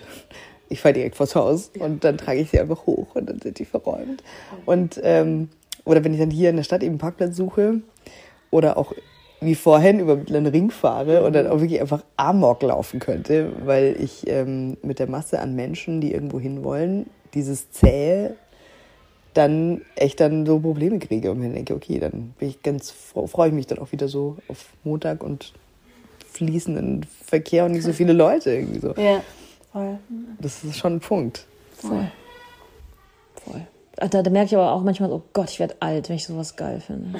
Ich 0.68 0.80
fahre 0.80 0.94
direkt 0.94 1.16
vors 1.16 1.34
Haus 1.34 1.70
und 1.78 2.02
dann 2.02 2.18
trage 2.18 2.40
ich 2.40 2.50
sie 2.50 2.58
einfach 2.58 2.86
hoch 2.86 3.14
und 3.14 3.28
dann 3.28 3.40
sind 3.40 3.58
die 3.58 3.64
verräumt. 3.64 4.22
Und 4.66 5.00
ähm, 5.02 5.48
oder 5.84 6.04
wenn 6.04 6.12
ich 6.12 6.20
dann 6.20 6.30
hier 6.30 6.50
in 6.50 6.56
der 6.56 6.62
Stadt 6.62 6.82
eben 6.82 6.92
einen 6.92 6.98
Parkplatz 6.98 7.36
suche 7.36 7.80
oder 8.50 8.76
auch 8.76 8.92
wie 9.42 9.54
vorhin 9.54 10.00
über 10.00 10.16
Mittleren 10.16 10.46
Ring 10.46 10.70
fahre 10.70 11.24
und 11.24 11.32
dann 11.34 11.46
auch 11.46 11.60
wirklich 11.60 11.80
einfach 11.80 12.02
Amok 12.16 12.62
laufen 12.62 13.00
könnte, 13.00 13.52
weil 13.64 13.96
ich 13.98 14.28
ähm, 14.28 14.76
mit 14.82 14.98
der 14.98 15.08
Masse 15.08 15.40
an 15.40 15.54
Menschen, 15.54 16.00
die 16.00 16.12
irgendwo 16.12 16.38
hinwollen, 16.40 17.06
dieses 17.34 17.70
zähe 17.70 18.36
dann 19.34 19.80
echt 19.96 20.20
dann 20.20 20.44
so 20.44 20.58
Probleme 20.58 20.98
kriege 20.98 21.30
und 21.30 21.40
mir 21.40 21.48
denke, 21.48 21.74
okay, 21.74 21.98
dann 21.98 22.34
bin 22.38 22.48
ich 22.48 22.62
ganz 22.62 22.90
freue 22.90 23.48
ich 23.48 23.54
mich 23.54 23.66
dann 23.66 23.78
auch 23.78 23.92
wieder 23.92 24.08
so 24.08 24.36
auf 24.48 24.66
Montag 24.84 25.22
und 25.22 25.52
fließenden 26.32 27.06
Verkehr 27.24 27.64
und 27.64 27.72
nicht 27.72 27.84
so 27.84 27.92
viele 27.92 28.12
Leute 28.12 28.52
irgendwie 28.52 28.80
so. 28.80 28.94
Ja, 28.94 29.22
voll. 29.72 29.98
Das 30.38 30.62
ist 30.64 30.76
schon 30.76 30.96
ein 30.96 31.00
Punkt. 31.00 31.46
Voll. 31.76 32.10
Voll. 33.44 33.66
Da, 33.96 34.22
da 34.22 34.30
merke 34.30 34.46
ich 34.46 34.56
aber 34.56 34.72
auch 34.72 34.82
manchmal, 34.82 35.12
oh 35.12 35.22
Gott, 35.34 35.50
ich 35.50 35.60
werde 35.60 35.76
alt, 35.80 36.08
wenn 36.08 36.16
ich 36.16 36.26
sowas 36.26 36.56
geil 36.56 36.80
finde. 36.80 37.18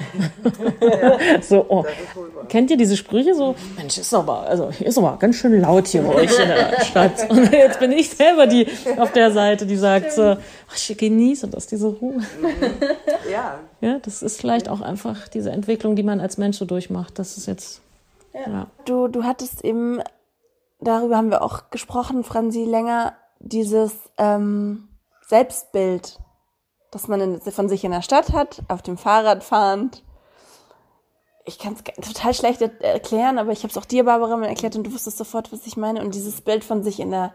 so, 1.41 1.65
oh. 1.69 1.85
Kennt 2.49 2.71
ihr 2.71 2.77
diese 2.77 2.97
Sprüche 2.97 3.35
so? 3.35 3.55
Mensch, 3.77 3.99
ist 3.99 4.13
aber, 4.13 4.41
also 4.41 4.71
ist 4.79 4.97
aber 4.97 5.17
ganz 5.17 5.35
schön 5.35 5.61
laut 5.61 5.87
hier 5.87 6.01
bei 6.01 6.15
euch 6.15 6.39
in 6.39 6.47
der 6.47 6.81
Stadt. 6.83 7.29
Und 7.29 7.51
jetzt 7.51 7.79
bin 7.79 7.91
ich 7.91 8.09
selber 8.09 8.47
die 8.47 8.67
auf 8.97 9.11
der 9.11 9.31
Seite, 9.31 9.67
die 9.67 9.75
sagt 9.75 10.13
so, 10.13 10.35
ach, 10.35 10.75
ich 10.75 10.97
genieße 10.97 11.47
das, 11.47 11.67
diese 11.67 11.87
Ruhe. 11.87 12.21
Ja. 13.31 13.59
Ja, 13.81 13.99
das 13.99 14.23
ist 14.23 14.41
vielleicht 14.41 14.67
auch 14.67 14.81
einfach 14.81 15.27
diese 15.27 15.51
Entwicklung, 15.51 15.95
die 15.95 16.03
man 16.03 16.19
als 16.19 16.37
Mensch 16.37 16.57
so 16.57 16.65
durchmacht. 16.65 17.19
Das 17.19 17.37
ist 17.37 17.45
jetzt, 17.45 17.81
ja. 18.33 18.65
Du, 18.85 19.07
du 19.07 19.23
hattest 19.23 19.63
eben, 19.63 20.01
darüber 20.81 21.17
haben 21.17 21.29
wir 21.29 21.43
auch 21.43 21.69
gesprochen, 21.69 22.23
Franzi, 22.23 22.63
länger, 22.63 23.13
dieses 23.39 23.93
ähm, 24.17 24.87
Selbstbild, 25.27 26.19
das 26.93 27.07
man 27.07 27.39
von 27.41 27.69
sich 27.69 27.83
in 27.83 27.91
der 27.91 28.01
Stadt 28.01 28.33
hat, 28.33 28.63
auf 28.67 28.81
dem 28.81 28.97
Fahrrad 28.97 29.43
fahrend. 29.43 30.01
Ich 31.45 31.59
kann 31.59 31.75
es 31.75 31.83
total 32.07 32.33
schlecht 32.33 32.61
erklären, 32.61 33.37
aber 33.37 33.51
ich 33.51 33.63
habe 33.63 33.69
es 33.69 33.77
auch 33.77 33.85
dir, 33.85 34.05
Barbara, 34.05 34.37
mal 34.37 34.47
erklärt 34.47 34.75
und 34.75 34.87
du 34.87 34.93
wusstest 34.93 35.17
sofort, 35.17 35.51
was 35.51 35.67
ich 35.67 35.75
meine. 35.75 36.01
Und 36.01 36.15
dieses 36.15 36.41
Bild 36.41 36.63
von 36.63 36.83
sich 36.83 36.99
in 36.99 37.11
der, 37.11 37.33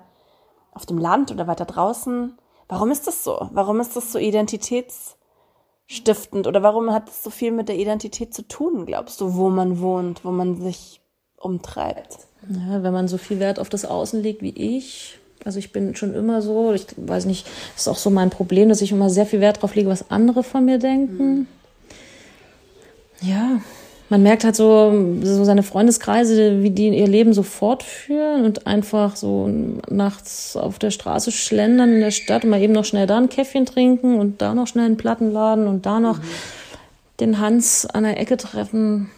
auf 0.72 0.86
dem 0.86 0.98
Land 0.98 1.30
oder 1.30 1.46
weiter 1.46 1.66
draußen, 1.66 2.38
warum 2.68 2.90
ist 2.90 3.06
das 3.06 3.22
so? 3.24 3.48
Warum 3.52 3.80
ist 3.80 3.96
das 3.96 4.12
so 4.12 4.18
identitätsstiftend? 4.18 6.46
Oder 6.46 6.62
warum 6.62 6.90
hat 6.92 7.10
es 7.10 7.22
so 7.22 7.30
viel 7.30 7.52
mit 7.52 7.68
der 7.68 7.76
Identität 7.76 8.32
zu 8.32 8.48
tun, 8.48 8.86
glaubst 8.86 9.20
du, 9.20 9.34
wo 9.34 9.50
man 9.50 9.80
wohnt, 9.80 10.24
wo 10.24 10.30
man 10.30 10.62
sich 10.62 11.02
umtreibt? 11.36 12.28
Ja, 12.48 12.82
wenn 12.82 12.92
man 12.92 13.08
so 13.08 13.18
viel 13.18 13.40
Wert 13.40 13.58
auf 13.58 13.68
das 13.68 13.84
Außen 13.84 14.22
legt 14.22 14.40
wie 14.40 14.56
ich, 14.56 15.17
also 15.44 15.58
ich 15.58 15.72
bin 15.72 15.94
schon 15.96 16.14
immer 16.14 16.42
so, 16.42 16.72
ich 16.72 16.86
weiß 16.96 17.24
nicht, 17.26 17.46
ist 17.76 17.88
auch 17.88 17.96
so 17.96 18.10
mein 18.10 18.30
Problem, 18.30 18.68
dass 18.68 18.82
ich 18.82 18.92
immer 18.92 19.10
sehr 19.10 19.26
viel 19.26 19.40
Wert 19.40 19.62
drauf 19.62 19.74
lege, 19.74 19.88
was 19.88 20.10
andere 20.10 20.42
von 20.42 20.64
mir 20.64 20.78
denken. 20.78 21.46
Ja, 23.20 23.60
man 24.10 24.22
merkt 24.22 24.44
halt 24.44 24.56
so, 24.56 25.18
so 25.22 25.44
seine 25.44 25.62
Freundeskreise, 25.62 26.62
wie 26.62 26.70
die 26.70 26.88
ihr 26.88 27.06
Leben 27.06 27.34
so 27.34 27.42
fortführen 27.42 28.44
und 28.44 28.66
einfach 28.66 29.16
so 29.16 29.48
nachts 29.90 30.56
auf 30.56 30.78
der 30.78 30.90
Straße 30.90 31.30
schlendern 31.30 31.92
in 31.92 32.00
der 32.00 32.10
Stadt 32.10 32.44
und 32.44 32.50
mal 32.50 32.62
eben 32.62 32.72
noch 32.72 32.86
schnell 32.86 33.06
da 33.06 33.18
ein 33.18 33.28
Käffchen 33.28 33.66
trinken 33.66 34.18
und 34.18 34.40
da 34.40 34.54
noch 34.54 34.66
schnell 34.66 34.86
einen 34.86 34.96
Plattenladen 34.96 35.66
und 35.66 35.84
da 35.84 36.00
noch 36.00 36.20
den 37.20 37.38
Hans 37.38 37.84
an 37.84 38.04
der 38.04 38.18
Ecke 38.18 38.36
treffen. 38.38 39.10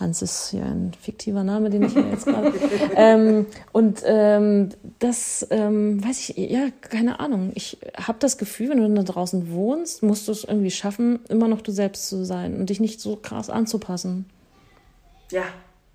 Hans 0.00 0.22
ist 0.22 0.52
ja 0.52 0.64
ein 0.64 0.92
fiktiver 1.00 1.44
Name, 1.44 1.70
den 1.70 1.84
ich 1.84 1.94
ja 1.94 2.02
jetzt 2.02 2.26
gerade. 2.26 2.52
ähm, 2.96 3.46
und 3.72 4.02
ähm, 4.04 4.70
das 4.98 5.46
ähm, 5.50 6.04
weiß 6.04 6.30
ich, 6.30 6.36
ja, 6.36 6.68
keine 6.80 7.20
Ahnung. 7.20 7.52
Ich 7.54 7.78
habe 7.96 8.18
das 8.18 8.38
Gefühl, 8.38 8.70
wenn 8.70 8.78
du 8.78 8.94
da 8.94 9.02
draußen 9.02 9.50
wohnst, 9.52 10.02
musst 10.02 10.28
du 10.28 10.32
es 10.32 10.44
irgendwie 10.44 10.70
schaffen, 10.70 11.20
immer 11.28 11.48
noch 11.48 11.60
du 11.60 11.72
selbst 11.72 12.08
zu 12.08 12.24
sein 12.24 12.58
und 12.58 12.70
dich 12.70 12.80
nicht 12.80 13.00
so 13.00 13.16
krass 13.16 13.50
anzupassen. 13.50 14.26
Ja. 15.30 15.44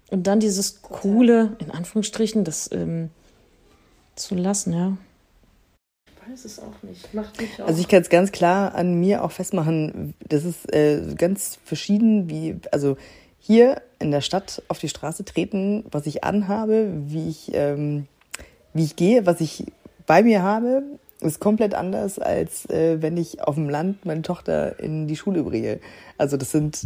Und 0.09 0.27
dann 0.27 0.39
dieses 0.39 0.81
coole, 0.81 1.55
in 1.59 1.71
Anführungsstrichen, 1.71 2.43
das 2.43 2.71
ähm, 2.71 3.09
zu 4.15 4.35
lassen, 4.35 4.73
ja. 4.73 4.97
Ich 6.07 6.31
weiß 6.31 6.45
es 6.45 6.59
auch 6.59 6.83
nicht. 6.83 7.13
Macht 7.13 7.39
mich 7.39 7.61
auch. 7.61 7.67
Also 7.67 7.81
ich 7.81 7.87
kann 7.87 8.01
es 8.01 8.09
ganz 8.09 8.31
klar 8.31 8.75
an 8.75 8.99
mir 8.99 9.23
auch 9.23 9.31
festmachen, 9.31 10.13
das 10.27 10.45
ist 10.45 10.71
äh, 10.73 11.13
ganz 11.15 11.59
verschieden, 11.63 12.29
wie, 12.29 12.57
also 12.71 12.97
hier 13.39 13.81
in 13.99 14.11
der 14.11 14.21
Stadt 14.21 14.63
auf 14.67 14.79
die 14.79 14.89
Straße 14.89 15.25
treten, 15.25 15.83
was 15.91 16.07
ich 16.07 16.23
anhabe, 16.23 16.89
wie 17.07 17.29
ich, 17.29 17.51
ähm, 17.53 18.07
wie 18.73 18.85
ich 18.85 18.95
gehe, 18.95 19.25
was 19.25 19.41
ich 19.41 19.65
bei 20.07 20.23
mir 20.23 20.41
habe, 20.41 20.83
ist 21.21 21.39
komplett 21.39 21.73
anders, 21.73 22.17
als 22.17 22.69
äh, 22.69 23.01
wenn 23.01 23.17
ich 23.17 23.41
auf 23.43 23.55
dem 23.55 23.69
Land 23.69 24.05
meine 24.05 24.21
Tochter 24.21 24.79
in 24.79 25.07
die 25.07 25.17
Schule 25.17 25.43
bringe. 25.43 25.79
Also 26.17 26.37
das 26.37 26.51
sind, 26.51 26.83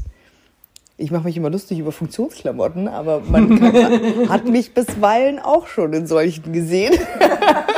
ich 0.98 1.12
mache 1.12 1.26
mich 1.26 1.38
immer 1.38 1.52
lustig 1.52 1.80
über 1.80 1.92
Funktionsklamotten, 1.92 2.88
aber 2.88 3.20
man 3.20 3.62
hat 4.30 4.46
mich 4.46 4.74
bisweilen 4.74 5.40
auch 5.40 5.68
schon 5.68 5.94
in 5.94 6.08
solchen 6.08 6.52
gesehen. 6.52 6.94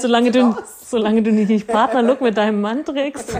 solange 0.00 0.30
du, 0.30 0.56
solange 0.84 1.22
du 1.22 1.32
nicht 1.32 1.66
Partnerlook 1.66 2.20
mit 2.20 2.36
deinem 2.36 2.60
Mann 2.60 2.84
trägst. 2.84 3.38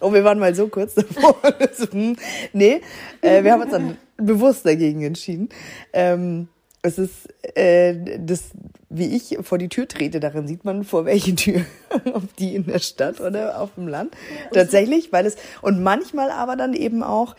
Oh, 0.00 0.12
wir 0.12 0.24
waren 0.24 0.38
mal 0.38 0.54
so 0.54 0.68
kurz 0.68 0.94
davor. 0.94 1.36
hm, 1.90 2.16
nee, 2.52 2.80
äh, 3.20 3.42
wir 3.42 3.52
haben 3.52 3.62
uns 3.62 3.70
dann 3.70 3.96
bewusst 4.16 4.66
dagegen 4.66 5.02
entschieden. 5.02 5.48
Ähm, 5.92 6.48
es 6.82 6.98
ist 6.98 7.28
äh, 7.56 8.18
das, 8.18 8.50
wie 8.90 9.14
ich 9.16 9.38
vor 9.42 9.58
die 9.58 9.68
Tür 9.68 9.86
trete, 9.86 10.18
darin 10.18 10.48
sieht 10.48 10.64
man 10.64 10.82
vor 10.84 11.04
welche 11.04 11.34
Tür, 11.34 11.64
ob 12.12 12.34
die 12.36 12.56
in 12.56 12.66
der 12.66 12.80
Stadt 12.80 13.20
oder 13.20 13.60
auf 13.60 13.74
dem 13.76 13.86
Land. 13.86 14.14
Tatsächlich, 14.52 15.12
weil 15.12 15.26
es 15.26 15.36
und 15.62 15.82
manchmal 15.82 16.30
aber 16.30 16.56
dann 16.56 16.74
eben 16.74 17.02
auch 17.02 17.36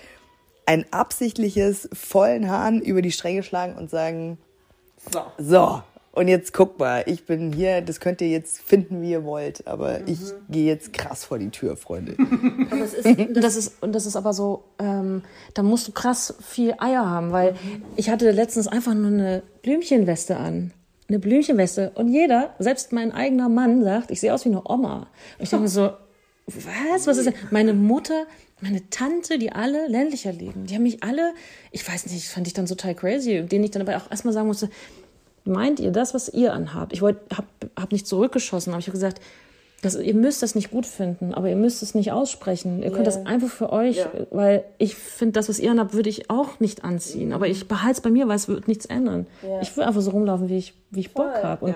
ein 0.65 0.85
absichtliches 0.91 1.89
vollen 1.91 2.49
Hahn 2.49 2.79
über 2.79 3.01
die 3.01 3.11
Stränge 3.11 3.43
schlagen 3.43 3.75
und 3.75 3.89
sagen, 3.89 4.37
So. 5.11 5.21
so, 5.37 5.83
und 6.13 6.27
jetzt 6.27 6.53
guck 6.53 6.77
mal, 6.77 7.03
ich 7.07 7.25
bin 7.25 7.51
hier, 7.51 7.81
das 7.81 7.99
könnt 7.99 8.21
ihr 8.21 8.29
jetzt 8.29 8.61
finden, 8.61 9.01
wie 9.01 9.09
ihr 9.09 9.23
wollt, 9.23 9.65
aber 9.65 10.07
ich 10.07 10.19
gehe 10.47 10.65
jetzt 10.65 10.93
krass 10.93 11.25
vor 11.25 11.39
die 11.39 11.49
Tür, 11.49 11.75
Freunde. 11.75 12.15
Aber 12.69 12.83
es 12.83 12.93
ist, 12.93 13.17
das 13.35 13.55
ist, 13.55 13.81
und 13.81 13.93
das 13.93 14.05
ist 14.05 14.15
aber 14.15 14.33
so, 14.33 14.63
ähm, 14.77 15.23
da 15.55 15.63
musst 15.63 15.87
du 15.87 15.91
krass 15.91 16.35
viel 16.39 16.75
Eier 16.77 17.09
haben, 17.09 17.31
weil 17.31 17.55
ich 17.95 18.09
hatte 18.09 18.29
letztens 18.29 18.67
einfach 18.67 18.93
nur 18.93 19.07
eine 19.07 19.43
Blümchenweste 19.63 20.37
an. 20.37 20.71
Eine 21.09 21.17
Blümchenweste. 21.19 21.91
Und 21.95 22.09
jeder, 22.09 22.53
selbst 22.59 22.93
mein 22.93 23.11
eigener 23.11 23.49
Mann, 23.49 23.83
sagt, 23.83 24.11
ich 24.11 24.19
sehe 24.19 24.33
aus 24.33 24.45
wie 24.45 24.49
eine 24.49 24.61
Oma. 24.65 25.07
Und 25.37 25.43
ich 25.43 25.49
denke 25.49 25.63
mir 25.63 25.69
so, 25.69 25.91
was? 26.45 27.07
Was 27.07 27.17
ist 27.17 27.25
denn? 27.25 27.35
Meine 27.51 27.73
Mutter, 27.73 28.25
meine 28.61 28.89
Tante, 28.89 29.39
die 29.39 29.51
alle 29.51 29.87
ländlicher 29.87 30.31
leben, 30.31 30.65
die 30.65 30.75
haben 30.75 30.83
mich 30.83 31.03
alle, 31.03 31.33
ich 31.71 31.87
weiß 31.87 32.05
nicht, 32.07 32.27
fand 32.27 32.47
ich 32.47 32.53
dann 32.53 32.65
total 32.65 32.95
crazy, 32.95 33.43
denen 33.43 33.63
ich 33.63 33.71
dann 33.71 33.81
aber 33.81 33.97
auch 33.97 34.11
erstmal 34.11 34.33
sagen 34.33 34.47
musste, 34.47 34.69
meint 35.45 35.79
ihr 35.79 35.91
das, 35.91 36.13
was 36.13 36.29
ihr 36.29 36.53
anhabt? 36.53 36.93
Ich 36.93 37.01
wollte, 37.01 37.19
hab, 37.35 37.45
hab 37.79 37.91
nicht 37.91 38.07
zurückgeschossen, 38.07 38.71
aber 38.71 38.79
ich 38.79 38.87
habe 38.87 38.93
gesagt, 38.93 39.19
das, 39.83 39.95
ihr 39.95 40.13
müsst 40.13 40.41
das 40.41 40.55
nicht 40.55 40.71
gut 40.71 40.85
finden, 40.85 41.33
aber 41.33 41.49
ihr 41.49 41.57
müsst 41.57 41.83
es 41.83 41.93
nicht 41.93 42.13
aussprechen. 42.13 42.81
Ihr 42.81 42.91
könnt 42.91 43.05
das 43.05 43.25
einfach 43.25 43.49
für 43.49 43.71
euch, 43.71 44.05
weil 44.31 44.63
ich 44.77 44.95
finde, 44.95 45.33
das, 45.33 45.49
was 45.49 45.59
ihr 45.59 45.71
anhabt, 45.71 45.93
würde 45.93 46.09
ich 46.09 46.29
auch 46.29 46.61
nicht 46.61 46.85
anziehen. 46.85 47.33
Aber 47.33 47.47
ich 47.47 47.67
behalte 47.67 47.97
es 47.97 48.01
bei 48.01 48.09
mir, 48.09 48.29
weil 48.29 48.37
es 48.37 48.47
wird 48.47 48.69
nichts 48.69 48.85
ändern. 48.85 49.27
Ich 49.61 49.75
will 49.75 49.83
einfach 49.83 50.01
so 50.01 50.11
rumlaufen, 50.11 50.47
wie 50.47 50.57
ich, 50.57 50.73
wie 50.91 51.01
ich 51.01 51.13
Bock 51.13 51.43
habe. 51.43 51.65
Und 51.65 51.75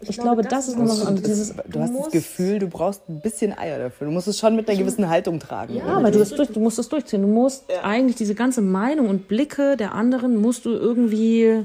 ich, 0.00 0.18
glaube, 0.18 0.42
das 0.42 0.66
ist 0.66 0.76
nochmal 0.76 0.96
so 0.96 1.10
dieses. 1.12 1.54
Du 1.68 1.80
hast 1.80 1.94
das 1.96 2.10
Gefühl, 2.10 2.58
du 2.58 2.66
brauchst 2.66 3.08
ein 3.08 3.20
bisschen 3.20 3.56
Eier 3.56 3.78
dafür. 3.78 4.08
Du 4.08 4.12
musst 4.12 4.26
es 4.26 4.38
schon 4.38 4.56
mit 4.56 4.68
einer 4.68 4.76
gewissen 4.76 5.08
Haltung 5.08 5.38
tragen. 5.38 5.76
Ja, 5.76 6.02
weil 6.02 6.10
du, 6.10 6.18
das 6.18 6.30
durch, 6.30 6.48
du 6.48 6.58
musst 6.60 6.78
das 6.78 6.88
durchziehen. 6.88 7.22
Du 7.22 7.28
musst 7.28 7.64
eigentlich 7.82 8.16
diese 8.16 8.34
ganze 8.34 8.62
Meinung 8.62 9.08
und 9.08 9.28
Blicke 9.28 9.76
der 9.76 9.94
anderen 9.94 10.36
musst 10.36 10.64
du 10.64 10.70
irgendwie. 10.70 11.64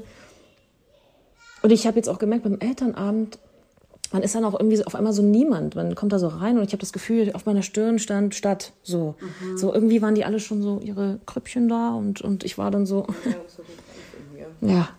Und 1.61 1.71
ich 1.71 1.87
habe 1.87 1.97
jetzt 1.97 2.07
auch 2.07 2.19
gemerkt 2.19 2.43
beim 2.43 2.59
Elternabend, 2.59 3.39
man 4.11 4.23
ist 4.23 4.33
dann 4.33 4.43
auch 4.43 4.53
irgendwie 4.53 4.77
so 4.77 4.83
auf 4.85 4.95
einmal 4.95 5.13
so 5.13 5.21
niemand. 5.21 5.75
Man 5.75 5.93
kommt 5.93 6.13
da 6.13 6.19
so 6.19 6.27
rein 6.27 6.57
und 6.57 6.63
ich 6.63 6.71
habe 6.71 6.79
das 6.79 6.93
Gefühl, 6.93 7.31
auf 7.33 7.45
meiner 7.45 7.61
Stirn 7.61 7.99
stand 7.99 8.33
Stadt. 8.33 8.73
So, 8.81 9.15
so 9.55 9.73
irgendwie 9.73 10.01
waren 10.01 10.15
die 10.15 10.25
alle 10.25 10.39
schon 10.39 10.61
so 10.61 10.79
ihre 10.83 11.19
Krüppchen 11.25 11.69
da 11.69 11.93
und 11.93 12.21
und 12.21 12.43
ich 12.43 12.57
war 12.57 12.71
dann 12.71 12.85
so. 12.85 13.05
Ja, 14.61 14.89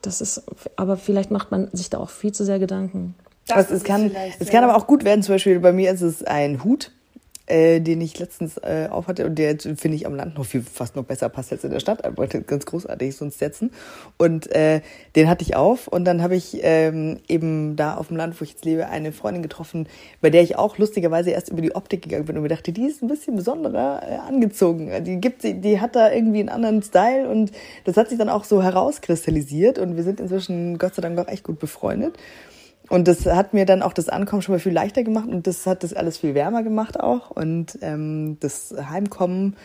das 0.00 0.20
ist. 0.20 0.44
Aber 0.76 0.96
vielleicht 0.96 1.30
macht 1.30 1.50
man 1.50 1.68
sich 1.72 1.90
da 1.90 1.98
auch 1.98 2.10
viel 2.10 2.32
zu 2.32 2.44
sehr 2.44 2.58
Gedanken. 2.58 3.14
Also 3.48 3.74
es 3.74 3.84
kann, 3.84 4.10
es 4.38 4.48
kann 4.48 4.64
aber 4.64 4.76
auch 4.76 4.86
gut 4.86 5.04
werden. 5.04 5.22
Zum 5.22 5.34
Beispiel 5.34 5.58
bei 5.60 5.72
mir 5.72 5.92
ist 5.92 6.02
es 6.02 6.22
ein 6.22 6.64
Hut. 6.64 6.92
Äh, 7.46 7.80
den 7.80 8.00
ich 8.00 8.18
letztens 8.18 8.56
äh, 8.58 8.88
auf 8.90 9.06
hatte 9.06 9.24
und 9.26 9.36
der 9.36 9.58
finde 9.58 9.94
ich 9.94 10.06
am 10.06 10.14
Land 10.14 10.36
noch 10.36 10.44
viel 10.44 10.62
fast 10.62 10.96
noch 10.96 11.04
besser 11.04 11.28
passt 11.28 11.52
als 11.52 11.64
in 11.64 11.70
der 11.70 11.80
Stadt. 11.80 12.04
Aber 12.04 12.26
ganz 12.26 12.66
großartig, 12.66 13.16
so 13.16 13.24
ein 13.24 13.30
Stetson. 13.30 13.70
Und 14.18 14.50
äh, 14.54 14.80
den 15.14 15.28
hatte 15.28 15.42
ich 15.42 15.56
auf 15.56 15.86
und 15.86 16.04
dann 16.04 16.22
habe 16.22 16.36
ich 16.36 16.58
ähm, 16.62 17.18
eben 17.28 17.76
da 17.76 17.96
auf 17.96 18.08
dem 18.08 18.16
Land, 18.16 18.40
wo 18.40 18.44
ich 18.44 18.52
jetzt 18.52 18.64
lebe, 18.64 18.88
eine 18.88 19.12
Freundin 19.12 19.42
getroffen, 19.42 19.88
bei 20.20 20.30
der 20.30 20.42
ich 20.42 20.56
auch 20.56 20.78
lustigerweise 20.78 21.30
erst 21.30 21.50
über 21.50 21.62
die 21.62 21.74
Optik 21.74 22.02
gegangen 22.02 22.24
bin 22.24 22.36
und 22.36 22.42
mir 22.42 22.48
dachte, 22.48 22.72
die 22.72 22.86
ist 22.86 23.02
ein 23.02 23.08
bisschen 23.08 23.36
besonderer 23.36 24.02
äh, 24.02 24.16
angezogen. 24.16 25.04
Die 25.04 25.20
gibt 25.20 25.42
sie, 25.42 25.54
die 25.54 25.80
hat 25.80 25.94
da 25.94 26.10
irgendwie 26.10 26.40
einen 26.40 26.48
anderen 26.48 26.82
Style 26.82 27.28
und 27.28 27.52
das 27.84 27.96
hat 27.96 28.08
sich 28.08 28.18
dann 28.18 28.28
auch 28.28 28.44
so 28.44 28.62
herauskristallisiert 28.62 29.78
und 29.78 29.96
wir 29.96 30.02
sind 30.02 30.20
inzwischen 30.20 30.78
Gott 30.78 30.94
sei 30.94 31.02
Dank 31.02 31.18
auch 31.18 31.28
echt 31.28 31.44
gut 31.44 31.58
befreundet. 31.58 32.14
Und 32.88 33.08
das 33.08 33.26
hat 33.26 33.52
mir 33.52 33.66
dann 33.66 33.82
auch 33.82 33.92
das 33.92 34.08
Ankommen 34.08 34.42
schon 34.42 34.54
mal 34.54 34.60
viel 34.60 34.72
leichter 34.72 35.02
gemacht 35.02 35.28
und 35.28 35.46
das 35.46 35.66
hat 35.66 35.82
das 35.82 35.92
alles 35.92 36.18
viel 36.18 36.34
wärmer 36.34 36.62
gemacht 36.62 37.00
auch. 37.00 37.30
Und 37.30 37.78
ähm, 37.82 38.36
das 38.40 38.74
Heimkommen 38.90 39.56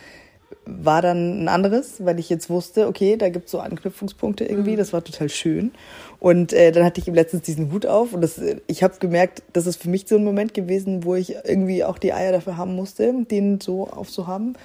war 0.65 1.01
dann 1.01 1.43
ein 1.43 1.47
anderes, 1.47 2.05
weil 2.05 2.19
ich 2.19 2.29
jetzt 2.29 2.49
wusste, 2.49 2.87
okay, 2.87 3.17
da 3.17 3.29
gibt's 3.29 3.51
so 3.51 3.59
Anknüpfungspunkte 3.59 4.45
irgendwie. 4.45 4.73
Mhm. 4.73 4.77
Das 4.77 4.93
war 4.93 5.03
total 5.03 5.29
schön. 5.29 5.71
Und 6.19 6.53
äh, 6.53 6.71
dann 6.71 6.83
hatte 6.83 7.01
ich 7.01 7.07
ihm 7.07 7.13
letztens 7.13 7.43
diesen 7.43 7.71
Hut 7.71 7.85
auf 7.85 8.13
und 8.13 8.21
das, 8.21 8.39
ich 8.67 8.83
habe 8.83 8.95
gemerkt, 8.99 9.43
das 9.53 9.65
ist 9.65 9.81
für 9.81 9.89
mich 9.89 10.07
so 10.07 10.15
ein 10.15 10.23
Moment 10.23 10.53
gewesen, 10.53 11.03
wo 11.03 11.15
ich 11.15 11.35
irgendwie 11.43 11.83
auch 11.83 11.97
die 11.97 12.13
Eier 12.13 12.31
dafür 12.31 12.57
haben 12.57 12.75
musste, 12.75 13.13
den 13.29 13.59
so 13.59 13.87
aufzuhaben. 13.87 14.55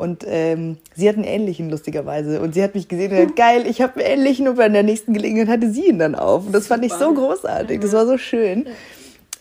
Und 0.00 0.24
ähm, 0.26 0.78
sie 0.96 1.10
hat 1.10 1.16
einen 1.16 1.24
ähnlichen, 1.24 1.68
lustigerweise. 1.68 2.40
Und 2.40 2.54
sie 2.54 2.62
hat 2.62 2.74
mich 2.74 2.88
gesehen 2.88 3.10
und 3.10 3.18
gesagt, 3.18 3.36
geil, 3.36 3.66
ich 3.66 3.82
habe 3.82 4.00
einen 4.00 4.20
ähnlichen 4.20 4.48
und 4.48 4.56
bei 4.56 4.66
der 4.66 4.82
nächsten 4.82 5.12
Gelegenheit 5.12 5.48
hatte 5.48 5.70
sie 5.70 5.88
ihn 5.88 5.98
dann 5.98 6.14
auf. 6.14 6.46
Und 6.46 6.52
das 6.52 6.68
fand 6.68 6.86
ich 6.86 6.92
so 6.94 7.12
großartig, 7.12 7.80
das 7.80 7.92
war 7.92 8.06
so 8.06 8.16
schön. 8.16 8.66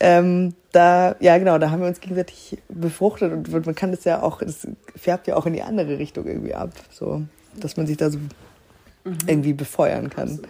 Ähm, 0.01 0.53
da, 0.73 1.15
ja 1.21 1.37
genau, 1.37 1.59
da 1.59 1.71
haben 1.71 1.81
wir 1.81 1.87
uns 1.87 2.01
gegenseitig 2.01 2.57
befruchtet 2.67 3.31
und 3.31 3.65
man 3.65 3.73
kann 3.73 3.91
das 3.91 4.03
ja 4.03 4.21
auch, 4.21 4.39
das 4.39 4.67
färbt 4.97 5.27
ja 5.27 5.37
auch 5.37 5.45
in 5.45 5.53
die 5.53 5.61
andere 5.61 5.97
Richtung 5.97 6.25
irgendwie 6.25 6.53
ab, 6.53 6.71
so, 6.91 7.21
dass 7.57 7.77
man 7.77 7.87
sich 7.87 7.95
da 7.95 8.09
so 8.09 8.17
mhm. 8.17 9.17
irgendwie 9.27 9.53
befeuern 9.53 10.09
kann. 10.09 10.41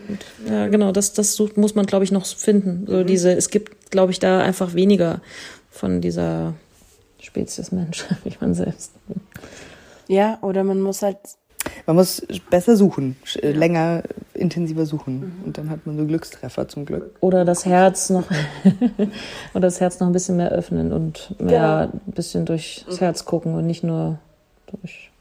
Ja, 0.48 0.70
genau, 0.70 0.92
das, 0.92 1.14
das 1.14 1.40
muss 1.56 1.76
man, 1.76 1.86
glaube 1.86 2.04
ich, 2.04 2.12
noch 2.12 2.26
finden. 2.26 2.88
So 2.88 2.98
mhm. 2.98 3.06
diese, 3.06 3.32
es 3.32 3.52
gibt, 3.52 3.92
glaube 3.92 4.12
ich, 4.12 4.18
da 4.18 4.42
einfach 4.42 4.74
weniger 4.74 5.22
von 5.70 6.02
dieser 6.02 6.56
Spezies 7.20 7.72
Mensch, 7.72 8.06
wie 8.24 8.36
man 8.40 8.56
selbst. 8.56 8.92
Ja, 10.10 10.40
oder 10.42 10.64
man 10.64 10.82
muss 10.82 11.04
halt. 11.04 11.18
Man 11.86 11.96
muss 11.98 12.26
besser 12.50 12.76
suchen, 12.76 13.16
ja. 13.26 13.52
länger, 13.52 14.04
intensiver 14.34 14.86
suchen. 14.86 15.20
Mhm. 15.20 15.44
Und 15.46 15.58
dann 15.58 15.70
hat 15.70 15.86
man 15.86 15.98
so 15.98 16.06
Glückstreffer 16.06 16.68
zum 16.68 16.86
Glück. 16.86 17.16
Oder 17.20 17.46
das 17.46 17.66
Herz 17.66 18.10
noch, 18.10 18.24
oder 19.54 19.62
das 19.62 19.80
Herz 19.80 20.00
noch 20.00 20.08
ein 20.08 20.14
bisschen 20.14 20.38
mehr 20.38 20.52
öffnen 20.52 20.92
und 20.92 21.40
mehr 21.40 21.90
genau. 21.90 22.00
ein 22.08 22.12
bisschen 22.14 22.46
durchs 22.46 22.86
mhm. 22.88 22.98
Herz 22.98 23.26
gucken 23.26 23.54
und 23.54 23.68
nicht 23.68 23.84
nur 23.84 24.18
durch. 24.68 25.12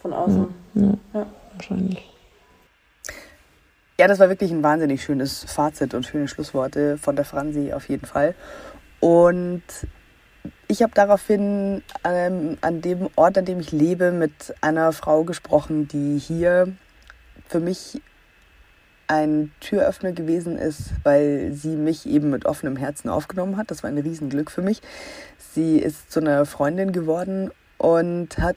Von 0.00 0.12
außen. 0.12 0.46
Ja, 0.74 0.82
ja, 0.82 0.98
ja. 1.14 1.26
wahrscheinlich. 1.54 2.12
Ja, 3.98 4.06
das 4.06 4.20
war 4.20 4.28
wirklich 4.28 4.52
ein 4.52 4.62
wahnsinnig 4.62 5.02
schönes 5.02 5.44
Fazit 5.44 5.94
und 5.94 6.06
schöne 6.06 6.28
Schlussworte 6.28 6.96
von 6.96 7.16
der 7.16 7.24
Franzi 7.24 7.72
auf 7.72 7.88
jeden 7.88 8.06
Fall. 8.06 8.34
Und 9.00 9.62
ich 10.68 10.82
habe 10.82 10.92
daraufhin 10.94 11.82
ähm, 12.04 12.56
an 12.60 12.80
dem 12.80 13.08
Ort, 13.16 13.38
an 13.38 13.44
dem 13.44 13.60
ich 13.60 13.72
lebe, 13.72 14.10
mit 14.10 14.54
einer 14.60 14.92
Frau 14.92 15.24
gesprochen, 15.24 15.86
die 15.88 16.18
hier 16.18 16.72
für 17.48 17.60
mich 17.60 18.00
ein 19.06 19.52
Türöffner 19.60 20.12
gewesen 20.12 20.56
ist, 20.56 20.92
weil 21.02 21.52
sie 21.52 21.76
mich 21.76 22.06
eben 22.06 22.30
mit 22.30 22.46
offenem 22.46 22.76
Herzen 22.76 23.10
aufgenommen 23.10 23.56
hat. 23.56 23.70
Das 23.70 23.82
war 23.82 23.90
ein 23.90 23.98
Riesenglück 23.98 24.50
für 24.50 24.62
mich. 24.62 24.80
Sie 25.36 25.78
ist 25.78 26.10
zu 26.10 26.20
einer 26.20 26.46
Freundin 26.46 26.92
geworden 26.92 27.50
und 27.76 28.38
hat 28.38 28.56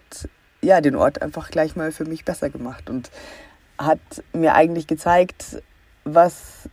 ja 0.61 0.79
den 0.79 0.95
Ort 0.95 1.21
einfach 1.21 1.51
gleich 1.51 1.75
mal 1.75 1.91
für 1.91 2.05
mich 2.05 2.23
besser 2.23 2.49
gemacht 2.49 2.89
und 2.89 3.11
hat 3.77 3.99
mir 4.31 4.55
eigentlich 4.55 4.87
gezeigt, 4.87 5.61
was 6.05 6.69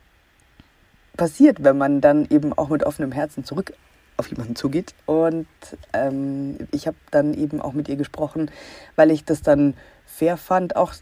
passiert, 1.16 1.64
wenn 1.64 1.76
man 1.76 2.00
dann 2.00 2.26
eben 2.30 2.52
auch 2.52 2.68
mit 2.68 2.84
offenem 2.84 3.10
Herzen 3.10 3.44
zurück 3.44 3.72
auf 4.16 4.28
jemanden 4.28 4.56
zugeht. 4.56 4.94
Und 5.06 5.46
ähm, 5.92 6.56
ich 6.70 6.86
habe 6.86 6.96
dann 7.10 7.34
eben 7.34 7.60
auch 7.60 7.72
mit 7.72 7.88
ihr 7.88 7.96
gesprochen, 7.96 8.50
weil 8.96 9.10
ich 9.10 9.24
das 9.24 9.42
dann 9.42 9.74
fair 10.06 10.36
fand. 10.36 10.76
Auch 10.76 10.94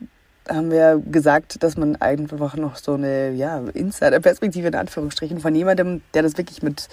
haben 0.49 0.71
wir 0.71 1.01
gesagt, 1.05 1.63
dass 1.63 1.77
man 1.77 1.97
einfach 1.97 2.57
noch 2.57 2.77
so 2.77 2.95
eine 2.95 3.31
ja, 3.33 3.59
Insider-Perspektive 3.59 4.69
in 4.69 4.75
Anführungsstrichen 4.75 5.41
von 5.41 5.55
jemandem, 5.55 6.03
der 6.15 6.23
das 6.23 6.37
wirklich 6.37 6.63
mit 6.63 6.89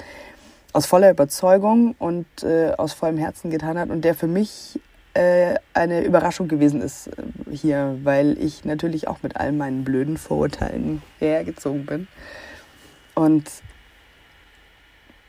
aus 0.74 0.86
voller 0.86 1.10
Überzeugung 1.10 1.96
und 1.98 2.28
äh, 2.44 2.72
aus 2.78 2.94
vollem 2.94 3.18
Herzen 3.18 3.50
getan 3.50 3.80
hat 3.80 3.90
und 3.90 4.02
der 4.02 4.14
für 4.14 4.28
mich 4.28 4.80
äh, 5.14 5.56
eine 5.74 6.04
Überraschung 6.04 6.48
gewesen 6.48 6.82
ist 6.82 7.08
äh, 7.08 7.12
hier, 7.52 7.98
weil 8.04 8.38
ich 8.38 8.66
natürlich 8.66 9.08
auch 9.08 9.24
mit 9.24 9.38
all 9.38 9.52
meinen 9.52 9.84
blöden 9.84 10.18
Vorurteilen 10.18 11.02
hergezogen 11.18 11.86
bin. 11.86 12.08
Und 13.16 13.50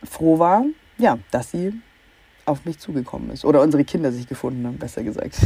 froh 0.04 0.38
war, 0.38 0.64
ja, 0.98 1.18
dass 1.30 1.50
sie 1.50 1.72
auf 2.44 2.64
mich 2.64 2.78
zugekommen 2.78 3.30
ist. 3.30 3.44
Oder 3.44 3.62
unsere 3.62 3.84
Kinder 3.84 4.10
sich 4.12 4.26
gefunden 4.26 4.66
haben, 4.66 4.78
besser 4.78 5.02
gesagt. 5.02 5.38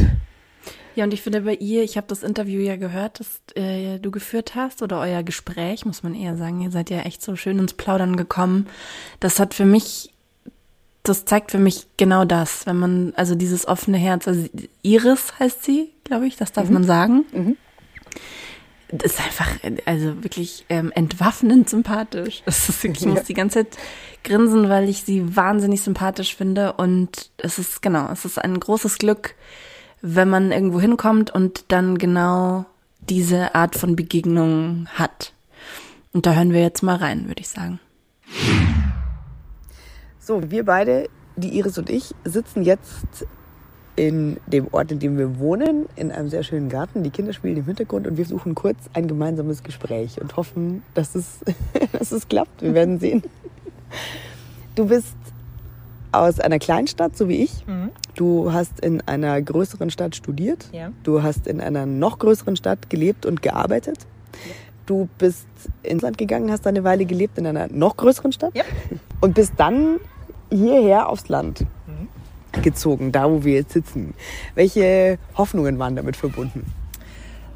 Ja, 0.95 1.03
und 1.05 1.13
ich 1.13 1.21
finde 1.21 1.41
bei 1.41 1.55
ihr, 1.55 1.83
ich 1.83 1.97
habe 1.97 2.07
das 2.07 2.23
Interview 2.23 2.61
ja 2.61 2.75
gehört, 2.75 3.19
das 3.19 3.41
äh, 3.55 3.99
du 3.99 4.11
geführt 4.11 4.55
hast, 4.55 4.81
oder 4.81 4.99
euer 4.99 5.23
Gespräch, 5.23 5.85
muss 5.85 6.03
man 6.03 6.13
eher 6.13 6.37
sagen. 6.37 6.61
Ihr 6.61 6.71
seid 6.71 6.89
ja 6.89 6.99
echt 6.99 7.21
so 7.21 7.35
schön 7.35 7.59
ins 7.59 7.73
Plaudern 7.73 8.15
gekommen. 8.15 8.67
Das 9.19 9.39
hat 9.39 9.53
für 9.53 9.65
mich, 9.65 10.13
das 11.01 11.25
zeigt 11.25 11.51
für 11.51 11.57
mich 11.57 11.87
genau 11.97 12.25
das, 12.25 12.65
wenn 12.67 12.77
man, 12.77 13.13
also 13.15 13.35
dieses 13.35 13.67
offene 13.67 13.97
Herz, 13.97 14.27
also 14.27 14.47
Iris 14.83 15.39
heißt 15.39 15.63
sie, 15.63 15.89
glaube 16.03 16.27
ich, 16.27 16.37
das 16.37 16.51
darf 16.51 16.67
mhm. 16.67 16.73
man 16.73 16.83
sagen. 16.83 17.25
Mhm 17.33 17.57
das 18.97 19.13
ist 19.13 19.21
einfach, 19.21 19.49
also 19.85 20.23
wirklich 20.23 20.65
ähm, 20.69 20.91
entwaffnend 20.93 21.69
sympathisch. 21.69 22.43
Das 22.45 22.69
ist, 22.69 22.83
ich 22.83 23.05
muss 23.05 23.23
die 23.23 23.33
ganze 23.33 23.59
Zeit 23.59 23.77
grinsen, 24.23 24.69
weil 24.69 24.87
ich 24.87 25.03
sie 25.03 25.35
wahnsinnig 25.35 25.81
sympathisch 25.81 26.35
finde. 26.35 26.73
Und 26.73 27.31
es 27.37 27.57
ist, 27.57 27.81
genau, 27.81 28.09
es 28.11 28.23
ist 28.25 28.37
ein 28.37 28.59
großes 28.59 28.99
Glück, 28.99 29.35
wenn 30.01 30.29
man 30.29 30.51
irgendwo 30.51 30.79
hinkommt 30.79 31.31
und 31.31 31.65
dann 31.69 31.97
genau 31.97 32.65
diese 33.09 33.55
Art 33.55 33.75
von 33.75 33.95
Begegnung 33.95 34.87
hat. 34.93 35.33
Und 36.13 36.25
da 36.25 36.33
hören 36.33 36.53
wir 36.53 36.61
jetzt 36.61 36.83
mal 36.83 36.97
rein, 36.97 37.27
würde 37.27 37.41
ich 37.41 37.49
sagen. 37.49 37.79
So, 40.19 40.51
wir 40.51 40.65
beide, 40.65 41.09
die 41.35 41.57
Iris 41.57 41.77
und 41.77 41.89
ich, 41.89 42.13
sitzen 42.23 42.61
jetzt 42.63 43.25
in 43.95 44.37
dem 44.47 44.67
Ort, 44.71 44.91
in 44.91 44.99
dem 44.99 45.17
wir 45.17 45.39
wohnen, 45.39 45.85
in 45.95 46.11
einem 46.11 46.29
sehr 46.29 46.43
schönen 46.43 46.69
Garten. 46.69 47.03
Die 47.03 47.11
Kinder 47.11 47.33
spielen 47.33 47.57
im 47.57 47.65
Hintergrund 47.65 48.07
und 48.07 48.17
wir 48.17 48.25
suchen 48.25 48.55
kurz 48.55 48.77
ein 48.93 49.07
gemeinsames 49.07 49.63
Gespräch 49.63 50.19
und 50.19 50.35
hoffen, 50.35 50.83
dass 50.93 51.15
es, 51.15 51.39
dass 51.91 52.11
es 52.11 52.27
klappt. 52.27 52.61
Wir 52.61 52.73
werden 52.73 52.99
sehen. 52.99 53.23
Du 54.75 54.87
bist 54.87 55.15
aus 56.11 56.39
einer 56.39 56.59
Kleinstadt, 56.59 57.15
so 57.15 57.27
wie 57.29 57.43
ich. 57.43 57.65
Mhm. 57.67 57.91
Du 58.15 58.51
hast 58.51 58.79
in 58.79 59.01
einer 59.01 59.41
größeren 59.41 59.89
Stadt 59.89 60.15
studiert. 60.15 60.69
Ja. 60.71 60.91
Du 61.03 61.21
hast 61.21 61.47
in 61.47 61.61
einer 61.61 61.85
noch 61.85 62.19
größeren 62.19 62.55
Stadt 62.55 62.89
gelebt 62.89 63.25
und 63.25 63.41
gearbeitet. 63.41 63.99
Ja. 64.33 64.53
Du 64.85 65.07
bist 65.17 65.47
ins 65.83 66.01
Land 66.01 66.17
gegangen, 66.17 66.51
hast 66.51 66.67
eine 66.67 66.83
Weile 66.83 67.05
gelebt 67.05 67.37
in 67.37 67.47
einer 67.47 67.67
noch 67.71 67.95
größeren 67.95 68.31
Stadt. 68.31 68.55
Ja. 68.55 68.63
Und 69.21 69.35
bist 69.35 69.53
dann 69.57 69.99
hierher 70.51 71.09
aufs 71.09 71.29
Land 71.29 71.65
gezogen, 72.61 73.11
da 73.11 73.29
wo 73.29 73.43
wir 73.43 73.53
jetzt 73.53 73.73
sitzen. 73.73 74.13
Welche 74.55 75.17
Hoffnungen 75.35 75.79
waren 75.79 75.95
damit 75.95 76.15
verbunden? 76.15 76.65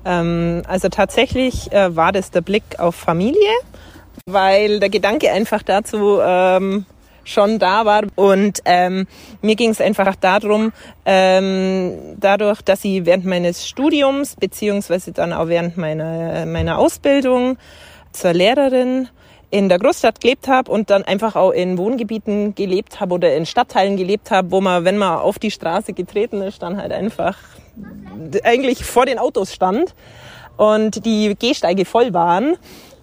Ähm, 0.05 0.63
also 0.67 0.89
tatsächlich 0.89 1.71
äh, 1.71 1.95
war 1.95 2.11
das 2.11 2.31
der 2.31 2.41
Blick 2.41 2.63
auf 2.77 2.95
Familie, 2.95 3.49
weil 4.25 4.79
der 4.79 4.89
Gedanke 4.89 5.31
einfach 5.31 5.63
dazu 5.63 6.19
ähm, 6.21 6.85
schon 7.25 7.59
da 7.59 7.85
war. 7.85 8.03
Und 8.15 8.61
ähm, 8.65 9.05
mir 9.41 9.55
ging 9.55 9.69
es 9.69 9.81
einfach 9.81 10.15
darum, 10.15 10.71
ähm, 11.05 12.15
dadurch, 12.19 12.61
dass 12.61 12.85
ich 12.85 13.05
während 13.05 13.25
meines 13.25 13.67
Studiums 13.67 14.35
beziehungsweise 14.35 15.11
dann 15.11 15.33
auch 15.33 15.47
während 15.47 15.77
meiner, 15.77 16.45
meiner 16.45 16.77
Ausbildung 16.77 17.57
zur 18.13 18.33
Lehrerin 18.33 19.09
in 19.49 19.69
der 19.69 19.79
Großstadt 19.79 20.19
gelebt 20.19 20.47
habe 20.47 20.71
und 20.71 20.89
dann 20.89 21.03
einfach 21.03 21.35
auch 21.35 21.51
in 21.51 21.77
Wohngebieten 21.77 22.53
gelebt 22.55 22.99
habe 22.99 23.15
oder 23.15 23.35
in 23.35 23.45
Stadtteilen 23.45 23.95
gelebt 23.95 24.31
habe, 24.31 24.51
wo 24.51 24.59
man, 24.59 24.83
wenn 24.83 24.97
man 24.97 25.19
auf 25.19 25.39
die 25.39 25.51
Straße 25.51 25.93
getreten 25.93 26.41
ist, 26.41 26.61
dann 26.61 26.77
halt 26.77 26.91
einfach 26.91 27.37
eigentlich 28.43 28.83
vor 28.83 29.05
den 29.05 29.19
Autos 29.19 29.53
stand 29.53 29.93
und 30.57 31.05
die 31.05 31.35
Gehsteige 31.37 31.85
voll 31.85 32.13
waren, 32.13 32.57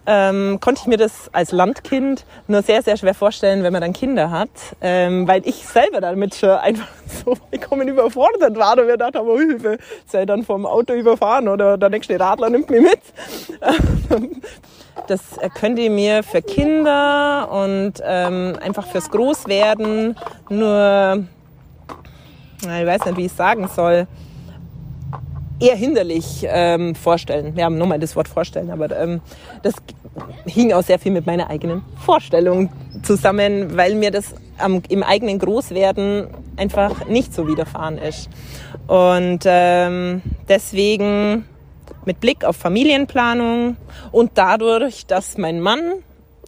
ähm, 0.06 0.58
konnte 0.60 0.82
ich 0.82 0.86
mir 0.86 0.96
das 0.96 1.30
als 1.32 1.52
Landkind 1.52 2.24
nur 2.46 2.62
sehr, 2.62 2.82
sehr 2.82 2.96
schwer 2.96 3.14
vorstellen, 3.14 3.62
wenn 3.62 3.72
man 3.72 3.82
dann 3.82 3.92
Kinder 3.92 4.30
hat, 4.30 4.50
ähm, 4.80 5.26
weil 5.26 5.46
ich 5.46 5.66
selber 5.66 6.00
damit 6.00 6.34
schon 6.34 6.50
einfach 6.50 6.88
so 7.24 7.34
vollkommen 7.34 7.88
überfordert 7.88 8.56
war 8.56 8.78
und 8.78 8.86
mir 8.86 8.96
dachte, 8.96 9.18
aber 9.20 9.36
Hilfe, 9.38 9.78
sei 10.06 10.26
dann 10.26 10.44
vom 10.44 10.66
Auto 10.66 10.92
überfahren 10.92 11.48
oder 11.48 11.78
der 11.78 11.90
nächste 11.90 12.18
Radler 12.18 12.50
nimmt 12.50 12.70
mich 12.70 12.82
mit. 12.82 13.00
Das 15.08 15.20
könnt 15.58 15.78
ihr 15.80 15.90
mir 15.90 16.22
für 16.22 16.40
Kinder 16.40 17.50
und 17.50 17.94
ähm, 18.04 18.56
einfach 18.62 18.86
fürs 18.86 19.10
Großwerden 19.10 20.16
nur 20.48 21.26
ich 22.62 22.86
weiß 22.86 23.04
nicht, 23.06 23.16
wie 23.16 23.26
ich 23.26 23.32
sagen 23.32 23.68
soll, 23.68 24.06
eher 25.60 25.76
hinderlich 25.76 26.46
ähm, 26.48 26.94
vorstellen. 26.94 27.56
Wir 27.56 27.64
haben 27.64 27.78
nochmal 27.78 27.98
das 27.98 28.16
Wort 28.16 28.28
vorstellen, 28.28 28.70
aber 28.70 28.96
ähm, 28.96 29.20
das 29.62 29.74
hing 30.46 30.72
auch 30.72 30.82
sehr 30.82 30.98
viel 30.98 31.12
mit 31.12 31.26
meiner 31.26 31.50
eigenen 31.50 31.82
Vorstellung 32.04 32.70
zusammen, 33.02 33.76
weil 33.76 33.94
mir 33.94 34.10
das 34.10 34.34
am, 34.58 34.82
im 34.88 35.02
eigenen 35.02 35.38
Großwerden 35.38 36.28
einfach 36.56 37.06
nicht 37.06 37.34
so 37.34 37.46
widerfahren 37.46 37.98
ist. 37.98 38.28
Und 38.86 39.40
ähm, 39.44 40.22
deswegen 40.48 41.44
mit 42.04 42.20
Blick 42.20 42.44
auf 42.44 42.56
Familienplanung 42.56 43.76
und 44.12 44.32
dadurch, 44.34 45.06
dass 45.06 45.38
mein 45.38 45.60
Mann, 45.60 45.94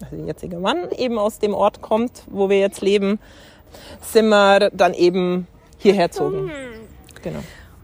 also 0.02 0.26
jetziger 0.26 0.58
Mann, 0.58 0.90
eben 0.96 1.18
aus 1.18 1.38
dem 1.38 1.54
Ort 1.54 1.80
kommt, 1.80 2.24
wo 2.30 2.50
wir 2.50 2.58
jetzt 2.58 2.82
leben, 2.82 3.18
sind 4.02 4.28
wir 4.28 4.70
dann 4.70 4.94
eben 4.94 5.46
hierher 5.78 6.08
gezogen. 6.08 6.50
Genau. 7.22 7.40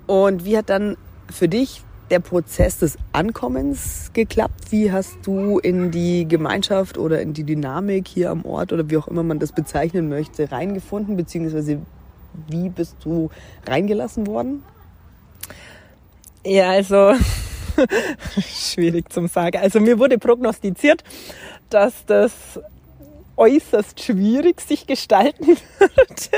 Und 0.06 0.44
wie 0.44 0.58
hat 0.58 0.68
dann 0.68 0.96
für 1.32 1.48
dich 1.48 1.82
der 2.10 2.20
Prozess 2.20 2.78
des 2.78 2.98
Ankommens 3.12 4.10
geklappt? 4.12 4.70
Wie 4.70 4.92
hast 4.92 5.16
du 5.24 5.58
in 5.58 5.90
die 5.90 6.28
Gemeinschaft 6.28 6.98
oder 6.98 7.20
in 7.22 7.32
die 7.32 7.44
Dynamik 7.44 8.06
hier 8.06 8.30
am 8.30 8.44
Ort 8.44 8.72
oder 8.72 8.88
wie 8.90 8.96
auch 8.98 9.08
immer 9.08 9.22
man 9.22 9.38
das 9.38 9.52
bezeichnen 9.52 10.08
möchte, 10.08 10.52
reingefunden? 10.52 11.16
Beziehungsweise 11.16 11.80
wie 12.48 12.68
bist 12.68 12.96
du 13.04 13.30
reingelassen 13.66 14.26
worden? 14.26 14.62
Ja, 16.44 16.70
also 16.70 17.14
schwierig 18.40 19.12
zum 19.12 19.28
sagen. 19.28 19.58
Also 19.58 19.80
mir 19.80 19.98
wurde 19.98 20.18
prognostiziert, 20.18 21.04
dass 21.70 22.04
das 22.06 22.32
äußerst 23.36 24.02
schwierig 24.02 24.60
sich 24.60 24.86
gestalten 24.86 25.46
würde. 25.78 26.36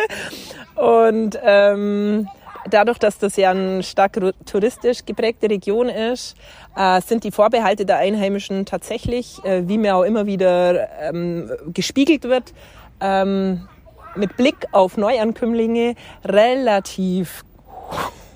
Und 0.77 1.39
ähm, 1.43 2.29
dadurch, 2.71 2.99
dass 2.99 3.19
das 3.19 3.37
ja 3.37 3.51
eine 3.51 3.83
stark 3.83 4.19
touristisch 4.47 5.05
geprägte 5.05 5.49
Region 5.49 5.89
ist, 5.89 6.37
äh, 6.77 7.01
sind 7.01 7.25
die 7.25 7.31
Vorbehalte 7.31 7.87
der 7.87 7.99
Einheimischen 7.99 8.67
tatsächlich, 8.67 9.43
äh, 9.45 9.69
wie 9.69 9.79
mir 9.79 9.97
auch 9.97 10.03
immer 10.03 10.27
wieder 10.27 10.89
ähm, 11.01 11.51
gespiegelt 11.73 12.25
wird, 12.25 12.53
ähm, 13.01 13.69
mit 14.17 14.37
Blick 14.37 14.67
auf 14.73 14.97
Neuankömmlinge 14.97 15.95
relativ 16.25 17.45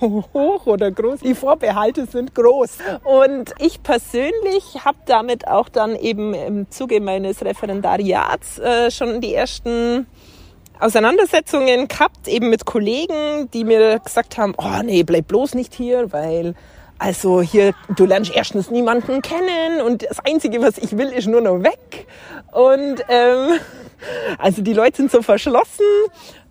hoch 0.01 0.67
oder 0.67 0.91
groß. 0.91 1.21
Die 1.21 1.35
Vorbehalte 1.35 2.07
sind 2.07 2.35
groß. 2.35 2.79
Und 3.05 3.53
ich 3.59 3.83
persönlich 3.83 4.85
habe 4.85 4.99
damit 5.07 5.47
auch 5.49 5.69
dann 5.69 5.97
eben 5.97 6.35
im 6.35 6.71
Zuge 6.71 7.01
meines 7.01 7.45
Referendariats 7.45 8.59
äh, 8.59 8.91
schon 8.91 9.21
die 9.21 9.35
ersten 9.35 10.07
Auseinandersetzungen 10.81 11.89
gehabt, 11.89 12.29
eben 12.29 12.51
mit 12.51 12.65
Kollegen, 12.65 13.51
die 13.53 13.65
mir 13.65 13.99
gesagt 13.99 14.39
haben, 14.39 14.55
oh 14.57 14.83
nee, 14.85 15.03
bleib 15.03 15.29
bloß 15.29 15.55
nicht 15.55 15.75
hier, 15.75 16.13
weil 16.13 16.55
also 16.99 17.41
hier, 17.41 17.75
du 17.97 18.07
lernst 18.07 18.33
erstens 18.35 18.71
niemanden 18.71 19.23
kennen 19.23 19.81
und 19.85 20.03
das 20.03 20.19
Einzige, 20.25 20.61
was 20.61 20.79
ich 20.79 20.97
will, 20.99 21.09
ist 21.09 21.29
nur 21.29 21.41
noch 21.41 21.63
weg. 21.63 22.07
Und 22.53 23.03
ähm, 23.09 23.61
also 24.39 24.63
die 24.63 24.73
Leute 24.73 24.97
sind 24.97 25.11
so 25.11 25.23
verschlossen. 25.23 25.85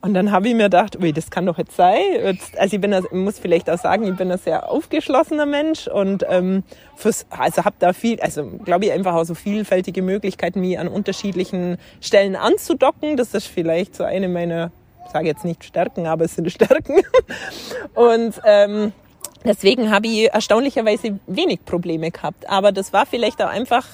Und 0.02 0.14
dann 0.14 0.32
habe 0.32 0.48
ich 0.48 0.54
mir 0.54 0.64
gedacht, 0.64 0.96
ui, 1.02 1.12
das 1.12 1.32
kann 1.32 1.46
doch 1.46 1.58
jetzt 1.58 1.76
sein. 1.76 2.00
Jetzt, 2.14 2.58
also 2.58 2.76
ich 2.76 2.82
bin, 2.82 2.94
ich 2.94 3.12
muss 3.12 3.40
vielleicht 3.40 3.70
auch 3.70 3.80
sagen, 3.80 4.06
ich 4.06 4.16
bin 4.16 4.32
ein 4.32 4.38
sehr 4.38 4.70
aufgeschlossener 4.70 5.46
Mensch 5.46 5.88
und 5.88 6.24
ähm, 6.30 6.64
fürs, 6.96 7.26
also 7.30 7.66
habe 7.66 7.76
da 7.80 7.94
viel, 7.94 8.20
also 8.22 8.46
glaube 8.46 8.86
ich 8.86 8.92
einfach 8.92 9.16
auch 9.16 9.24
so 9.24 9.34
vielfältige 9.34 10.04
Möglichkeiten, 10.04 10.62
mich 10.62 10.78
an 10.78 10.88
unterschiedlichen 10.88 11.78
Stellen 12.00 12.36
anzudocken. 12.36 13.18
Das 13.18 13.34
ist 13.34 13.48
vielleicht 13.48 13.96
so 13.96 14.04
eine 14.04 14.28
meiner, 14.28 14.72
sage 15.12 15.28
jetzt 15.28 15.46
nicht 15.46 15.64
Stärken, 15.64 16.06
aber 16.06 16.26
es 16.26 16.36
sind 16.36 16.52
Stärken. 16.52 17.02
Und 17.96 18.40
ähm, 18.46 18.94
deswegen 19.44 19.90
habe 19.90 20.08
ich 20.08 20.32
erstaunlicherweise 20.32 21.20
wenig 21.26 21.66
Probleme 21.66 22.12
gehabt. 22.12 22.48
Aber 22.48 22.72
das 22.72 22.94
war 22.94 23.08
vielleicht 23.08 23.42
auch 23.42 23.50
einfach 23.50 23.86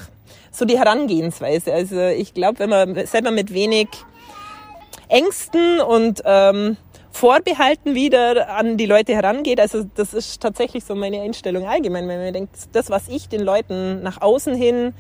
so 0.52 0.66
die 0.66 0.78
Herangehensweise. 0.78 1.74
Also 1.74 2.00
ich 2.02 2.34
glaube, 2.34 2.60
wenn 2.60 2.70
man 2.70 3.06
selber 3.06 3.32
mit 3.32 3.54
wenig 3.54 3.88
Ängsten 5.14 5.80
und 5.80 6.24
ähm, 6.26 6.76
Vorbehalten 7.12 7.94
wieder 7.94 8.50
an 8.50 8.78
die 8.78 8.88
Leute 8.88 9.14
herangeht. 9.14 9.60
Also 9.60 9.84
das 9.84 10.16
ist 10.16 10.42
tatsächlich 10.42 10.84
so 10.84 10.96
meine 10.96 11.22
Einstellung 11.22 11.68
allgemein, 11.68 12.08
wenn 12.08 12.24
man 12.24 12.34
denkt, 12.34 12.56
das, 12.72 12.90
was 12.90 13.08
ich 13.08 13.30
den 13.30 13.42
Leuten 13.42 14.02
nach 14.02 14.22
außen 14.22 14.56
hin 14.56 14.96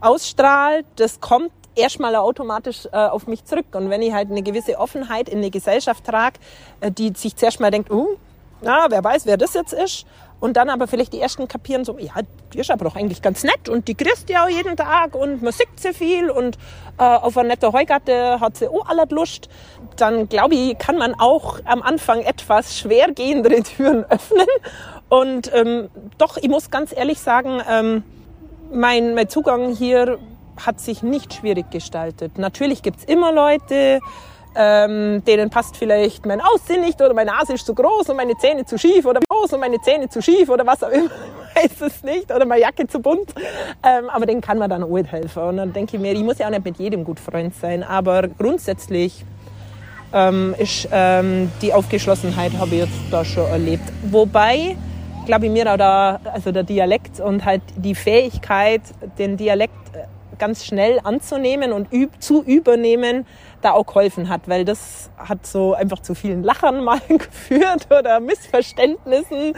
ausstrahlt, 0.00 0.84
das 0.96 1.20
kommt 1.20 1.52
erstmal 1.76 2.16
automatisch 2.16 2.86
äh, 2.86 2.96
auf 2.96 3.28
mich 3.28 3.44
zurück. 3.44 3.66
Und 3.74 3.88
wenn 3.90 4.02
ich 4.02 4.12
halt 4.12 4.28
eine 4.28 4.42
gewisse 4.42 4.76
Offenheit 4.76 5.28
in 5.28 5.38
eine 5.38 5.50
Gesellschaft 5.50 6.04
trage, 6.04 6.40
äh, 6.80 6.90
die 6.90 7.12
sich 7.14 7.36
zuerst 7.36 7.60
mal 7.60 7.70
denkt, 7.70 7.92
oh, 7.92 8.16
na, 8.60 8.86
wer 8.90 9.04
weiß, 9.04 9.24
wer 9.26 9.36
das 9.36 9.54
jetzt 9.54 9.72
ist, 9.72 10.04
und 10.40 10.56
dann 10.56 10.70
aber 10.70 10.86
vielleicht 10.86 11.12
die 11.12 11.20
ersten 11.20 11.48
kapieren 11.48 11.84
so, 11.84 11.98
ja, 11.98 12.12
die 12.52 12.58
ist 12.58 12.70
aber 12.70 12.84
doch 12.84 12.96
eigentlich 12.96 13.22
ganz 13.22 13.42
nett 13.44 13.68
und 13.68 13.88
die 13.88 13.96
grüßt 13.96 14.28
ja 14.30 14.44
auch 14.44 14.48
jeden 14.48 14.76
Tag 14.76 15.14
und 15.14 15.42
man 15.42 15.52
sieht 15.52 15.68
sie 15.76 15.92
viel 15.92 16.30
und 16.30 16.56
äh, 16.98 17.02
auf 17.02 17.36
einer 17.36 17.48
netten 17.48 17.72
Heugatte 17.72 18.40
hat 18.40 18.56
sie 18.56 18.68
auch 18.68 18.88
aller 18.88 19.06
Lust. 19.10 19.48
Dann 19.96 20.28
glaube 20.28 20.54
ich, 20.54 20.78
kann 20.78 20.96
man 20.96 21.14
auch 21.18 21.60
am 21.64 21.82
Anfang 21.82 22.20
etwas 22.20 22.78
schwergehendere 22.78 23.62
Türen 23.62 24.04
öffnen. 24.04 24.46
Und 25.08 25.50
ähm, 25.54 25.88
doch, 26.18 26.36
ich 26.36 26.48
muss 26.48 26.70
ganz 26.70 26.94
ehrlich 26.94 27.18
sagen, 27.18 27.60
ähm, 27.68 28.04
mein, 28.70 29.14
mein 29.14 29.28
Zugang 29.28 29.74
hier 29.74 30.18
hat 30.64 30.80
sich 30.80 31.02
nicht 31.02 31.34
schwierig 31.34 31.70
gestaltet. 31.70 32.38
Natürlich 32.38 32.82
gibt's 32.82 33.04
immer 33.04 33.32
Leute, 33.32 34.00
ähm, 34.54 35.22
denen 35.24 35.50
passt 35.50 35.76
vielleicht 35.76 36.26
mein 36.26 36.40
Aussehen 36.40 36.80
nicht 36.80 37.00
oder 37.00 37.14
meine 37.14 37.30
Nase 37.32 37.54
ist 37.54 37.66
zu 37.66 37.74
groß 37.74 38.08
und 38.10 38.16
meine 38.16 38.36
Zähne 38.36 38.64
zu 38.64 38.78
schief 38.78 39.04
oder 39.04 39.20
groß 39.28 39.52
und 39.52 39.60
meine 39.60 39.80
Zähne 39.80 40.08
zu 40.08 40.22
schief 40.22 40.48
oder 40.48 40.66
was 40.66 40.82
auch 40.82 40.90
immer, 40.90 41.10
weiß 41.54 41.80
es 41.80 42.02
nicht 42.02 42.32
oder 42.32 42.44
meine 42.44 42.62
Jacke 42.62 42.86
zu 42.86 43.00
bunt. 43.00 43.34
Ähm, 43.84 44.08
aber 44.10 44.26
denen 44.26 44.40
kann 44.40 44.58
man 44.58 44.70
dann 44.70 44.82
auch 44.82 44.96
helfen. 44.96 45.42
Und 45.42 45.56
dann 45.58 45.72
denke 45.72 45.96
ich 45.96 46.02
mir, 46.02 46.12
ich 46.12 46.22
muss 46.22 46.38
ja 46.38 46.46
auch 46.46 46.50
nicht 46.50 46.64
mit 46.64 46.78
jedem 46.78 47.04
gut 47.04 47.20
Freund 47.20 47.54
sein, 47.54 47.82
aber 47.82 48.28
grundsätzlich 48.28 49.24
ähm, 50.12 50.54
ist 50.58 50.88
ähm, 50.92 51.50
die 51.60 51.72
Aufgeschlossenheit 51.72 52.52
habe 52.58 52.74
ich 52.74 52.80
jetzt 52.82 52.98
da 53.10 53.24
schon 53.24 53.46
erlebt. 53.46 53.84
Wobei, 54.04 54.76
glaube 55.26 55.46
ich, 55.46 55.52
mir 55.52 55.70
auch 55.72 55.76
da, 55.76 56.20
also 56.32 56.52
der 56.52 56.62
Dialekt 56.62 57.20
und 57.20 57.44
halt 57.44 57.62
die 57.76 57.94
Fähigkeit, 57.94 58.82
den 59.18 59.36
Dialekt 59.36 59.74
äh, 59.92 60.04
ganz 60.38 60.64
schnell 60.64 61.00
anzunehmen 61.02 61.72
und 61.72 61.92
üb 61.92 62.10
zu 62.20 62.42
übernehmen, 62.42 63.26
da 63.62 63.72
auch 63.72 63.86
geholfen 63.86 64.28
hat, 64.28 64.48
weil 64.48 64.64
das 64.64 65.10
hat 65.16 65.46
so 65.46 65.74
einfach 65.74 66.00
zu 66.00 66.14
vielen 66.14 66.42
Lachern 66.42 66.84
mal 66.84 67.00
geführt 67.08 67.86
oder 67.90 68.20
Missverständnissen, 68.20 69.54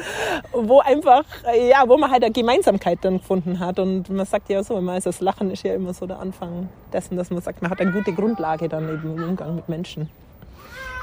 wo 0.52 0.80
einfach, 0.80 1.24
ja, 1.68 1.84
wo 1.86 1.96
man 1.96 2.10
halt 2.10 2.24
eine 2.24 2.32
Gemeinsamkeit 2.32 2.98
dann 3.02 3.18
gefunden 3.18 3.58
hat. 3.60 3.78
Und 3.78 4.08
man 4.10 4.26
sagt 4.26 4.48
ja 4.48 4.62
so 4.62 4.78
immer, 4.78 4.92
also 4.92 5.10
das 5.10 5.20
Lachen 5.20 5.50
ist 5.50 5.64
ja 5.64 5.74
immer 5.74 5.94
so 5.94 6.06
der 6.06 6.18
Anfang 6.18 6.68
dessen, 6.92 7.16
dass 7.16 7.30
man 7.30 7.40
sagt, 7.42 7.62
man 7.62 7.70
hat 7.70 7.80
eine 7.80 7.92
gute 7.92 8.12
Grundlage 8.12 8.68
dann 8.68 8.88
eben 8.88 9.16
im 9.16 9.24
Umgang 9.30 9.54
mit 9.54 9.68
Menschen. 9.68 10.08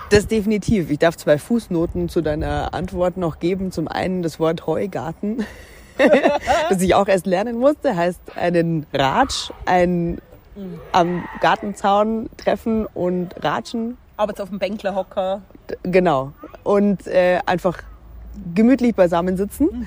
Das 0.10 0.28
definitiv. 0.28 0.90
Ich 0.90 1.00
darf 1.00 1.18
zwei 1.18 1.38
Fußnoten 1.38 2.08
zu 2.08 2.22
deiner 2.22 2.74
Antwort 2.74 3.18
noch 3.18 3.40
geben. 3.40 3.72
Zum 3.72 3.90
einen 3.90 4.24
das 4.24 4.40
Wort 4.40 4.66
Heugarten, 4.66 5.46
das 6.70 6.82
ich 6.82 6.96
auch 6.96 7.08
erst 7.08 7.26
lernen 7.26 7.58
musste, 7.60 7.96
heißt 7.96 8.38
einen 8.38 8.86
Ratsch, 8.94 9.52
ein 9.66 10.20
am 10.92 11.24
Gartenzaun 11.42 12.30
treffen 12.38 12.86
und 12.86 13.36
ratschen. 13.44 13.98
Aber 14.18 14.32
jetzt 14.32 14.42
auf 14.42 14.50
dem 14.50 14.60
Bänkler 14.60 14.96
hocker. 14.96 15.42
Genau. 15.84 16.34
Und 16.64 17.06
äh, 17.08 17.40
einfach 17.46 17.84
gemütlich 18.54 18.96
beisammen 18.96 19.38
sitzen 19.38 19.66
mhm. 19.66 19.86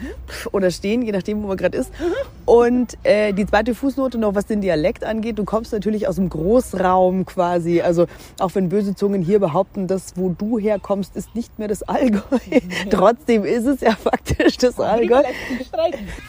oder 0.53 0.71
stehen, 0.71 1.03
je 1.03 1.13
nachdem, 1.13 1.43
wo 1.43 1.49
man 1.49 1.57
gerade 1.57 1.79
ist. 1.79 1.91
Mhm. 2.01 2.13
Und 2.47 2.99
äh, 3.05 3.33
die 3.33 3.47
zweite 3.47 3.75
Fußnote 3.75 4.19
noch, 4.19 4.35
was 4.35 4.47
den 4.47 4.61
Dialekt 4.61 5.05
angeht. 5.05 5.39
Du 5.39 5.45
kommst 5.45 5.73
natürlich 5.73 6.09
aus 6.09 6.17
dem 6.17 6.29
Großraum 6.29 7.25
quasi. 7.27 7.81
Also 7.81 8.07
auch 8.39 8.55
wenn 8.55 8.69
böse 8.69 8.95
Zungen 8.95 9.23
hier 9.23 9.39
behaupten, 9.39 9.87
dass 9.87 10.17
wo 10.17 10.31
du 10.31 10.59
herkommst, 10.59 11.17
ist 11.17 11.35
nicht 11.35 11.59
mehr 11.59 11.69
das 11.69 11.83
Allgäu. 11.83 12.21
Mhm. 12.51 12.91
Trotzdem 12.91 13.45
ist 13.45 13.67
es 13.67 13.81
ja 13.81 13.93
faktisch 13.93 14.57
das 14.59 14.79
Allgäu. 14.79 15.23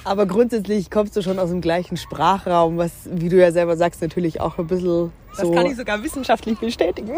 Aber 0.03 0.25
grundsätzlich 0.25 0.89
kommst 0.89 1.15
du 1.15 1.21
schon 1.21 1.39
aus 1.39 1.49
dem 1.49 1.61
gleichen 1.61 1.97
Sprachraum, 1.97 2.77
was, 2.77 2.91
wie 3.05 3.29
du 3.29 3.37
ja 3.37 3.51
selber 3.51 3.75
sagst, 3.75 4.01
natürlich 4.01 4.39
auch 4.39 4.57
ein 4.57 4.67
bisschen 4.67 4.85
so... 4.85 5.11
Das 5.37 5.51
kann 5.51 5.65
ich 5.65 5.75
sogar 5.75 6.03
wissenschaftlich 6.03 6.59
bestätigen. 6.59 7.11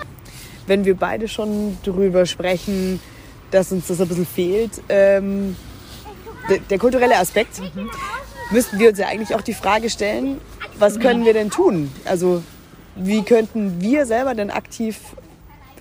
wenn 0.66 0.84
wir 0.84 0.96
beide 0.96 1.28
schon 1.28 1.78
drüber 1.82 2.26
sprechen, 2.26 3.00
dass 3.50 3.72
uns 3.72 3.86
das 3.86 4.00
ein 4.00 4.08
bisschen 4.08 4.26
fehlt. 4.26 4.82
Ähm, 4.88 5.56
der, 6.48 6.58
der, 6.58 6.78
kulturelle 6.78 7.16
Aspekt, 7.16 7.60
mhm. 7.60 7.90
müssten 8.50 8.78
wir 8.78 8.90
uns 8.90 8.98
ja 8.98 9.08
eigentlich 9.08 9.34
auch 9.34 9.42
die 9.42 9.54
Frage 9.54 9.90
stellen, 9.90 10.40
was 10.78 11.00
können 11.00 11.24
wir 11.24 11.32
denn 11.32 11.50
tun? 11.50 11.90
Also 12.04 12.42
wie 12.94 13.22
könnten 13.22 13.80
wir 13.80 14.06
selber 14.06 14.34
denn 14.34 14.50
aktiv 14.50 14.98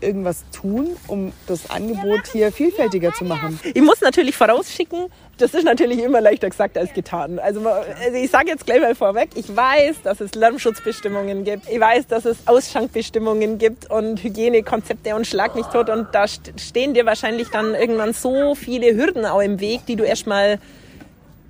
irgendwas 0.06 0.44
tun, 0.52 0.96
um 1.08 1.34
das 1.48 1.70
Angebot 1.70 2.28
hier 2.32 2.52
vielfältiger 2.52 3.14
zu 3.14 3.26
machen? 3.26 3.60
Ich 3.74 3.82
muss 3.82 4.02
natürlich 4.02 4.36
vorausschicken, 4.36 5.08
das 5.38 5.54
ist 5.54 5.66
natürlich 5.66 6.00
immer 6.00 6.22
leichter 6.22 6.50
gesagt 6.50 6.78
als 6.78 6.94
getan. 6.94 7.40
Also, 7.40 7.68
also 7.68 8.16
ich 8.16 8.32
sage 8.32 8.50
jetzt 8.50 8.66
gleich 8.66 8.80
mal 8.80 8.96
vorweg, 8.96 9.30
ich 9.36 9.54
weiß, 9.54 9.98
dass 10.04 10.22
es 10.22 10.34
Lärmschutzbestimmungen 10.36 11.44
gibt. 11.44 11.70
Ich 11.70 11.80
weiß, 11.80 12.08
dass 12.08 12.26
es 12.26 12.38
Ausschankbestimmungen 12.46 13.58
gibt 13.58 13.92
und 13.92 14.24
Hygienekonzepte 14.24 15.16
und 15.16 15.28
Schlag 15.28 15.56
mich 15.56 15.66
tot. 15.68 15.90
Und 15.90 16.08
da 16.14 16.26
stehen 16.28 16.94
dir 16.94 17.06
wahrscheinlich 17.06 17.50
dann 17.50 17.76
irgendwann 17.76 18.14
so 18.14 18.56
viele 18.56 18.96
Hürden 18.96 19.26
auch 19.26 19.42
im 19.42 19.60
Weg, 19.60 19.86
die 19.88 19.96
du 19.96 20.04
erstmal 20.04 20.60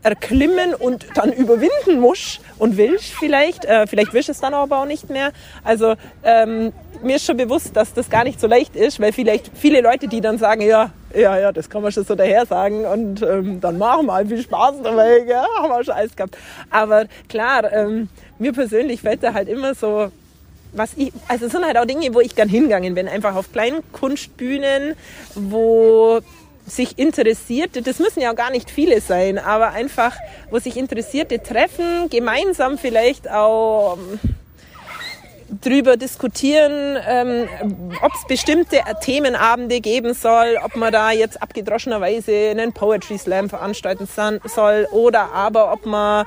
erklimmen 0.05 0.75
und 0.75 1.05
dann 1.15 1.33
überwinden 1.33 1.99
musst 1.99 2.39
und 2.59 2.77
willst 2.77 3.05
vielleicht. 3.05 3.65
Äh, 3.65 3.87
vielleicht 3.87 4.13
willst 4.13 4.29
du 4.29 4.33
es 4.33 4.39
dann 4.39 4.53
aber 4.53 4.81
auch 4.81 4.85
nicht 4.85 5.09
mehr. 5.09 5.31
Also 5.63 5.95
ähm, 6.23 6.73
mir 7.01 7.15
ist 7.15 7.25
schon 7.25 7.37
bewusst, 7.37 7.75
dass 7.75 7.91
das 7.93 8.07
gar 8.09 8.23
nicht 8.23 8.39
so 8.39 8.45
leicht 8.45 8.75
ist, 8.75 8.99
weil 8.99 9.11
vielleicht 9.11 9.49
viele 9.55 9.81
Leute, 9.81 10.07
die 10.07 10.21
dann 10.21 10.37
sagen, 10.37 10.61
ja, 10.61 10.91
ja, 11.15 11.39
ja, 11.39 11.51
das 11.51 11.69
kann 11.69 11.81
man 11.81 11.91
schon 11.91 12.05
so 12.05 12.13
daher 12.13 12.45
sagen 12.45 12.85
und 12.85 13.23
ähm, 13.23 13.59
dann 13.59 13.79
machen 13.79 14.05
wir 14.05 14.13
halt 14.13 14.27
viel 14.27 14.41
Spaß 14.41 14.75
dabei, 14.83 15.23
ja, 15.27 15.43
haben 15.57 15.69
wir 15.69 15.83
schon 15.83 15.95
alles 15.95 16.15
gehabt. 16.15 16.37
Aber 16.69 17.05
klar, 17.27 17.71
ähm, 17.73 18.09
mir 18.37 18.53
persönlich 18.53 19.01
fällt 19.01 19.23
da 19.23 19.33
halt 19.33 19.49
immer 19.49 19.73
so 19.73 20.11
was 20.77 20.91
ich, 20.97 21.13
also 21.27 21.45
es 21.45 21.51
sind 21.53 21.65
halt 21.65 21.77
auch 21.77 21.85
Dinge, 21.85 22.13
wo 22.13 22.19
ich 22.19 22.35
gern 22.35 22.49
hingegangen 22.49 22.95
bin, 22.95 23.07
einfach 23.07 23.35
auf 23.35 23.51
kleinen 23.51 23.79
Kunstbühnen, 23.93 24.95
wo 25.33 26.19
sich 26.67 26.97
Interessierte, 26.97 27.81
das 27.81 27.99
müssen 27.99 28.21
ja 28.21 28.33
gar 28.33 28.49
nicht 28.49 28.71
viele 28.71 29.01
sein, 29.01 29.37
aber 29.37 29.71
einfach, 29.71 30.15
wo 30.49 30.59
sich 30.59 30.77
Interessierte 30.77 31.41
treffen, 31.41 32.09
gemeinsam 32.09 32.77
vielleicht 32.77 33.29
auch 33.29 33.97
ähm, 33.97 34.19
drüber 35.61 35.95
diskutieren, 35.95 36.97
ähm, 37.07 37.47
ob 38.01 38.11
es 38.13 38.25
bestimmte 38.27 38.81
Themenabende 39.01 39.79
geben 39.79 40.13
soll, 40.13 40.57
ob 40.63 40.75
man 40.75 40.91
da 40.91 41.11
jetzt 41.11 41.41
abgedroschenerweise 41.41 42.49
einen 42.49 42.73
Poetry 42.73 43.17
Slam 43.17 43.49
veranstalten 43.49 44.07
soll 44.07 44.87
oder 44.91 45.31
aber 45.33 45.71
ob 45.71 45.85
man 45.85 46.25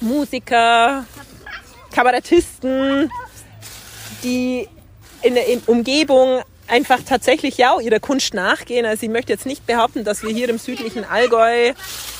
Musiker, 0.00 1.04
Kabarettisten, 1.92 3.10
die 4.22 4.68
in 5.22 5.34
der 5.34 5.44
Umgebung 5.66 6.42
einfach 6.70 7.00
tatsächlich 7.06 7.58
ja 7.58 7.78
ihrer 7.80 8.00
Kunst 8.00 8.34
nachgehen. 8.34 8.86
Also 8.86 9.04
ich 9.04 9.10
möchte 9.10 9.32
jetzt 9.32 9.46
nicht 9.46 9.66
behaupten, 9.66 10.04
dass 10.04 10.22
wir 10.22 10.30
hier 10.30 10.48
im 10.48 10.58
südlichen 10.58 11.04
Allgäu 11.04 11.72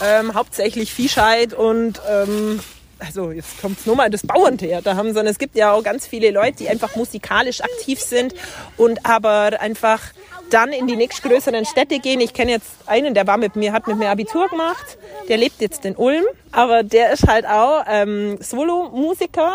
ähm, 0.02 0.34
hauptsächlich 0.34 0.92
Viehscheid 0.92 1.54
und 1.54 2.00
ähm, 2.08 2.60
also 2.98 3.30
jetzt 3.30 3.60
kommt's 3.60 3.86
nur 3.86 3.96
mal 3.96 4.10
das 4.10 4.26
Bauerntheater 4.26 4.94
haben, 4.94 5.08
sondern 5.08 5.28
es 5.28 5.38
gibt 5.38 5.56
ja 5.56 5.72
auch 5.72 5.82
ganz 5.82 6.06
viele 6.06 6.30
Leute, 6.30 6.58
die 6.58 6.68
einfach 6.68 6.96
musikalisch 6.96 7.62
aktiv 7.62 8.00
sind 8.00 8.34
und 8.76 9.06
aber 9.06 9.60
einfach 9.60 10.00
dann 10.50 10.72
in 10.72 10.86
die 10.86 10.96
nächstgrößeren 10.96 11.64
Städte 11.64 12.00
gehen. 12.00 12.20
Ich 12.20 12.34
kenne 12.34 12.50
jetzt 12.50 12.70
einen, 12.86 13.14
der 13.14 13.26
war 13.26 13.38
mit 13.38 13.56
mir, 13.56 13.72
hat 13.72 13.86
mit 13.86 13.96
mir 13.96 14.10
Abitur 14.10 14.48
gemacht, 14.48 14.98
der 15.28 15.36
lebt 15.36 15.60
jetzt 15.60 15.84
in 15.84 15.96
Ulm, 15.96 16.24
aber 16.52 16.82
der 16.82 17.12
ist 17.12 17.26
halt 17.26 17.46
auch 17.46 17.84
ähm, 17.86 18.36
Solo-Musiker 18.40 19.52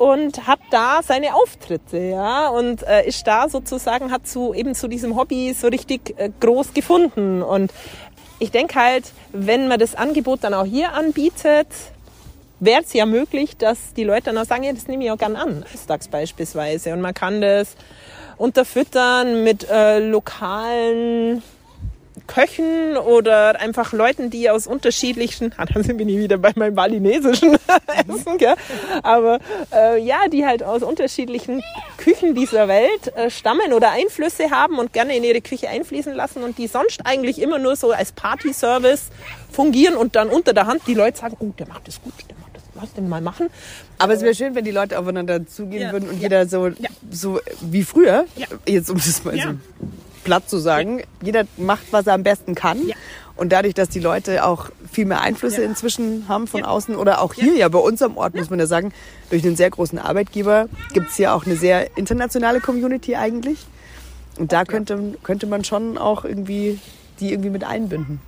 und 0.00 0.46
hat 0.46 0.60
da 0.70 1.02
seine 1.02 1.34
Auftritte, 1.34 1.98
ja, 1.98 2.48
und 2.48 2.82
äh, 2.84 3.06
ist 3.06 3.26
da 3.26 3.50
sozusagen, 3.50 4.10
hat 4.10 4.26
zu 4.26 4.54
eben 4.54 4.74
zu 4.74 4.88
diesem 4.88 5.14
Hobby 5.14 5.52
so 5.52 5.68
richtig 5.68 6.18
äh, 6.18 6.30
groß 6.40 6.72
gefunden. 6.72 7.42
Und 7.42 7.70
ich 8.38 8.50
denke 8.50 8.76
halt, 8.76 9.12
wenn 9.32 9.68
man 9.68 9.78
das 9.78 9.94
Angebot 9.94 10.42
dann 10.42 10.54
auch 10.54 10.64
hier 10.64 10.94
anbietet, 10.94 11.66
wäre 12.60 12.80
es 12.80 12.94
ja 12.94 13.04
möglich, 13.04 13.58
dass 13.58 13.92
die 13.92 14.04
Leute 14.04 14.32
dann 14.32 14.38
auch 14.38 14.46
sagen, 14.46 14.62
ja, 14.62 14.72
das 14.72 14.88
nehme 14.88 15.04
ich 15.04 15.10
auch 15.10 15.18
gern 15.18 15.36
an, 15.36 15.66
Stags 15.76 16.08
beispielsweise. 16.08 16.94
Und 16.94 17.02
man 17.02 17.12
kann 17.12 17.42
das 17.42 17.76
unterfüttern 18.38 19.44
mit 19.44 19.68
äh, 19.68 19.98
lokalen 19.98 21.42
Köchen 22.30 22.96
oder 22.96 23.60
einfach 23.60 23.92
Leuten, 23.92 24.30
die 24.30 24.50
aus 24.50 24.68
unterschiedlichen, 24.68 25.52
ah, 25.56 25.64
dann 25.64 25.82
sind 25.82 25.98
wir 25.98 26.06
nie 26.06 26.18
wieder 26.18 26.38
bei 26.38 26.52
meinem 26.54 26.74
balinesischen 26.76 27.56
Essen, 28.08 28.38
gell? 28.38 28.54
aber 29.02 29.40
äh, 29.74 30.00
ja, 30.00 30.28
die 30.32 30.46
halt 30.46 30.62
aus 30.62 30.82
unterschiedlichen 30.82 31.62
Küchen 31.96 32.34
dieser 32.36 32.68
Welt 32.68 33.14
äh, 33.16 33.30
stammen 33.30 33.72
oder 33.72 33.90
Einflüsse 33.90 34.50
haben 34.50 34.78
und 34.78 34.92
gerne 34.92 35.16
in 35.16 35.24
ihre 35.24 35.40
Küche 35.40 35.68
einfließen 35.68 36.14
lassen 36.14 36.44
und 36.44 36.56
die 36.58 36.68
sonst 36.68 37.04
eigentlich 37.04 37.40
immer 37.40 37.58
nur 37.58 37.74
so 37.74 37.90
als 37.90 38.12
Party-Service 38.12 39.08
fungieren 39.50 39.96
und 39.96 40.14
dann 40.14 40.28
unter 40.28 40.52
der 40.52 40.66
Hand 40.66 40.82
die 40.86 40.94
Leute 40.94 41.18
sagen, 41.18 41.36
oh, 41.40 41.50
der 41.58 41.66
macht 41.66 41.88
das 41.88 42.00
gut, 42.00 42.14
der 42.28 42.36
macht 42.38 42.54
das, 42.54 42.62
lass 42.76 42.92
den 42.92 43.08
mal 43.08 43.20
machen. 43.20 43.48
Aber 43.98 44.14
es 44.14 44.22
wäre 44.22 44.36
schön, 44.36 44.54
wenn 44.54 44.64
die 44.64 44.70
Leute 44.70 45.00
aufeinander 45.00 45.46
zugehen 45.48 45.82
ja. 45.82 45.92
würden 45.92 46.08
und 46.08 46.16
ja. 46.16 46.22
jeder 46.22 46.46
so, 46.46 46.68
ja. 46.68 46.90
so 47.10 47.40
wie 47.60 47.82
früher, 47.82 48.26
jetzt 48.66 48.88
um 48.88 48.98
das 48.98 49.24
mal 49.24 49.34
so 49.36 49.56
platt 50.24 50.48
zu 50.48 50.58
sagen. 50.58 50.98
Ja. 50.98 51.04
Jeder 51.22 51.44
macht, 51.56 51.92
was 51.92 52.06
er 52.06 52.14
am 52.14 52.22
besten 52.22 52.54
kann. 52.54 52.86
Ja. 52.86 52.96
Und 53.36 53.52
dadurch, 53.52 53.72
dass 53.72 53.88
die 53.88 54.00
Leute 54.00 54.44
auch 54.44 54.68
viel 54.90 55.06
mehr 55.06 55.22
Einflüsse 55.22 55.62
ja. 55.62 55.68
inzwischen 55.68 56.28
haben 56.28 56.46
von 56.46 56.62
außen 56.62 56.94
oder 56.94 57.22
auch 57.22 57.32
hier 57.32 57.54
ja 57.56 57.68
bei 57.68 57.78
uns 57.78 58.02
am 58.02 58.16
Ort, 58.18 58.34
muss 58.34 58.50
man 58.50 58.58
ja 58.58 58.66
sagen, 58.66 58.92
durch 59.30 59.44
einen 59.44 59.56
sehr 59.56 59.70
großen 59.70 59.98
Arbeitgeber 59.98 60.68
gibt 60.92 61.10
es 61.10 61.16
hier 61.16 61.32
auch 61.34 61.46
eine 61.46 61.56
sehr 61.56 61.96
internationale 61.96 62.60
Community 62.60 63.16
eigentlich. 63.16 63.66
Und 64.38 64.52
da 64.52 64.64
könnte, 64.64 65.14
könnte 65.22 65.46
man 65.46 65.64
schon 65.64 65.96
auch 65.96 66.24
irgendwie 66.24 66.78
die 67.20 67.32
irgendwie 67.32 67.50
mit 67.50 67.64
einbinden. 67.64 68.20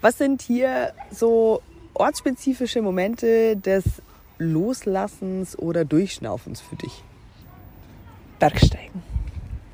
Was 0.00 0.18
sind 0.18 0.42
hier 0.42 0.92
so 1.10 1.62
ortsspezifische 1.94 2.82
Momente 2.82 3.56
des 3.56 3.84
Loslassens 4.38 5.58
oder 5.58 5.84
Durchschnaufens 5.84 6.60
für 6.60 6.76
dich? 6.76 7.02
Bergsteigen 8.38 9.13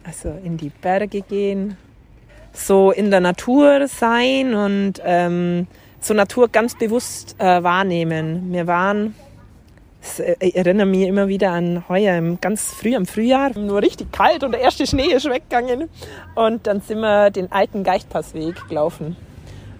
also 0.05 0.37
in 0.45 0.57
die 0.57 0.71
Berge 0.71 1.21
gehen, 1.23 1.77
so 2.53 2.91
in 2.91 3.11
der 3.11 3.21
Natur 3.21 3.87
sein 3.89 4.55
und 4.55 4.95
ähm, 5.05 5.67
so 6.01 6.15
Natur 6.15 6.49
ganz 6.49 6.77
bewusst 6.77 7.37
äh, 7.39 7.63
wahrnehmen. 7.63 8.53
Wir 8.53 8.67
waren, 8.67 9.15
äh, 10.19 10.35
ich 10.41 10.57
erinnere 10.57 10.87
mich 10.87 11.07
immer 11.07 11.29
wieder 11.29 11.51
an 11.53 11.89
heuer, 11.89 12.21
ganz 12.41 12.73
früh 12.73 12.95
im 12.95 13.07
Frühjahr, 13.07 13.57
nur 13.59 13.83
richtig 13.83 14.11
kalt 14.13 14.43
und 14.43 14.53
der 14.53 14.61
erste 14.61 14.87
Schnee 14.87 15.13
ist 15.13 15.27
weggegangen. 15.27 15.89
Und 16.35 16.67
dann 16.67 16.81
sind 16.81 17.01
wir 17.01 17.31
den 17.31 17.53
alten 17.53 17.85
Geichtpassweg 17.85 18.69
gelaufen. 18.69 19.17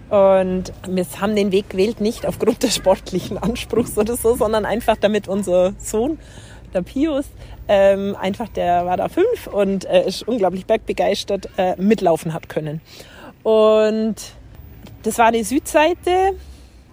Und 0.09 0.73
wir 0.87 1.05
haben 1.21 1.37
den 1.37 1.53
Weg 1.53 1.69
gewählt 1.69 2.01
nicht 2.01 2.25
aufgrund 2.25 2.63
des 2.63 2.75
sportlichen 2.75 3.37
Anspruchs 3.37 3.97
oder 3.97 4.17
so, 4.17 4.35
sondern 4.35 4.65
einfach 4.65 4.97
damit 4.97 5.29
unser 5.29 5.73
Sohn, 5.79 6.19
der 6.73 6.81
Pius, 6.81 7.25
ähm, 7.73 8.17
einfach, 8.19 8.49
der 8.49 8.85
war 8.85 8.97
da 8.97 9.07
fünf 9.07 9.47
und 9.47 9.85
äh, 9.85 10.05
ist 10.05 10.27
unglaublich 10.27 10.65
bergbegeistert, 10.65 11.47
äh, 11.57 11.81
mitlaufen 11.81 12.33
hat 12.33 12.49
können. 12.49 12.81
Und 13.43 14.15
das 15.03 15.17
war 15.17 15.31
die 15.31 15.43
Südseite. 15.43 16.33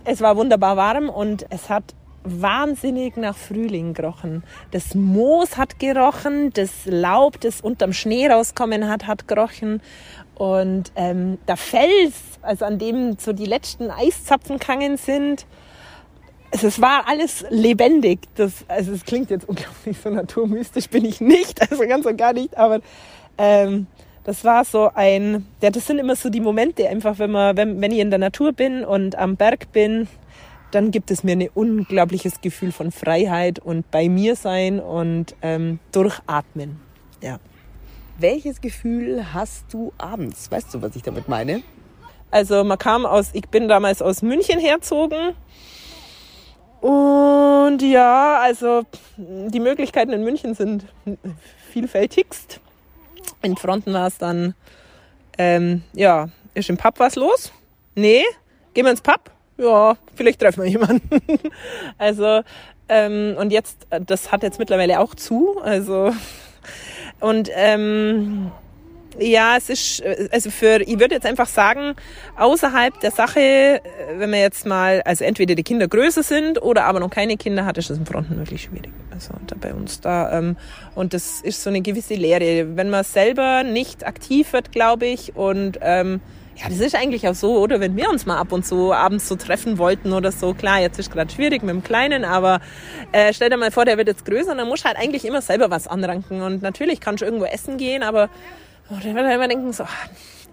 Es 0.05 0.21
war 0.21 0.37
wunderbar 0.37 0.77
warm 0.77 1.09
und 1.09 1.47
es 1.51 1.69
hat 1.69 1.83
wahnsinnig 2.23 3.17
nach 3.17 3.37
Frühling 3.37 3.93
gerochen. 3.93 4.45
Das 4.71 4.95
Moos 4.95 5.57
hat 5.57 5.81
gerochen, 5.81 6.53
das 6.53 6.71
Laub, 6.85 7.41
das 7.41 7.61
unterm 7.61 7.93
Schnee 7.93 8.29
rauskommen 8.29 8.89
hat, 8.89 9.09
hat 9.09 9.27
gerochen. 9.27 9.83
Und 10.37 10.93
ähm, 10.95 11.39
der 11.49 11.57
Fels, 11.57 12.15
also 12.43 12.65
an 12.65 12.79
dem 12.79 13.19
so 13.19 13.33
die 13.33 13.47
letzten 13.47 13.91
Eiszapfen 13.91 14.59
gegangen 14.59 14.97
sind, 14.97 15.45
also 16.51 16.67
es 16.67 16.81
war 16.81 17.07
alles 17.07 17.45
lebendig. 17.51 18.21
Das, 18.35 18.65
also 18.69 18.93
es 18.93 19.05
klingt 19.05 19.31
jetzt 19.31 19.49
unglaublich 19.49 19.99
so 20.03 20.11
naturmystisch, 20.11 20.89
bin 20.89 21.05
ich 21.05 21.21
nicht, 21.21 21.61
also 21.71 21.87
ganz 21.87 22.07
und 22.07 22.17
gar 22.17 22.33
nicht, 22.33 22.57
aber 22.57 22.81
ähm, 23.37 23.87
das 24.25 24.45
war 24.45 24.65
so 24.65 24.91
ein, 24.95 25.47
ja, 25.63 25.71
das 25.71 25.87
sind 25.87 25.99
immer 25.99 26.17
so 26.17 26.29
die 26.29 26.41
Momente, 26.41 26.89
einfach 26.89 27.19
wenn 27.19 27.31
man, 27.31 27.57
wenn, 27.57 27.81
wenn 27.81 27.93
ich 27.93 27.99
in 27.99 28.11
der 28.11 28.19
Natur 28.19 28.53
bin 28.53 28.85
und 28.85 29.17
am 29.17 29.37
Berg 29.37 29.73
bin, 29.73 30.07
dann 30.71 30.91
gibt 30.91 31.11
es 31.11 31.25
mir 31.25 31.33
ein 31.33 31.49
unglaubliches 31.55 32.43
Gefühl 32.43 32.73
von 32.73 32.93
Freiheit 32.93 33.59
und 33.59 33.91
bei 33.91 34.11
mir 34.11 34.37
sein 34.37 34.81
und 34.81 35.35
ähm, 35.41 35.79
durchatmen. 35.93 36.79
Ja. 37.23 37.39
Welches 38.19 38.61
Gefühl 38.61 39.33
hast 39.33 39.73
du 39.73 39.93
abends? 39.97 40.51
Weißt 40.51 40.75
du, 40.75 40.83
was 40.83 40.95
ich 40.95 41.03
damit 41.03 41.29
meine? 41.29 41.63
Also 42.31 42.65
man 42.65 42.77
kam 42.77 43.07
aus, 43.07 43.31
ich 43.33 43.49
bin 43.49 43.67
damals 43.67 44.03
aus 44.03 44.21
München 44.21 44.59
herzogen 44.59 45.35
und 46.81 47.83
ja, 47.83 48.39
also 48.41 48.83
die 49.17 49.61
Möglichkeiten 49.61 50.13
in 50.13 50.23
München 50.23 50.55
sind 50.55 50.85
vielfältigst. 51.71 52.61
In 53.43 53.57
Fronten 53.57 53.93
war 53.93 54.07
es 54.07 54.19
dann, 54.19 54.55
ähm, 55.39 55.83
ja, 55.93 56.29
ist 56.55 56.71
im 56.71 56.77
Pub 56.77 56.95
was 56.99 57.17
los? 57.17 57.53
Nee, 57.95 58.23
gehen 58.75 58.85
wir 58.85 58.91
ins 58.91 59.01
Pub? 59.01 59.31
Ja, 59.57 59.97
vielleicht 60.15 60.41
treffen 60.41 60.63
wir 60.63 60.71
jemanden. 60.71 61.09
also, 61.99 62.43
ähm, 62.89 63.37
und 63.39 63.51
jetzt, 63.51 63.87
das 63.91 64.31
hat 64.31 64.43
jetzt 64.43 64.59
mittlerweile 64.59 65.01
auch 65.01 65.15
zu. 65.15 65.61
Also, 65.63 66.13
und 67.21 67.51
ähm, 67.53 68.53
ja, 69.19 69.57
es 69.57 69.69
ist, 69.69 70.01
äh, 70.01 70.29
also 70.33 70.51
für, 70.51 70.81
ich 70.81 70.99
würde 70.99 71.15
jetzt 71.15 71.27
einfach 71.27 71.49
sagen, 71.49 71.95
außerhalb 72.37 72.99
der 73.01 73.11
Sache, 73.11 73.41
äh, 73.41 73.81
wenn 74.17 74.31
wir 74.31 74.41
jetzt 74.41 74.67
mal, 74.67 75.03
also 75.05 75.25
entweder 75.25 75.55
die 75.55 75.63
Kinder 75.63 75.89
größer 75.89 76.23
sind 76.23 76.63
oder 76.63 76.85
aber 76.85 77.01
noch 77.01 77.11
keine 77.11 77.37
Kinder 77.37 77.65
hat, 77.65 77.79
ist 77.79 77.91
das 77.91 77.99
im 77.99 78.07
Fronten 78.07 78.37
wirklich 78.39 78.63
schwierig. 78.63 78.91
Also 79.11 79.35
da 79.47 79.57
bei 79.61 79.75
uns 79.75 80.01
da, 80.01 80.39
ähm, 80.39 80.57
und 80.95 81.15
das 81.15 81.41
ist 81.41 81.63
so 81.63 81.71
eine 81.71 81.81
gewisse 81.81 82.15
Lehre. 82.15 82.77
Wenn 82.77 82.91
man 82.91 83.05
selber 83.05 83.65
nicht 83.65 84.07
aktiv 84.07 84.53
wird, 84.53 84.73
glaube 84.73 85.07
ich, 85.07 85.35
und 85.35 85.79
ähm, 85.83 86.21
ja, 86.61 86.69
das 86.69 86.81
ist 86.81 86.97
eigentlich 86.97 87.29
auch 87.29 87.35
so, 87.35 87.59
oder? 87.59 87.79
Wenn 87.79 87.97
wir 87.97 88.11
uns 88.11 88.27
mal 88.27 88.37
ab 88.37 88.51
und 88.51 88.67
zu 88.67 88.93
abends 88.93 89.29
so 89.29 89.37
treffen 89.37 89.79
wollten 89.79 90.13
oder 90.13 90.33
so, 90.33 90.55
klar, 90.55 90.81
jetzt 90.81 90.99
ist 90.99 91.13
gerade 91.13 91.33
schwierig 91.33 91.63
mit 91.63 91.73
dem 91.73 91.85
Kleinen, 91.85 92.25
aber 92.25 92.61
äh, 93.13 93.33
stell 93.33 93.49
dir 93.49 93.57
mal 93.57 93.71
vor, 93.71 93.85
der 93.85 93.97
wird 93.97 94.09
jetzt 94.09 94.25
größer 94.25 94.51
und 94.51 94.59
dann 94.59 94.67
musst 94.67 94.85
du 94.85 94.89
halt 94.89 94.99
eigentlich 94.99 95.25
immer 95.25 95.41
selber 95.41 95.71
was 95.71 95.87
anranken. 95.87 96.43
Und 96.43 96.63
natürlich 96.63 97.01
kannst 97.01 97.23
du 97.23 97.27
irgendwo 97.27 97.45
essen 97.45 97.77
gehen, 97.77 98.03
aber 98.03 98.29
oh, 98.91 98.97
dann 99.03 99.15
wird 99.15 99.27
er 99.27 99.35
immer 99.35 99.49
denken, 99.49 99.73
so, 99.73 99.85
ah, 99.85 99.89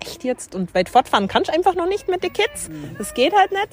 echt 0.02 0.24
jetzt? 0.24 0.56
Und 0.56 0.74
weit 0.74 0.90
fortfahren 0.90 1.28
kannst 1.28 1.50
du 1.50 1.54
einfach 1.54 1.76
noch 1.76 1.88
nicht 1.88 2.08
mit 2.08 2.24
den 2.24 2.34
Kids. 2.34 2.70
Das 2.98 3.14
geht 3.14 3.34
halt 3.34 3.52
nicht. 3.52 3.70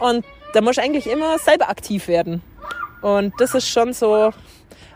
Und 0.00 0.24
da 0.52 0.60
musst 0.60 0.78
du 0.78 0.82
eigentlich 0.82 1.06
immer 1.06 1.38
selber 1.38 1.68
aktiv 1.68 2.08
werden. 2.08 2.42
Und 3.02 3.34
das 3.38 3.54
ist 3.54 3.68
schon 3.68 3.92
so, 3.92 4.32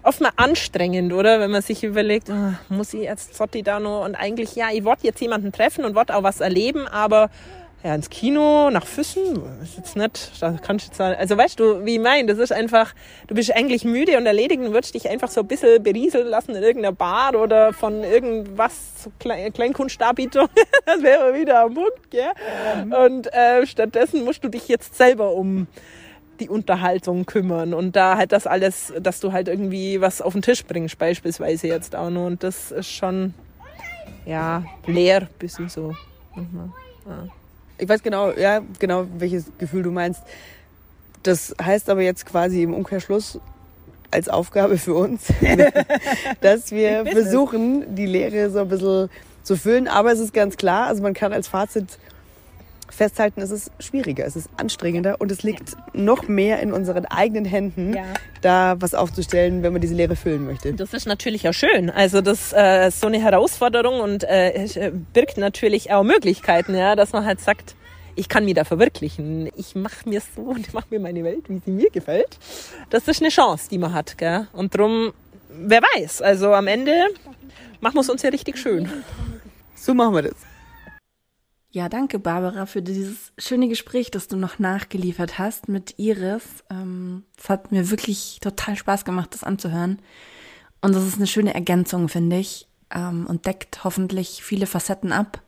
oft 0.03 0.21
mal 0.21 0.33
anstrengend, 0.37 1.12
oder? 1.12 1.41
Wenn 1.41 1.51
man 1.51 1.62
sich 1.62 1.85
überlegt, 1.85 2.31
oh, 2.31 2.55
muss 2.68 2.95
ich 2.95 3.03
jetzt 3.03 3.35
Zotti 3.35 3.62
da 3.62 3.81
noch 3.81 4.05
und 4.05 4.14
eigentlich, 4.14 4.55
ja, 4.57 4.68
ich 4.73 4.85
wollte 4.85 5.07
jetzt 5.07 5.21
jemanden 5.21 5.53
treffen 5.53 5.85
und 5.85 5.95
wollte 5.95 6.16
auch 6.16 6.23
was 6.23 6.41
erleben, 6.41 6.87
aber 6.87 7.31
ja, 7.83 7.95
ins 7.95 8.11
Kino, 8.11 8.68
nach 8.70 8.87
Füssen, 8.87 9.41
ist 9.62 9.78
jetzt 9.78 9.97
nicht, 9.97 10.31
da 10.41 10.55
kannst 10.62 10.87
du 10.87 10.91
jetzt, 10.91 11.01
also 11.01 11.37
weißt 11.37 11.59
du, 11.59 11.85
wie 11.87 11.95
ich 11.95 12.01
meine, 12.01 12.28
das 12.28 12.39
ist 12.39 12.53
einfach, 12.53 12.93
du 13.26 13.35
bist 13.35 13.55
eigentlich 13.55 13.85
müde 13.85 14.18
und 14.18 14.26
erledigen 14.26 14.66
und 14.66 14.74
würdest 14.74 14.95
dich 14.95 15.09
einfach 15.09 15.28
so 15.28 15.41
ein 15.41 15.47
bisschen 15.47 15.83
berieseln 15.83 16.28
lassen 16.28 16.55
in 16.55 16.62
irgendeiner 16.62 16.95
Bar 16.95 17.35
oder 17.35 17.72
von 17.72 18.05
irgendwas, 18.05 19.05
so 19.05 19.12
Klein, 19.18 19.51
Kleinkunstdarbietung, 19.53 20.49
das 20.87 21.03
wäre 21.03 21.33
wieder 21.33 21.62
am 21.62 21.74
Punkt, 21.74 22.11
gell? 22.11 22.33
Und 23.07 23.33
äh, 23.33 23.66
stattdessen 23.66 24.24
musst 24.24 24.45
du 24.45 24.49
dich 24.49 24.68
jetzt 24.68 24.97
selber 24.97 25.33
um 25.33 25.66
die 26.39 26.51
Unterhaltung 26.51 27.24
kümmern 27.24 27.72
und 27.72 27.97
da 27.97 28.16
halt 28.16 28.33
das 28.33 28.47
alles, 28.47 28.93
dass 29.01 29.20
du 29.20 29.33
halt 29.33 29.49
irgendwie 29.49 30.01
was 30.03 30.20
auf 30.20 30.35
den 30.35 30.43
Tisch 30.43 30.64
bringst, 30.64 30.99
beispielsweise 30.99 31.68
jetzt 31.68 31.97
auch 31.97 32.11
noch. 32.11 32.26
Und 32.26 32.43
das 32.43 32.72
ist 32.72 32.91
schon, 32.91 33.35
ja, 34.26 34.64
leer, 34.87 35.28
bisschen 35.39 35.68
so. 35.68 35.95
Mhm. 36.35 36.72
Ja. 37.07 37.39
Ich 37.81 37.89
weiß 37.89 38.03
genau, 38.03 38.33
ja, 38.33 38.61
genau, 38.78 39.07
welches 39.16 39.47
Gefühl 39.59 39.83
du 39.83 39.91
meinst. 39.91 40.22
Das 41.22 41.55
heißt 41.62 41.89
aber 41.89 42.03
jetzt 42.03 42.26
quasi 42.26 42.62
im 42.62 42.74
Umkehrschluss 42.74 43.39
als 44.11 44.28
Aufgabe 44.28 44.76
für 44.76 44.95
uns, 44.95 45.22
dass 46.41 46.72
wir 46.72 47.07
versuchen, 47.07 47.95
die 47.95 48.07
Lehre 48.07 48.51
so 48.51 48.61
ein 48.61 48.68
bisschen 48.68 49.09
zu 49.43 49.57
füllen. 49.57 49.89
Aber 49.89 50.12
es 50.12 50.18
ist 50.18 50.35
ganz 50.35 50.57
klar, 50.57 50.89
also 50.89 51.03
man 51.03 51.14
kann 51.14 51.33
als 51.33 51.49
Fazit 51.49 51.99
festhalten, 52.93 53.41
es 53.41 53.51
ist 53.51 53.70
schwieriger, 53.80 54.24
es 54.26 54.36
ist 54.36 54.49
anstrengender 54.57 55.16
und 55.20 55.30
es 55.32 55.43
liegt 55.43 55.76
noch 55.93 56.28
mehr 56.28 56.61
in 56.61 56.72
unseren 56.72 57.07
eigenen 57.07 57.45
Händen, 57.45 57.95
Ja. 57.95 58.05
da 58.43 58.76
was 58.78 58.95
aufzustellen, 58.95 59.62
wenn 59.62 59.72
man 59.72 59.80
diese 59.80 59.95
Lehre 59.95 60.16
füllen 60.16 60.45
möchte. 60.47 60.72
Das 60.74 60.93
ist 60.95 61.07
natürlich 61.07 61.49
auch 61.49 61.53
schön. 61.55 61.91
Also 61.91 62.20
das 62.20 62.53
äh, 62.53 62.88
ist 62.88 63.01
so 63.01 63.07
eine 63.07 63.20
Herausforderung 63.22 64.01
und 64.01 64.24
äh, 64.24 64.51
äh, 64.64 64.93
birgt 65.12 65.36
natürlich 65.38 65.93
auch 65.93 66.03
Möglichkeiten, 66.03 66.74
ja, 66.74 66.97
dass 66.97 67.12
man 67.12 67.24
halt 67.24 67.41
sagt, 67.41 67.74
ich 68.16 68.28
kann 68.28 68.45
mich 68.45 68.55
da 68.55 68.64
verwirklichen. 68.64 69.51
Ich 69.57 69.74
mache 69.74 70.09
mir 70.09 70.20
so 70.34 70.43
und 70.43 70.66
ich 70.66 70.72
mache 70.72 70.86
mir 70.91 71.01
meine 71.01 71.22
Welt, 71.24 71.45
wie 71.49 71.61
sie 71.64 71.70
mir 71.70 71.91
gefällt. 71.91 72.38
Das 72.91 73.09
ist 73.09 73.22
eine 73.22 73.30
Chance, 73.30 73.68
die 73.70 73.78
man 73.78 73.95
hat, 73.95 74.18
gell? 74.18 74.47
Und 74.53 74.76
drum, 74.76 75.12
wer 75.49 75.80
weiß. 75.97 76.20
Also 76.20 76.53
am 76.53 76.66
Ende 76.66 76.93
machen 77.80 77.95
wir 77.95 78.01
es 78.01 78.11
uns 78.11 78.22
ja 78.22 78.30
richtig 78.30 78.59
schön. 78.59 78.91
So 79.74 79.95
machen 79.95 80.14
wir 80.14 80.22
das. 80.22 80.34
Ja, 81.73 81.89
danke, 81.89 82.18
Barbara, 82.18 82.66
für 82.66 82.83
dieses 82.83 83.33
schöne 83.39 83.68
Gespräch, 83.68 84.11
das 84.11 84.27
du 84.27 84.37
noch 84.37 84.59
nachgeliefert 84.59 85.39
hast 85.39 85.68
mit 85.68 85.95
Iris. 85.99 86.64
Ähm, 86.68 87.25
Es 87.39 87.49
hat 87.49 87.71
mir 87.71 87.91
wirklich 87.91 88.39
total 88.41 88.75
Spaß 88.77 89.05
gemacht, 89.05 89.35
das 89.35 89.45
anzuhören. 89.45 90.01
Und 90.81 90.95
das 90.95 91.07
ist 91.07 91.16
eine 91.16 91.29
schöne 91.29 91.55
Ergänzung, 91.55 92.09
finde 92.09 92.39
ich, 92.39 92.66
ähm, 92.91 93.27
und 93.27 93.47
deckt 93.47 93.85
hoffentlich 93.85 94.43
viele 94.43 94.66
Facetten 94.66 95.12
ab 95.12 95.43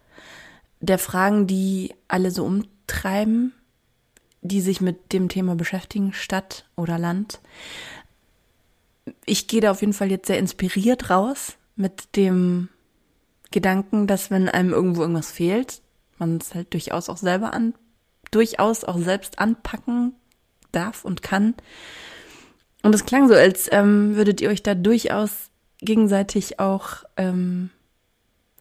der 0.82 0.98
Fragen, 0.98 1.46
die 1.46 1.94
alle 2.08 2.30
so 2.30 2.44
umtreiben, 2.44 3.54
die 4.42 4.60
sich 4.60 4.80
mit 4.80 5.12
dem 5.12 5.28
Thema 5.28 5.54
beschäftigen, 5.54 6.12
Stadt 6.12 6.66
oder 6.76 6.98
Land. 6.98 7.40
Ich 9.24 9.46
gehe 9.46 9.60
da 9.60 9.70
auf 9.70 9.80
jeden 9.80 9.92
Fall 9.92 10.10
jetzt 10.10 10.26
sehr 10.26 10.38
inspiriert 10.38 11.08
raus 11.08 11.56
mit 11.76 12.16
dem 12.16 12.68
Gedanken, 13.52 14.06
dass 14.06 14.30
wenn 14.30 14.48
einem 14.48 14.72
irgendwo 14.72 15.02
irgendwas 15.02 15.30
fehlt, 15.30 15.80
man 16.30 16.38
es 16.38 16.54
halt 16.54 16.72
durchaus 16.72 17.08
auch 17.08 17.16
selber 17.16 17.52
an, 17.52 17.74
durchaus 18.30 18.84
auch 18.84 18.98
selbst 18.98 19.38
anpacken 19.38 20.14
darf 20.70 21.04
und 21.04 21.22
kann. 21.22 21.54
Und 22.82 22.94
es 22.94 23.04
klang 23.04 23.28
so, 23.28 23.34
als 23.34 23.68
ähm, 23.72 24.16
würdet 24.16 24.40
ihr 24.40 24.48
euch 24.48 24.62
da 24.62 24.74
durchaus 24.74 25.50
gegenseitig 25.80 26.58
auch, 26.58 27.04
ähm, 27.16 27.70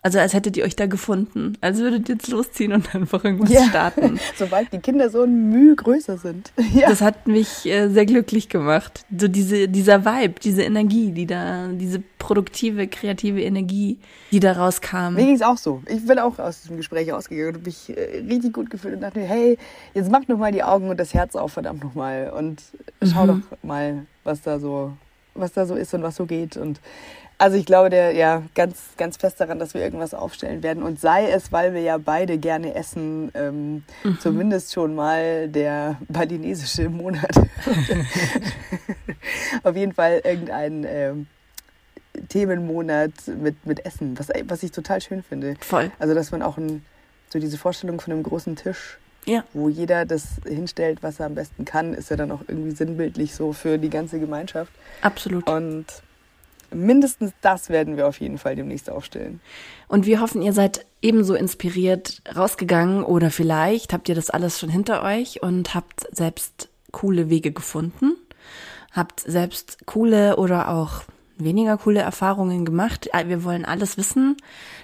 also 0.03 0.17
als 0.19 0.33
hättet 0.33 0.57
ihr 0.57 0.63
euch 0.63 0.75
da 0.75 0.87
gefunden, 0.87 1.53
als 1.61 1.77
würdet 1.77 2.09
ihr 2.09 2.15
jetzt 2.15 2.27
losziehen 2.29 2.73
und 2.73 2.93
einfach 2.95 3.23
irgendwas 3.23 3.51
Ja. 3.51 3.63
starten. 3.65 4.19
Sobald 4.35 4.73
die 4.73 4.79
Kinder 4.79 5.09
so 5.09 5.23
ein 5.23 5.49
Mühe 5.49 5.75
größer 5.75 6.17
sind. 6.17 6.51
Ja. 6.73 6.89
Das 6.89 7.01
hat 7.01 7.27
mich 7.27 7.65
äh, 7.65 7.89
sehr 7.89 8.05
glücklich 8.05 8.47
gemacht. 8.49 9.05
So 9.15 9.27
diese, 9.27 9.67
dieser 9.67 10.05
Vibe, 10.05 10.35
diese 10.41 10.63
Energie, 10.63 11.11
die 11.11 11.25
da, 11.25 11.67
diese 11.67 12.01
produktive, 12.17 12.87
kreative 12.87 13.41
Energie, 13.41 13.99
die 14.31 14.39
da 14.39 14.53
rauskam. 14.53 15.15
Mir 15.15 15.25
ging 15.25 15.35
es 15.35 15.41
auch 15.41 15.57
so. 15.57 15.83
Ich 15.87 16.05
bin 16.07 16.17
auch 16.17 16.39
aus 16.39 16.61
diesem 16.61 16.77
Gespräch 16.77 17.11
ausgegangen 17.11 17.49
und 17.49 17.55
habe 17.55 17.65
mich 17.65 17.89
äh, 17.95 18.23
richtig 18.27 18.53
gut 18.53 18.69
gefühlt 18.69 18.95
und 18.95 19.01
dachte 19.01 19.19
mir, 19.19 19.25
hey, 19.25 19.57
jetzt 19.93 20.09
mach 20.09 20.27
noch 20.27 20.37
mal 20.37 20.51
die 20.51 20.63
Augen 20.63 20.89
und 20.89 20.97
das 20.99 21.13
Herz 21.13 21.35
auf, 21.35 21.51
verdammt 21.53 21.83
noch 21.83 21.93
mal 21.93 22.31
und 22.35 22.61
schau 23.03 23.25
Mhm. 23.25 23.43
doch 23.51 23.57
mal, 23.63 24.05
was 24.23 24.41
da 24.41 24.59
so, 24.59 24.93
was 25.35 25.51
da 25.53 25.65
so 25.65 25.75
ist 25.75 25.93
und 25.93 26.03
was 26.03 26.15
so 26.15 26.25
geht 26.25 26.55
und 26.57 26.79
also 27.41 27.57
ich 27.57 27.65
glaube, 27.65 27.89
der 27.89 28.13
ja 28.13 28.43
ganz, 28.55 28.77
ganz 28.97 29.17
fest 29.17 29.39
daran, 29.41 29.59
dass 29.59 29.73
wir 29.73 29.81
irgendwas 29.81 30.13
aufstellen 30.13 30.63
werden 30.63 30.83
und 30.83 30.99
sei 30.99 31.29
es, 31.29 31.51
weil 31.51 31.73
wir 31.73 31.81
ja 31.81 31.97
beide 31.97 32.37
gerne 32.37 32.75
essen, 32.75 33.31
ähm, 33.33 33.83
Mhm. 34.03 34.19
zumindest 34.19 34.73
schon 34.73 34.95
mal 34.95 35.47
der 35.49 35.97
balinesische 36.07 36.89
Monat. 36.89 37.35
Auf 39.63 39.75
jeden 39.75 39.93
Fall 39.93 40.21
irgendein 40.23 40.85
ähm, 40.87 41.27
Themenmonat 42.29 43.11
mit, 43.41 43.65
mit 43.65 43.85
Essen, 43.85 44.17
was, 44.19 44.29
was 44.45 44.63
ich 44.63 44.71
total 44.71 45.01
schön 45.01 45.23
finde. 45.23 45.55
Voll. 45.61 45.91
Also, 45.99 46.13
dass 46.13 46.31
man 46.31 46.41
auch 46.41 46.57
ein, 46.57 46.85
so 47.29 47.39
diese 47.39 47.57
Vorstellung 47.57 47.99
von 48.01 48.13
einem 48.13 48.23
großen 48.23 48.55
Tisch, 48.55 48.97
Ja. 49.25 49.43
wo 49.53 49.69
jeder 49.69 50.05
das 50.05 50.25
hinstellt, 50.45 51.03
was 51.03 51.19
er 51.19 51.27
am 51.27 51.35
besten 51.35 51.65
kann, 51.65 51.93
ist 51.93 52.09
ja 52.09 52.17
dann 52.17 52.31
auch 52.31 52.41
irgendwie 52.47 52.71
sinnbildlich 52.71 53.33
so 53.33 53.53
für 53.53 53.77
die 53.77 53.89
ganze 53.89 54.19
Gemeinschaft. 54.19 54.71
Absolut. 55.01 55.47
Und 55.49 55.85
mindestens 56.74 57.32
das 57.41 57.69
werden 57.69 57.97
wir 57.97 58.07
auf 58.07 58.19
jeden 58.19 58.38
Fall 58.38 58.55
demnächst 58.55 58.89
aufstellen. 58.89 59.39
Und 59.88 60.05
wir 60.05 60.22
hoffen, 60.22 60.41
ihr 60.41 60.53
seid 60.53 60.86
ebenso 61.01 61.34
inspiriert 61.36 62.22
rausgegangen 62.36 63.03
oder 63.03 63.32
vielleicht 63.32 63.93
habt 63.93 64.09
ihr 64.09 64.15
das 64.15 64.30
alles 64.30 64.59
schon 64.59 64.69
hinter 64.69 65.03
euch 65.03 65.41
und 65.41 65.74
habt 65.76 66.07
selbst 66.15 66.69
coole 66.91 67.30
Wege 67.30 67.51
gefunden, 67.51 68.15
habt 68.91 69.19
selbst 69.22 69.86
coole 69.86 70.38
oder 70.38 70.69
auch 70.69 71.03
weniger 71.38 71.78
coole 71.78 72.01
Erfahrungen 72.01 72.65
gemacht. 72.65 73.09
Äh, 73.13 73.28
Wir 73.28 73.43
wollen 73.43 73.65
alles 73.65 73.97
wissen. 73.97 74.38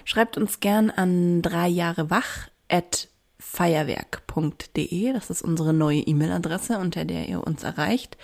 Schreibt 0.04 0.36
uns 0.36 0.60
gern 0.60 0.90
an 0.90 1.42
drei 1.42 1.68
Jahre 1.68 2.10
wach 2.10 2.48
at 2.68 3.08
feierwerk.de. 3.38 5.12
Das 5.12 5.30
ist 5.30 5.42
unsere 5.42 5.72
neue 5.72 6.00
E-Mail-Adresse, 6.00 6.78
unter 6.78 7.04
der 7.04 7.28
ihr 7.28 7.46
uns 7.46 7.62
erreicht. 7.62 8.16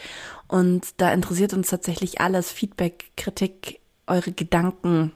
Und 0.54 1.00
da 1.00 1.12
interessiert 1.12 1.52
uns 1.52 1.68
tatsächlich 1.70 2.20
alles. 2.20 2.52
Feedback, 2.52 3.10
Kritik, 3.16 3.80
eure 4.06 4.30
Gedanken. 4.30 5.10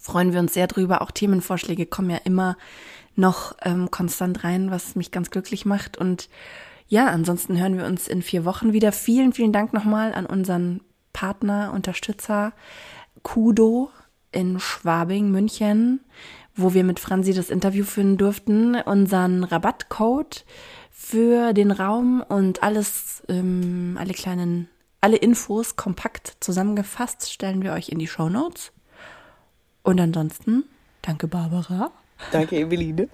Freuen 0.00 0.32
wir 0.32 0.38
uns 0.38 0.54
sehr 0.54 0.68
drüber. 0.68 1.02
Auch 1.02 1.10
Themenvorschläge 1.10 1.84
kommen 1.84 2.10
ja 2.10 2.18
immer 2.18 2.56
noch 3.16 3.56
ähm, 3.62 3.90
konstant 3.90 4.44
rein, 4.44 4.70
was 4.70 4.94
mich 4.94 5.10
ganz 5.10 5.32
glücklich 5.32 5.64
macht. 5.64 5.98
Und 5.98 6.28
ja, 6.86 7.08
ansonsten 7.08 7.58
hören 7.58 7.76
wir 7.76 7.86
uns 7.86 8.06
in 8.06 8.22
vier 8.22 8.44
Wochen 8.44 8.72
wieder. 8.72 8.92
Vielen, 8.92 9.32
vielen 9.32 9.52
Dank 9.52 9.72
nochmal 9.72 10.14
an 10.14 10.26
unseren 10.26 10.80
Partner, 11.12 11.72
Unterstützer 11.74 12.52
Kudo 13.24 13.90
in 14.30 14.60
Schwabing, 14.60 15.32
München, 15.32 16.02
wo 16.54 16.72
wir 16.72 16.84
mit 16.84 17.00
Franzi 17.00 17.34
das 17.34 17.50
Interview 17.50 17.82
führen 17.82 18.16
durften. 18.16 18.76
Unseren 18.76 19.42
Rabattcode 19.42 20.44
für 21.02 21.52
den 21.52 21.70
Raum 21.72 22.24
und 22.26 22.62
alles, 22.62 23.22
ähm, 23.28 23.96
alle 23.98 24.14
kleinen, 24.14 24.68
alle 25.00 25.16
Infos 25.16 25.76
kompakt 25.76 26.36
zusammengefasst 26.40 27.32
stellen 27.32 27.62
wir 27.62 27.72
euch 27.72 27.88
in 27.88 27.98
die 27.98 28.06
Show 28.06 28.28
Notes. 28.28 28.72
Und 29.82 30.00
ansonsten, 30.00 30.64
danke 31.02 31.26
Barbara. 31.26 31.90
Danke, 32.30 32.56
Eveline. 32.56 33.08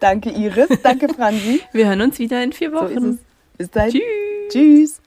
Danke, 0.00 0.30
Iris. 0.30 0.80
Danke, 0.82 1.08
Franzi. 1.12 1.60
Wir 1.72 1.86
hören 1.86 2.00
uns 2.00 2.18
wieder 2.18 2.42
in 2.42 2.52
vier 2.52 2.70
So 2.70 2.76
Wochen. 2.76 3.08
es. 3.10 3.18
Bis 3.58 3.70
dahin. 3.70 3.92
Tschüss. 3.92 4.52
Tschüss. 4.52 5.00